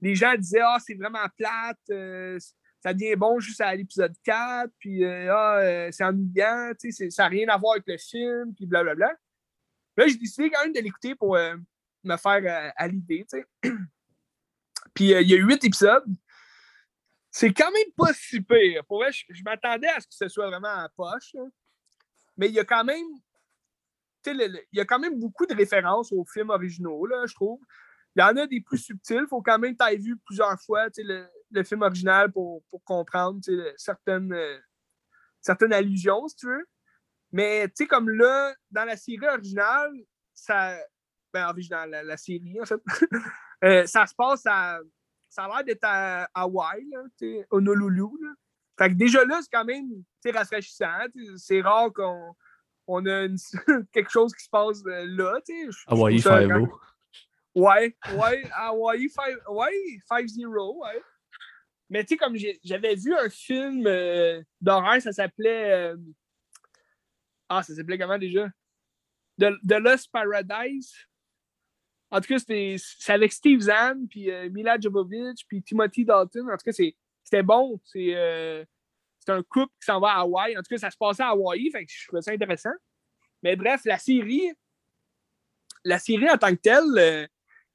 [0.00, 2.40] les gens disaient Ah, c'est vraiment plate,
[2.82, 6.72] ça devient bon juste à l'épisode 4, puis ah, c'est ennuyant,
[7.10, 9.12] ça n'a rien à voir avec le film, puis blablabla.
[9.96, 11.36] Là, j'ai décidé quand même de l'écouter pour
[12.04, 13.46] me faire euh, à l'idée, tu sais.
[14.94, 16.04] puis euh, il y a huit épisodes.
[17.30, 18.84] C'est quand même pas si pire.
[18.86, 21.36] Pour vrai, je, m'attendais à ce que ce soit vraiment à poche.
[22.36, 23.06] Mais il y a quand même.
[24.26, 27.60] il y a quand même beaucoup de références aux films originaux, là, je trouve.
[28.16, 29.20] Il y en a des plus subtils.
[29.22, 33.40] Il faut quand même que vu plusieurs fois le, le film original pour, pour comprendre
[33.76, 34.58] certaines, euh,
[35.40, 36.66] certaines allusions, si tu veux.
[37.32, 39.92] Mais tu sais, comme là, dans la série originale,
[40.34, 40.76] ça,
[41.32, 42.80] Ben, original, la, série, en fait.
[43.62, 44.80] Euh, ça se passe à.
[45.28, 47.02] Ça a l'air d'être à Hawaï, là,
[47.50, 48.08] Honolulu.
[48.22, 48.30] Là.
[48.78, 50.86] Fait que déjà là, c'est quand même rafraîchissant.
[51.36, 52.34] C'est rare qu'on
[52.86, 53.28] on a
[53.92, 55.38] quelque chose qui se passe euh, là.
[55.88, 56.50] Hawaii 5
[57.54, 61.02] Ouais, ouais, Hawaii 5 ouais, 0 ouais.
[61.90, 65.92] Mais tu sais, comme j'avais vu un film euh, d'horreur, ça s'appelait.
[67.50, 68.48] Ah, ça s'appelait comment déjà?
[69.38, 70.94] The, Lost Paradise.
[72.10, 76.48] En tout cas, c'est avec Steve Zahn, puis euh, Mila Jovovich, puis Timothy Dalton.
[76.50, 77.80] En tout cas, c'était bon.
[77.96, 78.64] Euh,
[79.20, 80.56] c'est un couple qui s'en va à Hawaï.
[80.56, 82.72] En tout cas, ça se passait à Hawaï, fait que je trouvais ça intéressant.
[83.42, 84.52] Mais bref, la série,
[85.84, 87.26] la série en tant que telle, euh,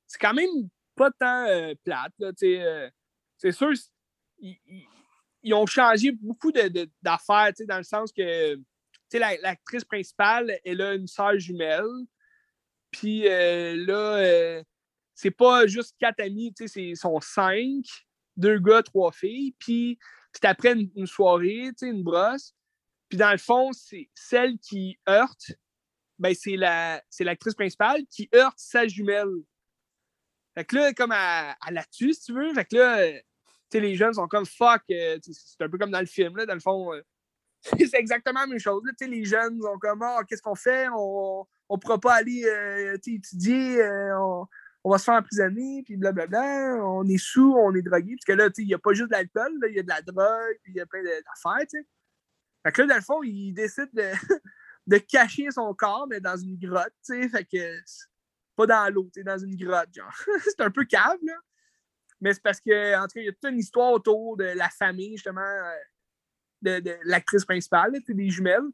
[0.05, 0.49] c'est quand même
[0.95, 1.47] pas tant
[1.83, 2.13] plate.
[3.37, 3.71] c'est sûr,
[4.39, 8.59] ils, ont changé beaucoup d'affaires, dans le sens que
[9.13, 11.83] l'actrice principale, elle a une sœur jumelle.
[12.95, 14.63] Puis euh, là, euh,
[15.13, 17.83] c'est pas juste quatre amis, c'est sont cinq,
[18.37, 19.53] deux gars, trois filles.
[19.59, 19.99] Puis
[20.31, 22.55] c'est après une, soirée, une brosse.
[23.09, 25.51] Puis dans le fond, c'est celle qui heurte,
[26.17, 29.43] ben c'est l'actrice principale qui heurte sa jumelle.
[30.57, 32.53] Fait que là, comme à, la tue, si tu veux.
[32.53, 33.11] Fait que là,
[33.73, 34.83] les jeunes sont comme fuck.
[34.89, 36.91] Euh, c'est un peu comme dans le film, là, dans le fond
[37.77, 38.83] c'est exactement la même chose.
[39.01, 40.87] les jeunes sont comme ah, qu'est-ce qu'on fait?
[41.71, 44.19] Ne pourra pas aller euh, étudier, euh,
[44.83, 48.15] on, va se faire emprisonner, puis blablabla, on est sous, on est drogué.
[48.15, 50.01] Parce que là, il n'y a pas juste de l'alcool, il y a de la
[50.01, 51.83] drogue, puis il y a plein d'affaires.
[52.63, 54.11] Fait que là, dans le fond, il décide de,
[54.87, 57.79] de cacher son corps, mais dans une grotte, fait que
[58.55, 60.13] pas dans l'eau, dans une grotte, genre.
[60.43, 61.33] c'est un peu cave, là.
[62.21, 64.69] Mais c'est parce que, tout cas, il y a toute une histoire autour de la
[64.69, 68.71] famille, justement, euh, de, l'actrice principale, des jumelles.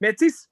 [0.00, 0.48] Mais tu sais,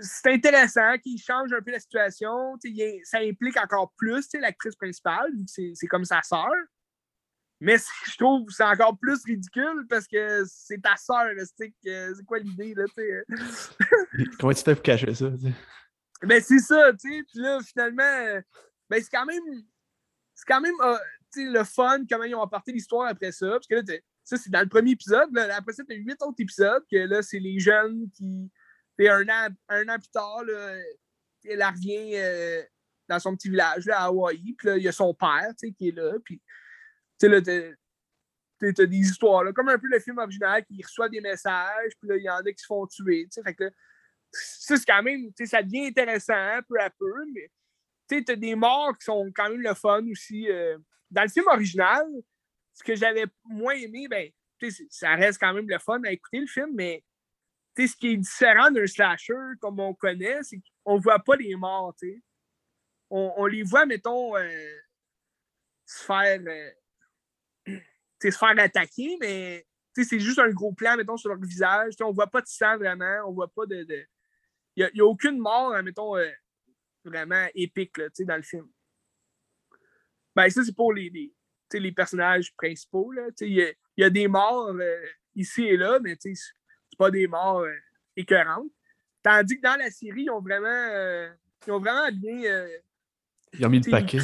[0.00, 2.56] c'est intéressant qu'il change un peu la situation.
[3.04, 6.50] ça implique encore plus l'actrice principale, c'est comme sa sœur.
[7.62, 7.76] Mais
[8.06, 11.26] je trouve que c'est encore plus ridicule parce que c'est ta sœur.
[11.56, 11.74] C'est
[12.26, 12.74] quoi l'idée?
[12.74, 12.84] là
[14.38, 15.30] Comment tu fais pour cacher ça?
[16.22, 17.22] Ben, c'est ça, tu sais.
[17.30, 18.42] Puis là, finalement,
[18.88, 19.42] ben, c'est quand même.
[20.34, 20.96] C'est quand même euh,
[21.36, 23.50] le fun, comment ils ont apporté l'histoire après ça.
[23.50, 23.82] Parce que là,
[24.24, 25.36] ça, c'est dans le premier épisode.
[25.36, 28.50] Après ça, tu as huit autres épisodes que là, c'est les jeunes qui.
[29.08, 30.76] Un an, un an plus tard, là,
[31.44, 32.62] elle revient euh,
[33.08, 34.54] dans son petit village là, à Hawaï.
[34.56, 36.14] Puis là, il y a son père qui est là.
[36.24, 36.38] Puis,
[37.18, 41.08] tu sais, là, t'as des histoires, là, comme un peu le film original qui reçoit
[41.08, 43.26] des messages, puis là, il y en a qui se font tuer.
[43.30, 43.42] Ça,
[44.76, 47.50] c'est quand même, ça devient intéressant peu à peu, mais
[48.08, 50.50] tu as des morts qui sont quand même le fun aussi.
[50.50, 50.78] Euh.
[51.10, 52.06] dans le film original,
[52.74, 54.30] ce que j'avais moins aimé, ben,
[54.90, 57.02] ça reste quand même le fun à écouter le film, mais
[57.76, 61.54] ce qui est différent d'un slasher comme on connaît, c'est qu'on ne voit pas les
[61.54, 61.94] morts.
[63.10, 64.76] On, on, les voit, mettons, euh,
[65.86, 66.70] se faire euh,
[68.22, 71.94] se faire attaquer, mais c'est juste un gros plan, mettons, sur leur visage.
[72.00, 73.86] on ne voit pas de sang vraiment, on voit pas de.
[74.76, 76.30] Il n'y a, aucune mort, hein, mettons, euh,
[77.04, 78.68] vraiment épique là, dans le film.
[80.34, 81.32] Ben, ça, c'est pour les,
[81.72, 83.12] les personnages principaux.
[83.40, 86.16] Il y, a des morts euh, ici et là, mais
[87.00, 87.74] pas des morts euh,
[88.14, 88.70] écœurantes.
[89.22, 91.30] Tandis que dans la série, ils ont vraiment, euh,
[91.66, 92.66] ils ont vraiment bien.
[93.54, 94.20] ils ont mis le paquet.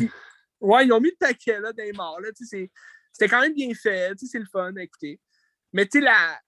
[0.61, 2.21] Ouais, ils ont mis le paquet là, des morts.
[2.35, 4.13] C'était quand même bien fait.
[4.17, 5.19] C'est le fun à écouter.
[5.73, 6.39] Mais tu la,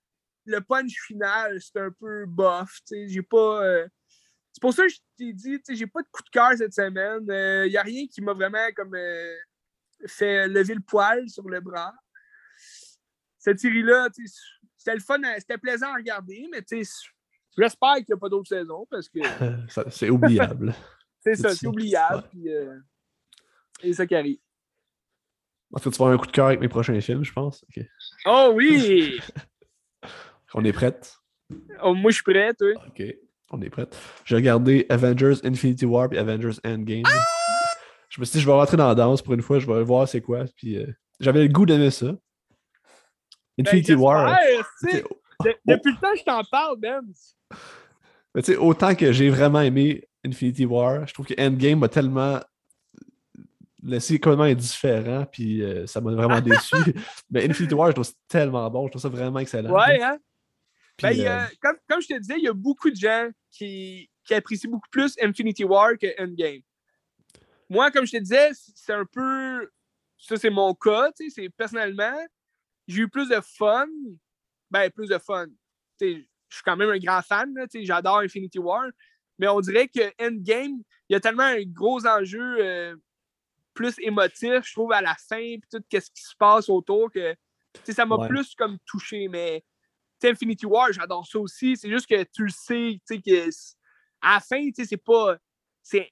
[0.45, 2.79] le punch final, c'est un peu bof.
[2.91, 3.87] J'ai pas.
[4.53, 7.25] c'est pour ça que je t'ai dit, j'ai pas de coup de cœur cette semaine.
[7.67, 8.97] Il n'y a rien qui m'a vraiment comme
[10.07, 11.95] fait lever le poil sur le bras.
[13.39, 14.09] Cette série-là,
[14.89, 18.87] c'était le fun, c'était plaisant à regarder, mais j'espère qu'il n'y a pas d'autres saisons
[18.91, 19.21] parce que.
[19.91, 20.75] c'est oubliable.
[21.21, 22.25] c'est ça, c'est oubliable.
[22.31, 22.79] Puis, euh,
[23.83, 24.39] et ça qui arrive.
[25.77, 27.65] Est-ce que tu vas avoir un coup de cœur avec mes prochains films, je pense?
[28.25, 29.21] Oh oui!
[30.55, 31.19] On est prête?
[31.83, 32.73] Oh, moi, je suis prête, oui.
[32.87, 33.03] OK,
[33.51, 33.97] on est prête.
[34.25, 37.05] J'ai regardé Avengers Infinity War et Avengers Endgame.
[37.07, 37.21] Ah!
[38.09, 39.83] je me suis dit, je vais rentrer dans la danse pour une fois, je vais
[39.83, 40.45] voir c'est quoi.
[40.57, 40.87] Puis euh,
[41.21, 42.15] j'avais le goût d'aimer ça.
[43.59, 44.39] Infinity ben, War.
[44.83, 47.03] depuis le temps que je t'en parle, Ben.
[48.35, 51.89] Mais tu sais, autant que j'ai vraiment aimé Infinity War, je trouve que Endgame m'a
[51.89, 52.41] tellement
[53.83, 56.77] laissé complètement indifférent, puis euh, ça m'a vraiment déçu.
[57.31, 59.73] Mais Infinity War, je trouve ça tellement bon, je trouve ça vraiment excellent.
[59.73, 60.19] Ouais, hein?
[61.01, 64.35] ben, euh, comme, comme, je te disais, il y a beaucoup de gens qui, qui
[64.35, 66.61] apprécient beaucoup plus Infinity War que Endgame
[67.69, 69.71] moi, comme je te disais, c'est un peu.
[70.19, 71.11] Ça, c'est mon cas.
[71.29, 72.17] C'est personnellement,
[72.89, 73.87] j'ai eu plus de fun.
[74.71, 75.47] Ben, plus de fun.
[76.01, 76.07] je
[76.51, 77.55] suis quand même un grand fan.
[77.75, 78.87] J'adore Infinity War.
[79.39, 82.97] Mais on dirait que Endgame, il y a tellement un gros enjeu euh,
[83.73, 87.37] plus émotif, je trouve, à la fin, puis tout ce qui se passe autour, que
[87.89, 89.29] ça m'a plus comme touché.
[89.29, 89.63] Mais
[90.25, 91.77] Infinity War, j'adore ça aussi.
[91.77, 93.49] C'est juste que tu le sais, que
[94.21, 95.37] à la fin, c'est pas.
[95.83, 96.11] C'est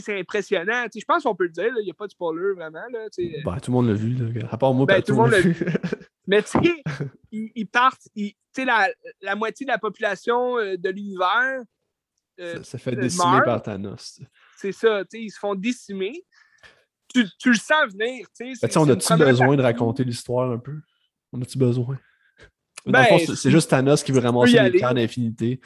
[0.00, 0.86] c'est impressionnant.
[0.92, 2.82] je pense qu'on peut le dire, il n'y a pas de spoiler vraiment.
[2.90, 4.48] Là, ben, tout le monde l'a vu, là.
[4.50, 5.56] à part moi, ben, tout le monde l'a vu.
[6.26, 6.82] Mais tu sais,
[7.32, 8.08] ils, partent,
[8.56, 8.88] la,
[9.20, 11.62] la moitié de la population euh, de l'univers.
[12.40, 14.20] Euh, ça, fait décimer par Thanos.
[14.56, 16.24] C'est ça, ils se font décimer.
[17.14, 18.26] Tu, tu le sens venir.
[18.40, 20.80] Ben, on a-tu besoin de raconter l'histoire un peu?
[21.32, 21.98] On a-tu besoin?
[22.86, 25.60] Ben, c'est juste Thanos qui veut ramasser les cœurs d'infinité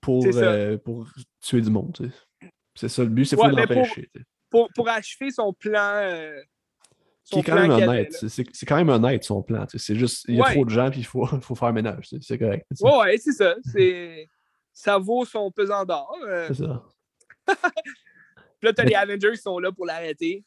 [0.00, 1.08] pour, euh, pour
[1.40, 2.12] tuer du monde.
[2.74, 4.10] C'est ça le but, c'est ouais, l'empêcher.
[4.50, 5.96] Pour, pour, achever son plan.
[5.96, 6.40] Euh,
[7.24, 8.12] son qui est quand même honnête.
[8.28, 9.66] C'est quand même honnête son plan.
[9.74, 12.10] C'est juste, il y a trop de gens puis il faut, faut faire ménage.
[12.20, 12.66] C'est correct.
[12.80, 13.54] Ouais, ouais, c'est ça.
[14.72, 16.16] ça vaut son pesant d'or.
[16.26, 16.48] Euh.
[16.48, 16.82] C'est ça.
[17.46, 17.54] puis
[18.62, 20.44] là, t'as les Avengers qui sont là pour l'arrêter.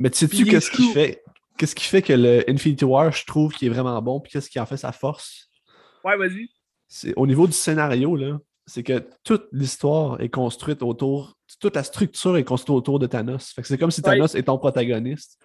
[0.00, 1.22] Mais tu sais-tu qu'est-ce qui fait
[1.56, 4.50] qu'est-ce qui fait que le Infinity War, je trouve, qui est vraiment bon, puis qu'est-ce
[4.50, 5.48] qui en fait sa force?
[6.04, 6.48] Ouais, vas-y.
[6.88, 11.82] C'est au niveau du scénario, là, c'est que toute l'histoire est construite autour, toute la
[11.84, 13.52] structure est construite autour de Thanos.
[13.52, 15.38] Fait que c'est comme si Thanos est ton protagoniste.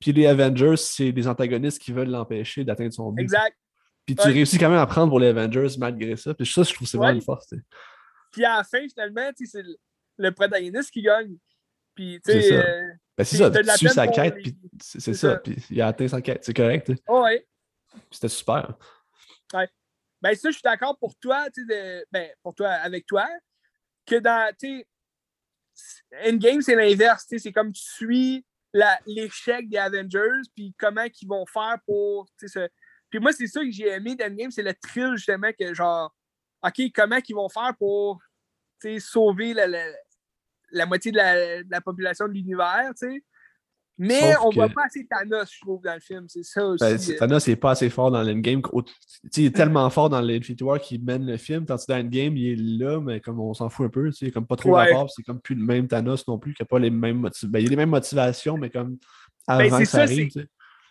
[0.00, 3.22] Puis les Avengers, c'est des antagonistes qui veulent l'empêcher d'atteindre son but.
[3.22, 3.56] Exact.
[4.06, 6.34] Puis tu réussis quand même à prendre pour les Avengers malgré ça.
[6.34, 7.52] Puis ça, je trouve que c'est vraiment une force.
[8.32, 9.62] Puis à la fin, finalement, c'est
[10.16, 11.36] le protagoniste qui gagne.
[11.94, 12.52] Puis, tu sais.
[12.52, 15.36] Euh, ben, c'est ça, tu suis sa quête, puis c'est ça.
[15.36, 16.92] Puis il a atteint sa quête, c'est correct.
[17.06, 17.46] Oh, ouais.
[18.10, 18.74] C'était super.
[19.52, 19.68] Ouais.
[20.22, 23.28] Ben, ça, je suis d'accord pour toi, tu sais, ben, pour toi, avec toi,
[24.06, 24.86] que dans, tu
[25.74, 28.46] sais, Endgame, c'est l'inverse, tu sais, c'est comme tu suis
[29.06, 32.26] l'échec des Avengers, puis comment ils vont faire pour,
[33.10, 36.14] Puis moi, c'est ça que j'ai aimé d'Endgame, c'est le thrill, justement, que genre,
[36.62, 38.20] OK, comment ils vont faire pour,
[38.98, 39.66] sauver la,
[40.70, 43.24] la, moitié de la, la population de l'univers, tu sais.
[44.02, 46.24] Mais on voit pas assez Thanos, je trouve, dans le film.
[46.26, 46.82] C'est ça aussi.
[46.82, 48.62] Ben, Thanos n'est pas assez fort dans l'endgame.
[49.36, 51.66] Il est tellement fort dans l'Infinity War qu'il mène le film.
[51.66, 54.10] Tandis que dans l'endgame, il est là, mais comme on s'en fout un peu.
[54.22, 55.10] Il comme pas trop rapport.
[55.10, 57.48] C'est comme plus le même Thanos non plus, qui n'a pas les mêmes motivations.
[57.50, 58.96] Ben, il a les mêmes motivations, mais comme
[59.46, 60.30] ben, avant que ça, arrive.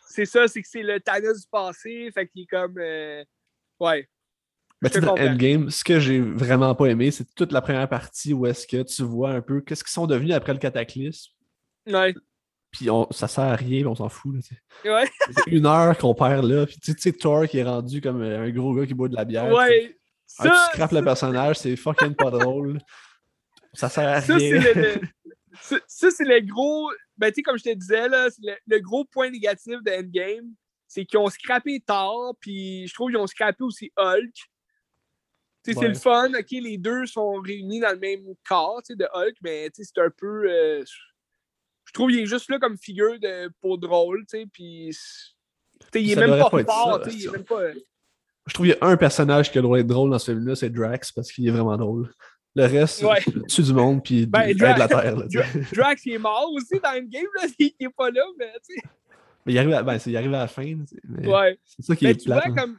[0.07, 2.11] C'est ça, c'est que c'est le Thanos du passé.
[2.13, 2.75] Fait qu'il est comme.
[2.77, 3.23] Euh...
[3.79, 4.07] Ouais.
[4.83, 8.45] Mais dans Endgame, ce que j'ai vraiment pas aimé, c'est toute la première partie où
[8.45, 11.31] est-ce que tu vois un peu qu'est-ce qu'ils sont devenus après le cataclysme.
[11.87, 12.13] Ouais.
[12.71, 14.35] Puis on, ça sert à rien, on s'en fout.
[14.35, 15.09] Là, ouais.
[15.31, 16.65] C'est une heure qu'on perd là.
[16.65, 19.25] Puis tu sais, Thor qui est rendu comme un gros gars qui boit de la
[19.25, 19.51] bière.
[19.51, 19.95] Ouais.
[20.27, 22.79] Ça, tu scrapes le personnage, c'est fucking pas drôle.
[23.73, 24.61] Ça sert à ça, rien.
[24.75, 25.01] Le,
[25.87, 26.91] ça, c'est le gros.
[27.17, 30.53] Ben, tu sais, comme je te disais, là, le, le, gros point négatif de Endgame,
[30.87, 34.35] c'est qu'ils ont scrappé Thor, puis je trouve qu'ils ont scrappé aussi Hulk.
[35.67, 35.73] Ouais.
[35.73, 39.69] C'est le fun, ok, les deux sont réunis dans le même corps de Hulk, mais
[39.73, 40.49] c'est un peu.
[40.49, 40.83] Euh,
[41.89, 44.95] je trouve qu'il est juste là comme figure de, pour drôle, tu sais, puis
[45.95, 47.71] il est même pas, fort, il est même pas...
[48.45, 50.31] Je trouve qu'il y a un personnage qui a le droit d'être drôle dans ce
[50.31, 52.13] film-là, c'est Drax, parce qu'il est vraiment drôle.
[52.53, 53.23] Le reste, ouais.
[53.47, 55.17] tue du monde, puis ben, de la Terre.
[55.17, 55.25] Là,
[55.73, 58.75] Drax, il est mort aussi dans une game, là, il est pas là, mais tu
[58.75, 58.81] sais...
[59.47, 60.75] Mais il arrive à, ben, il arrive à la fin.
[61.23, 61.59] Ouais.
[61.63, 62.77] C'est ça qui est tu vois, comme...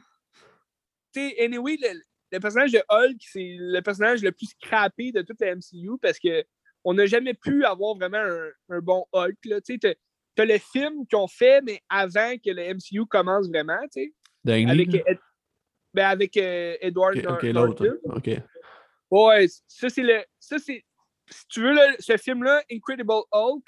[1.13, 1.99] Tu sais, anyway, le,
[2.31, 6.17] le, personnage de Hulk, c'est le personnage le plus scrappé de toute la MCU, parce
[6.17, 6.45] que
[6.83, 8.23] on n'a jamais pu avoir vraiment
[8.69, 9.37] un, bon Hulk.
[9.41, 9.97] Tu sais,
[10.37, 14.13] as le film qu'ils ont fait, mais avant que le MCU commence vraiment, tu sais.
[14.47, 14.89] Avec,
[15.93, 17.17] ben avec euh, Edward
[18.15, 18.39] okay.
[19.09, 20.23] Ouais, ça, c'est le.
[20.39, 20.83] Ça, c'est.
[21.29, 23.63] Si tu veux, ce film-là, Incredible Hulk,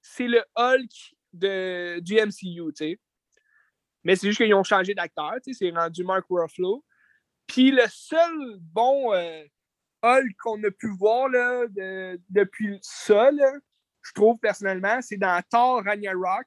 [0.00, 3.00] c'est le Hulk de, du MCU, tu sais.
[4.04, 5.34] Mais c'est juste qu'ils ont changé d'acteur.
[5.42, 6.84] C'est rendu Mark Ruffalo.
[7.46, 9.12] Puis le seul bon.
[9.12, 9.44] Euh,
[10.02, 11.64] Hulk qu'on a pu voir là,
[12.28, 13.30] depuis ça,
[14.02, 16.46] je trouve personnellement, c'est dans Thor Ragnarok.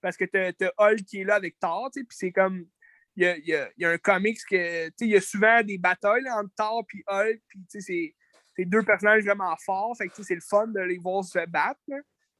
[0.00, 2.66] Parce que tu as, Hulk qui est là avec Thor, puis c'est comme.
[3.16, 4.90] Il y a, un comics que.
[5.00, 8.14] Il y a souvent des batailles entre Thor et Hulk, puis
[8.58, 9.96] c'est deux personnages vraiment forts.
[9.96, 11.80] Fait que c'est le fun de les voir se battre.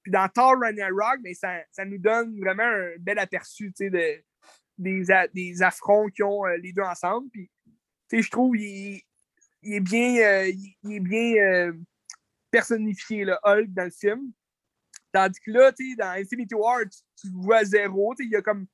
[0.02, 4.22] Puis dans Thor Ragnarok, mais ça, ça, nous donne vraiment un bel aperçu de,
[4.78, 7.28] des, des affronts qu'ils ont euh, les deux ensemble.
[7.30, 7.50] Puis,
[8.12, 9.00] je trouve qu'il
[9.62, 11.72] il est bien, euh, il, est bien euh,
[12.51, 14.32] personnifié, le Hulk, dans le film.
[15.12, 16.80] Tandis que là, dans Infinity War,
[17.20, 18.14] tu, le vois zéro.
[18.18, 18.66] Il y a comme,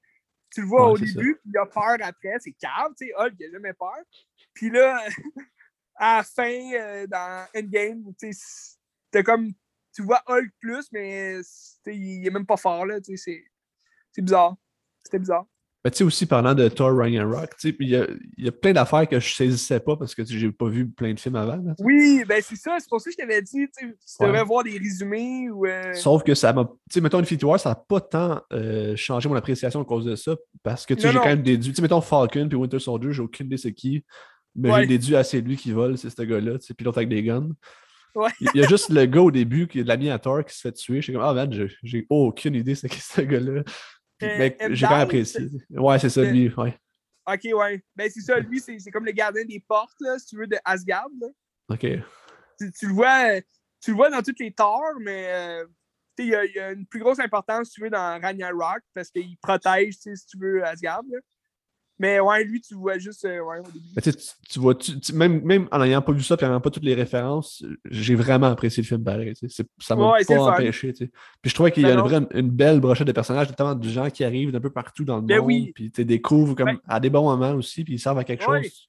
[0.50, 2.36] tu le vois au début, puis il a peur après.
[2.40, 3.98] C'est cave, Hulk, il n'a jamais peur.
[4.52, 5.06] Puis là,
[5.96, 9.52] à la fin, euh, dans Endgame, tu comme,
[9.94, 11.40] tu vois Hulk plus, mais
[11.86, 12.84] il est même pas fort.
[12.84, 13.42] là C'est
[14.18, 14.56] bizarre.
[15.04, 15.46] C'était bizarre.
[15.84, 18.06] Ben, tu sais, aussi parlant de Thor Ragnarok, il y a,
[18.38, 21.20] y a plein d'affaires que je saisissais pas parce que j'ai pas vu plein de
[21.20, 21.56] films avant.
[21.56, 21.74] là.
[21.80, 22.76] Oui, ben c'est ça.
[22.80, 23.94] C'est pour ça que je t'avais dit, tu tu
[24.24, 24.44] devrais Ouais.
[24.46, 25.66] voir des résumés ou.
[25.66, 26.64] euh, Sauf que ça m'a.
[26.64, 30.06] Tu sais, mettons, Infinity War, ça n'a pas tant euh, changé mon appréciation à cause
[30.06, 30.34] de ça.
[30.62, 31.70] Parce que, j'ai quand même déduit.
[31.72, 34.04] Tu sais, mettons, Falcon puis Winter Soldier, j'ai aucune idée c'est qui.
[34.56, 34.80] Mais Ouais.
[34.82, 36.58] j'ai déduit, ah, c'est lui qui vole, c'est ce gars-là.
[36.60, 37.50] Tu sais, puis l'autre avec des guns.
[38.14, 38.30] Ouais.
[38.40, 40.54] Il y a juste le gars au début qui est de l'ami à Thor qui
[40.54, 40.98] se fait tuer.
[40.98, 43.64] Je suis comme, ah, man, j'ai- j'ai aucune idée c'est qui ce gars-là.
[44.18, 44.74] Puis, Euh, mais M.
[44.74, 45.48] j'ai quand même apprécié.
[45.70, 46.52] Ouais, c'est ça, Euh, lui.
[46.56, 46.78] Ouais.
[47.26, 47.82] Ok, ouais.
[47.96, 50.56] Ben c'est ça, lui, c'est comme le gardien des portes, là, si tu veux, de
[50.64, 51.08] Asgard.
[51.20, 51.28] Là.
[51.70, 51.80] Ok.
[52.60, 53.40] Tu, tu le vois,
[53.80, 55.66] tu le vois dans toutes les torts, mais euh,
[56.18, 59.36] il y, y a une plus grosse importance, si tu veux, dans Ragnarok, parce qu'il
[59.38, 61.02] protège, si tu veux, Asgard.
[61.10, 61.18] là.
[61.98, 63.86] Mais ouais, lui, tu vois juste euh, ouais, au début.
[63.94, 66.60] Mais tu, vois, tu- tu- même, même en n'ayant pas vu ça et en n'ayant
[66.60, 69.32] pas toutes les références, j'ai vraiment apprécié le film pareil.
[69.78, 70.92] Ça m'a Ouais, pas empêché.
[70.92, 71.08] Puis
[71.44, 72.04] je trouvais qu'il y Ben a une, non.
[72.06, 75.16] vraie- une belle brochette de personnages, notamment de gens qui arrivent d'un peu partout dans
[75.16, 75.46] le Ben monde.
[75.46, 75.72] oui.
[75.72, 78.44] Puis tu découvres comme Ben- à des bons moments aussi, puis ils servent à quelque
[78.50, 78.64] Ouais.
[78.64, 78.88] chose.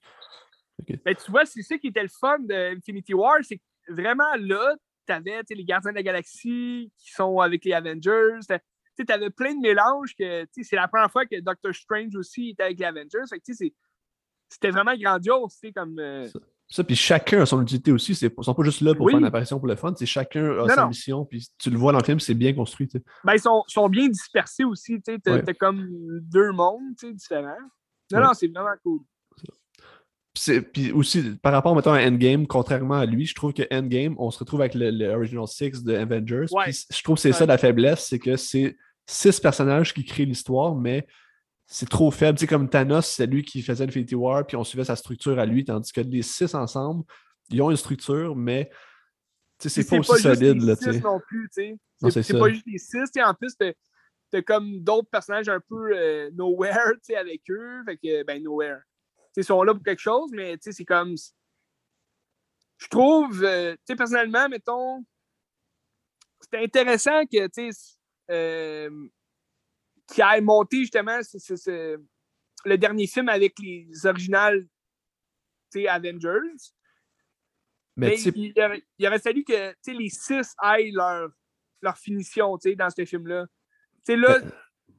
[1.05, 3.63] Ben, tu vois, c'est ça qui était le fun de Infinity War, c'est que
[3.93, 4.75] vraiment là,
[5.07, 8.39] tu sais, les Gardiens de la Galaxie qui sont avec les Avengers.
[8.97, 12.49] Tu sais, t'avais plein de mélanges que c'est la première fois que Doctor Strange aussi
[12.49, 13.19] était avec les Avengers.
[13.29, 13.73] Fait que, tu sais, c'est-
[14.47, 15.99] c'était vraiment grandiose, comme.
[15.99, 16.27] euh,
[16.67, 18.13] Ça, puis chacun a son utilité aussi.
[18.13, 19.11] Ils sont pas juste là pour Oui.
[19.11, 19.93] faire une apparition pour le fun.
[20.03, 20.87] Chacun a Non, sa non.
[20.87, 22.89] mission, puis tu le vois dans le film, c'est bien construit.
[23.23, 25.43] Ben, ils sont, sont bien dispersés aussi, tu Ouais.
[25.43, 25.85] t'as comme
[26.21, 27.55] deux mondes, différents.
[28.11, 28.23] Non, Ouais.
[28.25, 29.01] non, c'est vraiment cool.
[30.73, 34.31] Puis aussi, par rapport mettons, à Endgame, contrairement à lui, je trouve que Endgame, on
[34.31, 36.47] se retrouve avec le, le Original Six de Avengers.
[36.51, 36.65] Ouais.
[36.65, 38.75] Puis je trouve que c'est ça la faiblesse, c'est que c'est
[39.05, 41.07] six personnages qui créent l'histoire, mais
[41.65, 42.37] c'est trop faible.
[42.37, 45.39] Tu sais, comme Thanos, c'est lui qui faisait Infinity War, puis on suivait sa structure
[45.39, 47.03] à lui, tandis que les six ensemble,
[47.49, 48.69] ils ont une structure, mais
[49.59, 50.61] tu sais, c'est pas aussi juste solide.
[50.61, 51.77] les Là, six non plus, tu
[52.11, 52.21] sais.
[52.23, 53.21] C'est pas juste les six.
[53.23, 53.71] En plus, t'as
[54.31, 57.83] t'as comme d'autres personnages un peu euh, nowhere, tu sais, avec eux.
[57.85, 58.79] Fait que, ben, nowhere.
[59.35, 61.15] Ils sont là pour quelque chose, mais c'est comme.
[62.77, 65.05] Je trouve, euh, personnellement, mettons,
[66.41, 67.71] c'était intéressant que, tu
[68.31, 69.07] euh,
[70.07, 71.19] qui ait monté justement
[72.65, 74.67] le dernier film avec les originales,
[75.89, 76.71] Avengers.
[77.97, 81.29] Mais il, il aurait, il aurait fallu que les six aillent leur,
[81.81, 83.45] leur finition dans ce film-là.
[84.05, 84.39] Tu sais, là,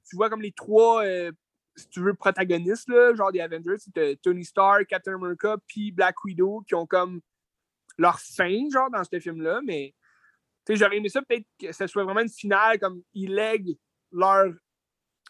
[0.08, 1.32] tu vois comme les trois, euh,
[1.76, 6.24] si tu veux, protagonistes, là, genre des Avengers, c'est Tony Stark, Captain America, puis Black
[6.24, 7.20] Widow, qui ont comme
[7.98, 9.60] leur fin, genre, dans ce film-là.
[9.64, 9.94] Mais
[10.64, 13.76] tu sais, j'aurais aimé ça peut-être que ce soit vraiment une finale, comme ils lèguent
[14.12, 14.52] leur,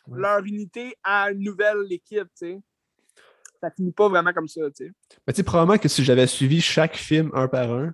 [0.08, 0.20] Ouais.
[0.20, 2.60] leur unité à une nouvelle équipe, tu sais.
[3.60, 4.92] Ça finit pas vraiment comme ça, tu sais.
[5.26, 7.92] Mais tu sais, probablement que si j'avais suivi chaque film un par un,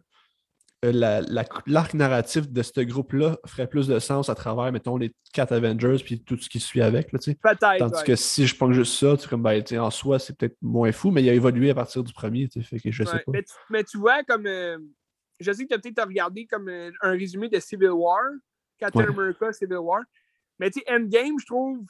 [0.85, 4.97] euh, la- la- l'arc narratif de ce groupe-là ferait plus de sens à travers, mettons,
[4.97, 7.11] les quatre Avengers puis tout ce qui suit avec.
[7.11, 7.39] Peut-être.
[7.79, 8.05] Tandis ouais.
[8.05, 11.23] que si je prends juste ça, comme, ben, en soi, c'est peut-être moins fou, mais
[11.23, 12.49] il a évolué à partir du premier.
[12.63, 13.33] Fait que je sais pas.
[13.33, 14.47] Mais, tu, mais tu vois, comme.
[14.47, 14.79] euh,
[15.41, 18.21] je sais que tu as peut-être regardé comme euh, un résumé de Civil War,
[18.79, 19.09] Captain Ouais.
[19.09, 20.03] America, Civil War.
[20.59, 21.85] Mais tu sais, Endgame, je trouve.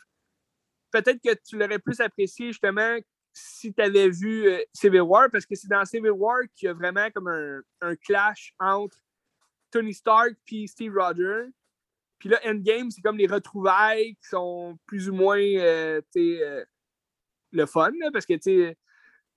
[0.91, 2.97] Peut-être que tu l'aurais plus apprécié justement
[3.33, 6.69] si tu avais vu euh, Civil War, parce que c'est dans Civil War qu'il y
[6.69, 8.97] a vraiment comme un, clash entre
[9.71, 11.49] Tony Stark et Steve Rogers.
[12.19, 16.65] Puis là, Endgame, c'est comme les retrouvailles qui sont plus ou moins euh, euh,
[17.51, 18.35] le fun, parce que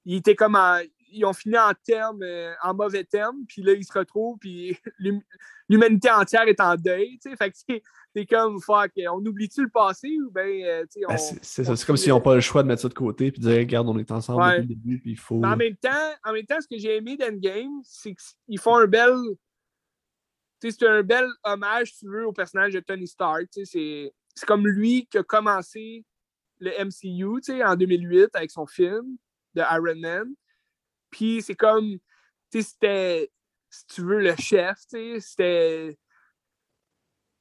[0.07, 0.55] ils étaient comme
[1.07, 4.77] ils ont fini en termes, euh, en mauvais termes, puis là, ils se retrouvent, puis
[4.99, 5.21] l'hum-
[5.69, 7.35] l'humanité entière est en deuil, tu sais.
[7.35, 7.81] Fait que c'est-
[8.29, 11.05] comme, fuck, on oublie-tu le passé ou bien, euh, tu sais.
[11.07, 11.75] Ben, c'est ça.
[11.75, 13.57] C'est comme s'ils n'ont pas le choix de mettre ça de côté et de dire
[13.57, 14.61] regarde, on est ensemble Ouais.
[14.61, 15.35] depuis le début, puis il faut.
[15.39, 15.89] Mais en même temps,
[16.23, 19.11] en même temps, ce que j'ai aimé d'Endgame, c'est qu'ils font un bel.
[20.61, 23.49] tu sais, C'est un bel hommage, si tu veux, au personnage de Tony Stark.
[23.51, 26.03] tu sais, C'est c'est comme lui qui a commencé
[26.59, 29.17] le MCU tu sais, en 2008 avec son film
[29.55, 30.33] de Iron Man.
[31.15, 31.97] Puis c'est comme.
[32.51, 33.31] tu sais, C'était,
[33.69, 34.77] si tu veux, le chef.
[34.89, 35.97] tu sais, C'était.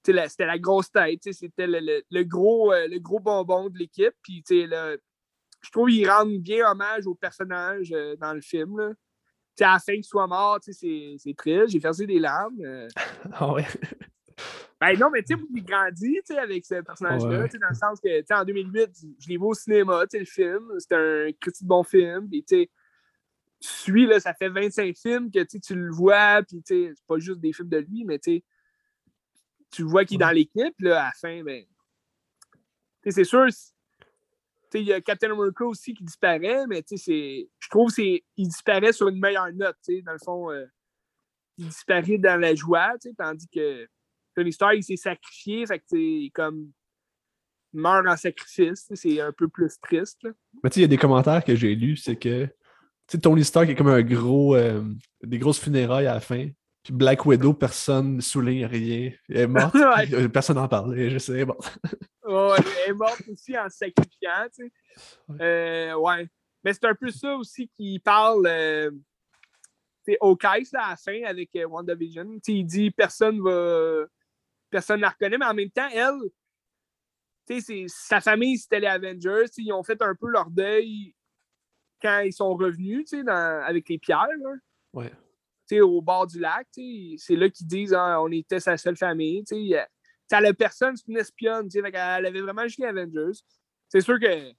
[0.05, 1.21] tu sais, la- C'était la grosse tête.
[1.21, 4.15] tu sais, C'était le, le- le gros, euh, le gros bonbon de l'équipe.
[4.23, 4.99] Puis, tu sais,
[5.61, 8.79] je trouve qu'ils rendent bien hommage au personnage euh, dans le film.
[8.79, 8.91] Là.
[8.91, 8.95] Tu
[9.59, 11.69] sais, à la fin qu'il soit mort, tu sais, c'est c'est triste.
[11.71, 12.61] J'ai versé des larmes.
[12.65, 12.87] euh.
[13.33, 13.65] Ah ouais.
[14.81, 17.45] Ben non, mais tu sais, il grandit tu sais, avec ce personnage-là, Ouais.
[17.47, 18.91] tu sais, dans le sens que, tu sais, en 2008,
[19.21, 20.71] je l'ai vu au cinéma, tu sais, le film.
[20.79, 22.29] C'était un critique de bon film.
[22.29, 22.71] Puis, tu sais,
[23.67, 27.53] suis, là, ça fait 25 films que tu le vois, puis c'est pas juste des
[27.53, 28.43] films de lui, mais tu
[29.83, 31.65] vois qu'il est dans l'équipe, là, à la fin, ben.
[33.07, 33.47] C'est sûr,
[34.75, 37.51] il y a Captain America aussi qui disparaît, mais tu sais, c'est.
[37.59, 40.51] Je trouve qu'il disparaît sur une meilleure note, dans le fond.
[40.51, 40.67] euh,
[41.59, 43.87] il disparaît dans la joie, tandis que
[44.35, 46.73] Tony Stark, il s'est sacrifié, fait que, comme.
[47.73, 48.89] meurt en sacrifice.
[48.95, 50.23] C'est un peu plus triste.
[50.23, 50.31] là.
[50.63, 52.49] Mais tu sais, il y a des commentaires que j'ai lus, c'est que
[53.09, 54.55] sais, Tony Stark est comme un gros.
[54.57, 54.83] euh,
[55.23, 56.49] des grosses funérailles à la fin.
[56.83, 59.11] Puis Black Widow, personne ne souligne rien.
[59.31, 59.75] Elle est morte.
[59.75, 60.15] Ouais.
[60.15, 60.99] euh, personne n'en parle.
[60.99, 61.57] Et je sais, bon.
[62.27, 64.73] Elle est morte aussi en se sacrifiant, tu sais.
[65.29, 65.37] Ouais.
[65.41, 66.29] Euh, ouais.
[66.63, 68.47] Mais c'est un peu ça aussi qui parle.
[68.47, 68.91] Euh,
[70.07, 72.39] sais, Hawkeye, là, à la fin, avec WandaVision.
[72.49, 74.05] Il dit personne va.
[74.71, 76.21] Personne ne la reconnaît, mais en même temps, elle.
[77.47, 79.47] C'est- sa famille, c'était les Avengers.
[79.59, 81.15] Ils ont fait un peu leur deuil
[82.03, 84.51] quand ils sont revenus, dans- avec les pierres, là.
[84.93, 85.13] Ouais.
[85.81, 86.67] au bord du lac.
[87.17, 89.43] C'est là qu'ils disent hein, on était sa seule famille.
[89.45, 89.79] tu sais.
[89.79, 89.85] Euh,
[90.31, 91.71] Ça la personne, c'est une espionne.
[91.71, 93.39] fait qu'elle avait vraiment juste les Avengers.
[93.89, 94.53] C'est sûr que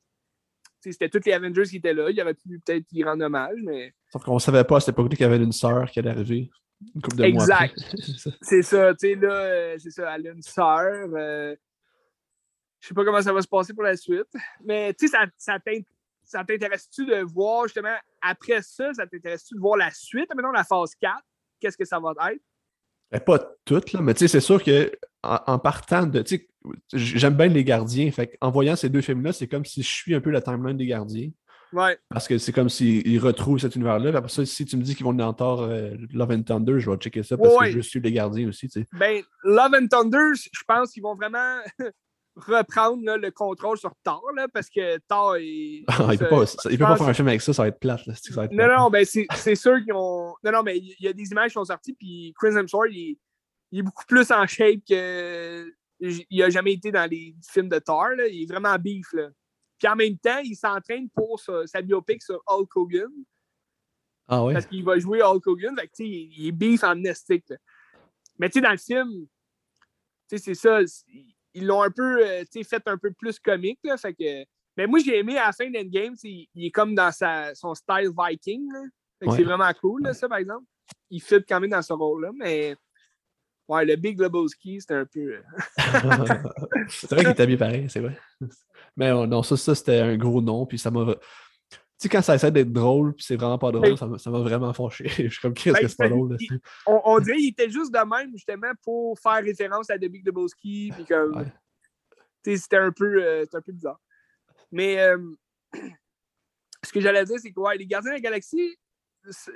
[0.81, 2.09] c'était tous les Avengers qui étaient là.
[2.09, 5.15] Il aurait pu peut-être y rendre hommage, mais Sauf qu'on savait pas à cette époque-là
[5.15, 6.49] qu'il y avait une sœur qui allait arriver.
[6.93, 7.75] Une couple de Exact.
[8.41, 8.93] C'est ça.
[8.93, 10.15] tu sais, Là, euh, c'est ça.
[10.15, 11.09] Elle a une sœur.
[11.13, 11.55] euh,
[12.79, 14.27] je sais pas comment ça va se passer pour la suite.
[14.63, 15.81] Mais tu sais, ça, ça t'in-
[16.25, 20.63] ça t'intéresse-tu de voir justement après ça, ça t'intéresse-tu de voir la suite, maintenant la
[20.63, 21.15] phase 4?
[21.59, 22.41] Qu'est-ce que ça va être?
[23.11, 24.91] Ben, pas toutes, là, mais tu sais, c'est sûr que
[25.23, 26.21] en, en partant de.
[26.21, 26.49] tu sais,
[26.93, 28.11] J'aime bien les gardiens.
[28.11, 30.75] Fait en voyant ces deux films-là, c'est comme si je suis un peu la timeline
[30.77, 31.29] des gardiens.
[31.73, 31.97] Ouais.
[32.09, 34.17] Parce que c'est comme s'ils retrouvent cet univers-là.
[34.17, 36.89] Après ça, si tu me dis qu'ils vont dans tort euh, Love and Thunder, je
[36.89, 37.67] vais checker ça parce Ouais.
[37.69, 38.67] que je suis les gardiens aussi.
[38.67, 38.87] tu sais.
[38.93, 41.59] Ben, Love and Thunder, je pense qu'ils vont vraiment
[42.35, 45.83] reprendre là, le contrôle sur Thor, là, parce que Thor est.
[45.87, 47.69] Ah, il peut pas, ça- il peut pas faire un film avec ça, ça va
[47.69, 48.05] être plate.
[48.05, 48.77] Là, va être Non, plate.
[48.77, 50.35] non, ben c'est sûr qu'ils ont.
[50.43, 53.11] Non, non, mais il y a des images qui sont sorties, puis Chris Hemsworth, il,
[53.11, 53.17] est-
[53.71, 55.71] il est beaucoup plus en shape que.
[56.01, 58.27] Il a jamais été dans les films de Thor, là.
[58.27, 59.29] Il est vraiment beef, là.
[59.77, 63.09] Puis en même temps, il s'entraîne pour sa, sa biopic sur Hulk Hogan,
[64.27, 64.53] Ah ouais?
[64.53, 65.73] parce qu'il va jouer Hulk Hogan.
[65.79, 67.55] Fait que, il, il est beef en nestique, là.
[68.37, 69.25] Mais tu sais, dans le film,
[70.29, 70.79] tu sais, c'est ça.
[71.55, 73.97] Ils l'ont un peu, euh, fait un peu plus comique, là.
[73.97, 74.45] Fait que.
[74.77, 77.73] Mais moi, j'ai aimé à la fin d'Endgame, sais, il est comme dans sa, son
[77.73, 78.67] style Viking,
[79.21, 79.37] Ouais.
[79.37, 80.65] c'est vraiment cool, là, ça, par exemple.
[81.09, 82.75] Il fit quand même dans ce rôle-là, mais.
[83.67, 85.19] Ouais, le Big Lebowski, c'était un peu.
[85.21, 85.41] euh,
[86.87, 88.15] c'est vrai qu'il était bien pareil, c'est vrai.
[88.95, 91.15] Mais euh, non, ça, ça c'était un gros nom, puis ça m'a.
[91.97, 93.97] Tu sais, quand ça essaie d'être drôle, puis c'est vraiment pas drôle, Oui.
[93.97, 95.05] ça m'a- vraiment fâché.
[95.29, 96.35] Je suis comme, qu'est-ce Ben, que c'est pas drôle?
[96.39, 100.05] il- on, on dirait qu'il était juste de même, justement, pour faire référence à The
[100.05, 100.91] Big Lebowski.
[100.93, 101.37] Puis comme.
[101.37, 101.45] Ouais.
[102.43, 103.99] Tu sais, c'était un, peu, euh, un peu bizarre.
[104.71, 105.17] Mais euh,
[106.83, 108.77] ce que j'allais dire, c'est que ouais, les Gardiens de la Galaxie,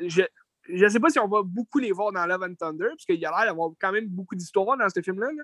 [0.08, 0.24] je
[0.72, 3.16] je sais pas si on va beaucoup les voir dans Love and Thunder, parce qu'il
[3.20, 5.32] y a l'air d'avoir quand même beaucoup d'histoires dans ce film-là.
[5.36, 5.44] là.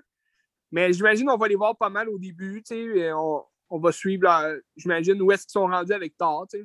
[0.70, 2.62] Mais j'imagine qu'on va les voir pas mal au début.
[2.64, 2.74] tu
[3.12, 4.28] On, on va suivre,
[4.76, 6.46] j'imagine, où est-ce qu'ils sont rendus avec Thor.
[6.50, 6.64] tu sais.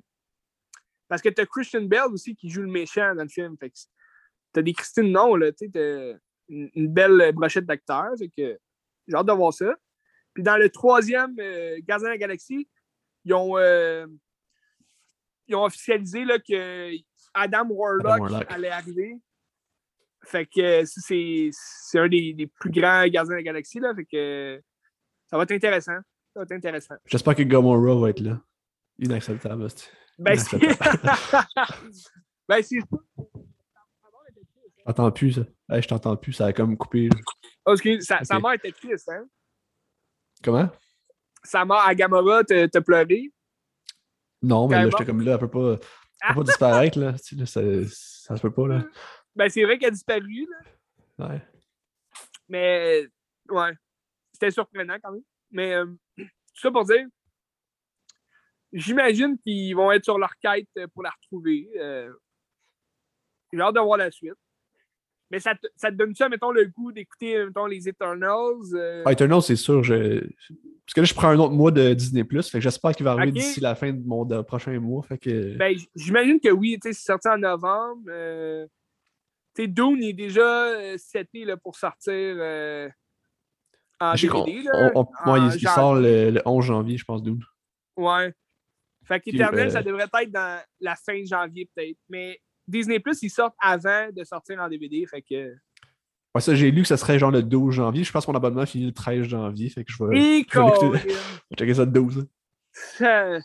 [1.11, 3.57] Parce que tu as Christian Bell aussi qui joue le méchant dans le film.
[3.57, 3.69] Fait
[4.53, 6.17] t'as des Christine Non, là, tu sais, t'as
[6.47, 8.13] une, une belle brochette d'acteurs.
[8.17, 8.57] Fait que
[9.05, 9.75] j'ai hâte de voir ça.
[10.33, 12.65] Puis dans le troisième euh, Gardien de la Galaxie,
[13.25, 14.07] ils ont, euh,
[15.47, 16.91] ils ont officialisé là, que
[17.33, 18.45] Adam Warlock, Adam Warlock.
[18.49, 19.17] allait arriver.
[20.23, 23.81] Fait que euh, c'est un des, des plus grands gardiens de la galaxie.
[23.81, 24.61] Là, fait que
[25.29, 25.99] ça va être intéressant.
[26.31, 26.95] Ça va être intéressant.
[27.05, 28.41] J'espère que Gamora va être là.
[28.97, 29.67] Inacceptable.
[30.37, 30.59] C'est- Ben, c'est.
[32.47, 32.79] ben, c'est.
[34.77, 35.41] Je t'entends plus, ça.
[35.69, 37.09] Hey, je t'entends plus, ça a comme coupé.
[37.65, 38.43] Oh, excuse, sa, sa Ok.
[38.43, 39.25] mère était triste, hein?
[40.43, 40.69] Comment?
[41.43, 43.31] Sa mère à Gamora te pleuré.
[44.41, 47.13] Non, mais là, j'étais comme là, elle peut pas, elle peut pas disparaître, là.
[47.13, 48.83] Tu sais, là, ça, ça se peut pas, là.
[49.35, 50.45] Ben, c'est vrai qu'elle a disparu,
[51.17, 51.29] là.
[51.29, 51.41] Ouais.
[52.49, 53.07] Mais,
[53.49, 53.71] ouais.
[54.33, 55.21] C'était surprenant quand même.
[55.51, 55.85] Mais, euh,
[56.17, 56.25] tout
[56.55, 57.05] ça pour dire,
[58.73, 61.69] j'imagine qu'ils vont être sur leur quête euh, pour la retrouver.
[61.79, 62.11] Euh,
[63.53, 64.33] J'ai hâte de voir la suite.
[65.29, 68.73] Mais ça te, ça te donne ça, mettons, le goût d'écouter, mettons, les Eternals?
[68.73, 69.81] euh, Ah, Eternal, c'est sûr.
[69.81, 70.19] Je...
[70.19, 72.25] Parce que là, je prends un autre mois de Disney+.
[72.43, 75.03] Fait j'espère qu'il va arriver d'ici la fin de mon de- prochain mois.
[75.03, 75.55] Fait que...
[75.55, 78.01] Ben, j'imagine que oui, tu sais, c'est sorti en novembre.
[78.09, 78.67] Euh,
[79.55, 82.35] tu sais, Dune est déjà seté là, pour sortir
[84.01, 84.63] en DVD.
[84.63, 87.39] Là, on- on- ouais, en il, sort le, le 11 janvier, je pense, Dune.
[87.95, 88.33] Ouais.
[89.05, 91.97] Fait Puis, qu'Eternal, euh, ça devrait être dans la fin janvier, peut-être.
[92.09, 95.05] Mais Disney Plus, ils sortent avant de sortir en DVD.
[95.05, 95.55] Fait que.
[96.33, 98.03] Ouais, ça, j'ai lu que ça serait genre le 12 janvier.
[98.03, 99.69] Je pense que mon abonnement finit le 13 janvier.
[99.69, 100.15] Fait que je vais,
[100.47, 102.17] je vais checker ça le 12.
[102.19, 102.23] là.
[102.71, 103.39] ça,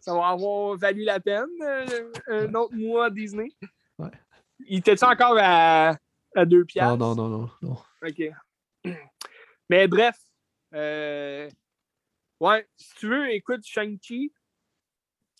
[0.00, 3.50] ça va avoir valu la peine, euh, un autre mois Disney.
[3.98, 4.10] Ouais.
[4.66, 5.96] Il était-tu encore à,
[6.34, 6.96] à deux piastres?
[6.96, 7.76] Non, non, non, non, non.
[8.04, 8.22] OK.
[9.70, 10.16] Mais bref.
[10.74, 11.48] euh,
[12.40, 14.32] Ouais, si tu veux, écoute Shang-Chi.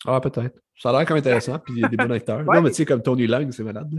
[0.05, 0.59] Ah, peut-être.
[0.77, 1.59] Ça a l'air même intéressant.
[1.59, 2.45] Puis il y a des bons acteurs.
[2.45, 2.55] Ouais.
[2.55, 3.89] Non, mais tu sais, comme Tony Lang, c'est malade.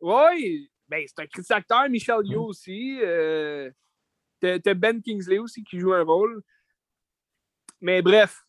[0.00, 2.98] Ouais, ben, c'est un critique acteur, Michel Yeoh aussi.
[3.02, 3.70] Euh,
[4.40, 6.42] t'as t'as Ben Kingsley aussi qui joue un rôle.
[7.80, 8.42] Mais bref.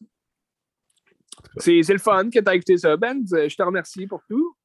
[1.58, 3.22] C'est le fun que tu as écouté ça, Ben.
[3.26, 4.56] Je te remercie pour tout.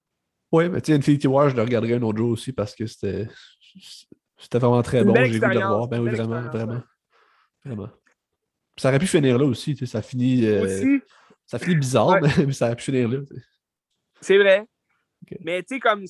[0.52, 2.86] Ouais, mais tu sais, Infinity War, je le regarderai un autre jour aussi parce que
[2.86, 3.28] c'était
[4.38, 5.14] c'était vraiment très bon.
[5.14, 5.88] J'ai vu de le revoir.
[5.88, 6.82] Ben oui, vraiment, vraiment.
[7.64, 7.88] Vraiment.
[8.76, 10.46] Ça aurait pu finir là aussi, ça finit.
[10.46, 11.00] euh, Aussi,
[11.48, 12.20] ça finit bizarre, Ouais.
[12.46, 13.18] mais ça aurait pu finir là.
[14.20, 14.64] c'est vrai.
[15.40, 16.04] Mais tu sais, comme.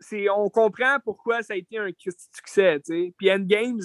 [0.00, 3.14] c'est On comprend pourquoi ça a été un succès, tu sais.
[3.16, 3.80] Puis Endgames,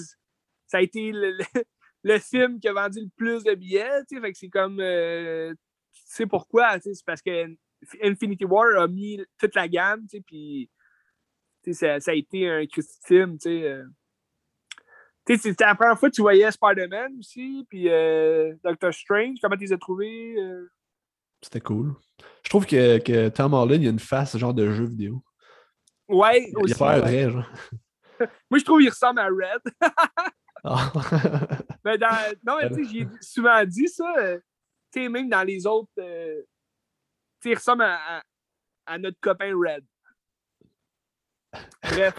[0.66, 1.44] ça a été le, le-
[2.04, 4.20] le film qui a vendu le plus de billets, tu sais.
[4.20, 4.78] Fait que c'est comme.
[4.80, 5.54] euh,
[5.92, 6.94] tu sais pourquoi, tu sais.
[6.94, 7.46] C'est parce que
[8.02, 10.22] Infinity War a mis toute la gamme, tu sais.
[10.26, 10.70] Puis.
[11.64, 12.64] tu sais, Ça, ça a été un
[13.06, 13.80] film, tu sais.
[15.28, 19.36] Tu sais, c'était la première fois que tu voyais Spider-Man aussi, puis euh, Doctor Strange.
[19.42, 20.34] Comment tu les as trouvés?
[20.38, 20.68] euh?
[21.42, 21.94] C'était cool.
[22.42, 25.22] Je trouve que, que Tom Holland, il a une face genre de jeu vidéo.
[26.08, 26.82] Ouais, Il aussi.
[26.82, 26.98] ouais.
[27.00, 27.46] vrai, genre.
[28.50, 29.62] Moi, je trouve qu'il ressemble à Red.
[30.64, 30.90] Ah.
[31.84, 34.12] Mais dans- non, mais tu sais, j'ai souvent dit ça.
[34.18, 34.38] euh,
[34.92, 35.90] tu sais, même dans les autres.
[35.98, 36.40] euh,
[37.40, 38.22] tu sais, il ressemble à, à-
[38.86, 39.84] à notre copain Red.
[41.82, 42.14] Bref.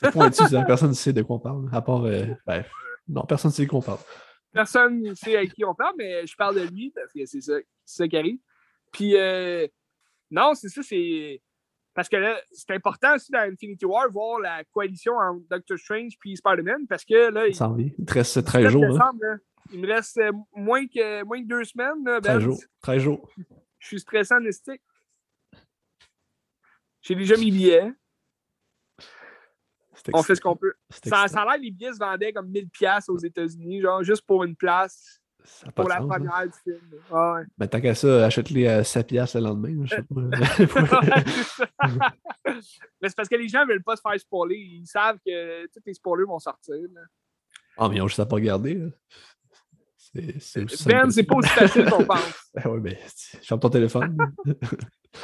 [0.00, 0.62] C'est pointu, ça.
[0.64, 1.68] Personne ne sait de quoi on parle.
[1.72, 2.04] À part.
[2.04, 2.64] euh, ben,
[3.08, 3.98] non, personne ne sait de quoi on parle.
[4.52, 7.40] Personne ne sait à qui on parle, mais je parle de lui parce que c'est
[7.40, 8.38] ça, qui arrive.
[8.92, 9.66] Puis, euh,
[10.30, 11.42] non, c'est ça, c'est.
[11.92, 16.14] Parce que là, c'est important aussi dans Infinity War voir la coalition entre Doctor Strange
[16.18, 17.94] puis Spider-Man parce que là, il.
[17.98, 19.12] Il te reste 13 17 jours, hein?
[19.20, 19.36] là,
[19.72, 22.04] il me reste euh, moins, que, moins que deux semaines.
[22.04, 22.40] Là, 13 Ben.
[22.40, 22.58] jours.
[22.82, 23.30] 13 jours.
[23.78, 24.82] Je suis stressant en estique.
[27.02, 27.92] J'ai déjà mes billets.
[30.12, 30.74] On fait ce qu'on peut.
[30.90, 34.44] Ça, ça a l'air les billets se vendaient comme 1000$ aux États-Unis, genre juste pour
[34.44, 36.08] une place, Ça pour la sens, hein.
[36.08, 36.80] première du film.
[37.10, 37.42] Ah ouais.
[37.58, 39.84] Ben, tant qu'à ça, achète-les à 7 piastres le lendemain.
[39.84, 40.20] Je sais pas.
[43.00, 44.56] Mais c'est parce que les gens veulent pas se faire spoiler.
[44.56, 46.74] Ils savent que tous les spoilers vont sortir.
[46.94, 47.00] là.
[47.76, 48.74] Ah, mais ils ont juste à pas regarder.
[48.74, 48.86] là.
[50.38, 52.50] C'est Ben, que c'est pas aussi facile qu'on pense.
[52.54, 52.96] Ben ouais, ben,
[53.42, 54.16] ferme ton téléphone.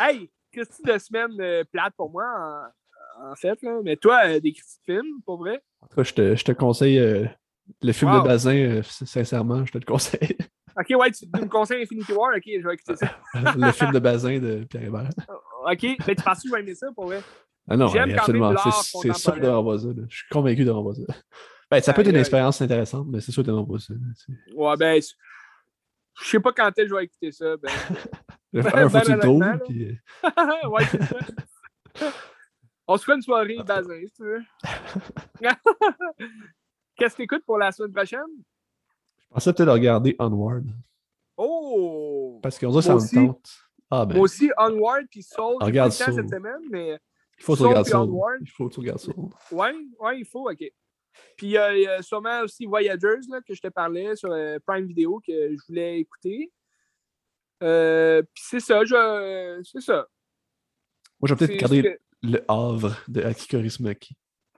[0.01, 2.67] Hey, Christy de semaine euh, plate pour moi, en,
[3.23, 3.61] en fait.
[3.63, 3.81] Là.
[3.85, 5.63] Mais toi, euh, des Christy de films, pour vrai?
[5.81, 7.27] En tout cas, je te, je te conseille euh,
[7.83, 8.23] le film Wow.
[8.23, 10.37] de Bazin, euh, sincèrement, je te le conseille.
[10.79, 12.31] Ok, ouais, tu, me conseilles Infinity War?
[12.35, 13.11] Ok, je vais écouter ça.
[13.57, 15.11] le film de Bazin de Pierre Hébert.
[15.69, 17.21] Ok, mais tu penses que je vais aimer ça, pour vrai?
[17.69, 18.55] Ah non, J'aime absolument.
[18.57, 19.89] C'est sûr de renvoyer ça.
[19.89, 20.03] là.
[20.09, 21.15] Je suis convaincu de renvoyer ça.
[21.71, 23.95] Ben, ça peut être une expérience intéressante, mais c'est sûr de renvoyer ça.
[24.55, 27.57] Ouais, ben, je sais pas quand est-ce que je vais écouter ça.
[27.57, 27.71] Ben...
[28.53, 29.59] Le Ben, faire, faut que tu le ben, trouves.
[29.67, 29.99] puis,
[30.69, 32.07] ouais, c'est ça.
[32.93, 34.43] On se fait une soirée bazin, si tu veux.
[36.97, 38.21] Qu'est-ce que t'écoutes pour la semaine prochaine?
[39.21, 40.67] Je pensais peut-être regarder Onward.
[41.37, 42.41] Oh!
[42.43, 43.49] Parce qu'on ça Moi me tente.
[43.93, 45.59] Ah ben, Moi aussi, Onward puis Soul.
[45.61, 46.15] J'ai Regarde Soul.
[46.15, 46.99] cette semaine, mais
[47.39, 48.03] il faut que tu Soul regardes ça.
[48.03, 48.39] Onward.
[48.41, 49.13] Il faut que tu regardes ça.
[49.53, 50.65] ouais, ouais, il faut, ok.
[51.37, 54.59] Puis euh, il y a sûrement aussi Voyagers là, que je te parlais sur euh,
[54.67, 56.51] Prime Video que je voulais écouter.
[57.63, 59.61] Euh, puis c'est ça, je...
[59.63, 60.09] c'est ça.
[61.21, 64.15] Moi, je vais peut-être regarder Le Havre de Akiko Kaurismäki.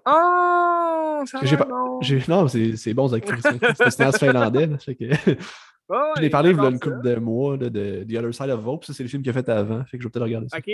[0.06, 1.22] Oh!
[1.26, 2.00] Ça j'ai pas- bon.
[2.28, 3.36] Non, c'est c'est bon, Akiko.
[3.40, 4.66] C'est un cinéaste finlandais.
[4.66, 5.04] là, fait que...
[5.88, 8.32] Ouais, Je l'ai parlé il y a une couple de mois là, de The Other
[8.32, 8.84] Side of Hope.
[8.84, 9.84] Ça, c'est le film qu'il a fait avant.
[9.84, 10.56] Fait que je vais peut-être regarder ça.
[10.58, 10.70] OK.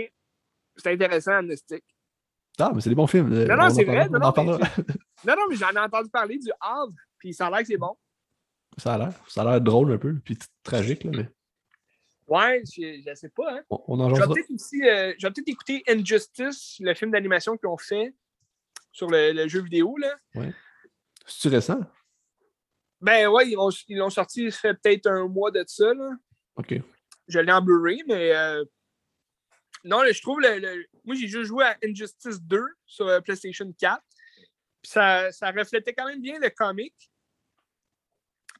[0.76, 1.82] C'est intéressant, Amnestic.
[2.60, 3.28] Ah, mais c'est des bons films.
[3.30, 4.06] Non, On non, en c'est vrai.
[4.08, 4.44] on Non, non, mais
[5.26, 7.78] Non, non, mais j'en ai entendu parler du Havre, puis ça a l'air que c'est
[7.78, 7.96] bon.
[8.76, 9.12] Ça a l'air.
[9.26, 11.28] Ça a l'air drôle un peu, puis tragique, là, mais
[12.28, 13.54] Ouais, je, je sais pas.
[13.54, 13.62] Hein.
[13.70, 17.10] on, on en Je vais peut-être aussi euh, je vais peut-être écouter Injustice, le film
[17.10, 18.14] d'animation qu'ils ont fait
[18.92, 19.96] sur le, le jeu vidéo.
[19.96, 20.18] Là.
[21.26, 21.80] C'est-tu récent?
[23.00, 25.94] Ben ouais, ils l'ont sorti, ça fait peut-être un mois de ça.
[25.94, 26.10] Là.
[26.56, 26.74] OK.
[27.28, 28.64] Je l'ai en Blu-ray, mais euh,
[29.84, 33.70] non, je trouve le, le- Moi, j'ai juste joué à Injustice 2 sur euh, PlayStation
[33.78, 34.02] 4.
[34.82, 36.94] Puis ça, ça reflétait quand même bien le comic.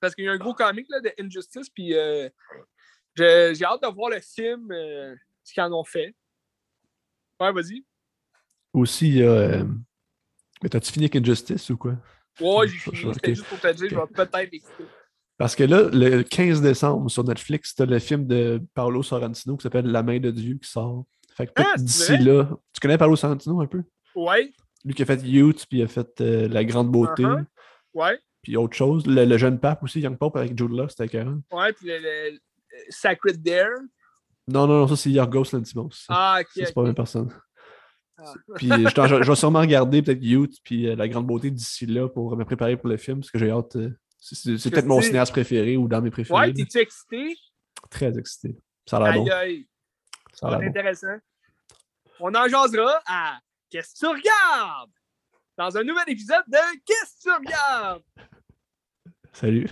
[0.00, 2.28] Parce qu'il y a un gros comic là, de Injustice, puis euh,
[3.54, 5.14] j'ai hâte de voir le film, euh,
[5.44, 6.14] ce qu'ils en ont fait.
[7.40, 7.84] Ouais, vas-y.
[8.72, 9.26] Aussi, il y a.
[9.30, 9.64] euh,
[10.62, 11.96] Mais t'as-tu fini avec Injustice ou quoi?
[12.40, 13.14] Ouais, j'ai fini.
[13.14, 14.84] C'était juste pour te dire, je vais peut-être l'écouter.
[15.36, 19.62] Parce que là, le 15 décembre sur Netflix, t'as le film de Paolo Sorrentino qui
[19.62, 21.04] s'appelle La main de Dieu qui sort.
[21.36, 22.50] Fait que Ah, d'ici là.
[22.72, 23.82] Tu connais Paolo Sorrentino un peu?
[24.16, 24.50] Ouais,
[24.84, 27.44] Lui qui a fait Youth, puis il a fait euh, La Grande Beauté, Uh-huh.
[27.94, 29.06] ouais, puis autre chose.
[29.06, 31.38] Le, le jeune pape aussi, Young Pope avec Jude Law, c'était écœurant.
[31.52, 31.72] ouais.
[31.72, 32.38] Puis le
[32.88, 33.80] Sacred Dare?
[34.46, 36.06] Non, non, non, ça c'est Yorgos Lantimos.
[36.08, 36.48] Ah, ok.
[36.54, 37.32] C'est pas la même personne.
[38.18, 38.32] Ah.
[38.56, 42.36] Puis je, vais sûrement regarder peut-être Youth puis euh, La Grande Beauté d'ici là pour
[42.36, 43.76] me préparer pour le film parce que j'ai hâte.
[43.76, 46.38] euh, c'est peut-être mon cinéaste préféré ou dans mes préférés.
[46.40, 47.36] Ouais, t'es-tu excité?
[47.90, 48.56] Très excité.
[48.86, 49.30] Ça a l'air bon.
[49.30, 49.68] Aïe.
[50.32, 50.66] Ça a l'air bon.
[50.66, 51.16] intéressant.
[52.18, 53.38] On en jasera à
[53.70, 54.90] Qu'est-ce que tu regardes?
[55.56, 58.02] Dans un nouvel épisode de Qu'est-ce que tu regardes?
[59.32, 59.68] Salut.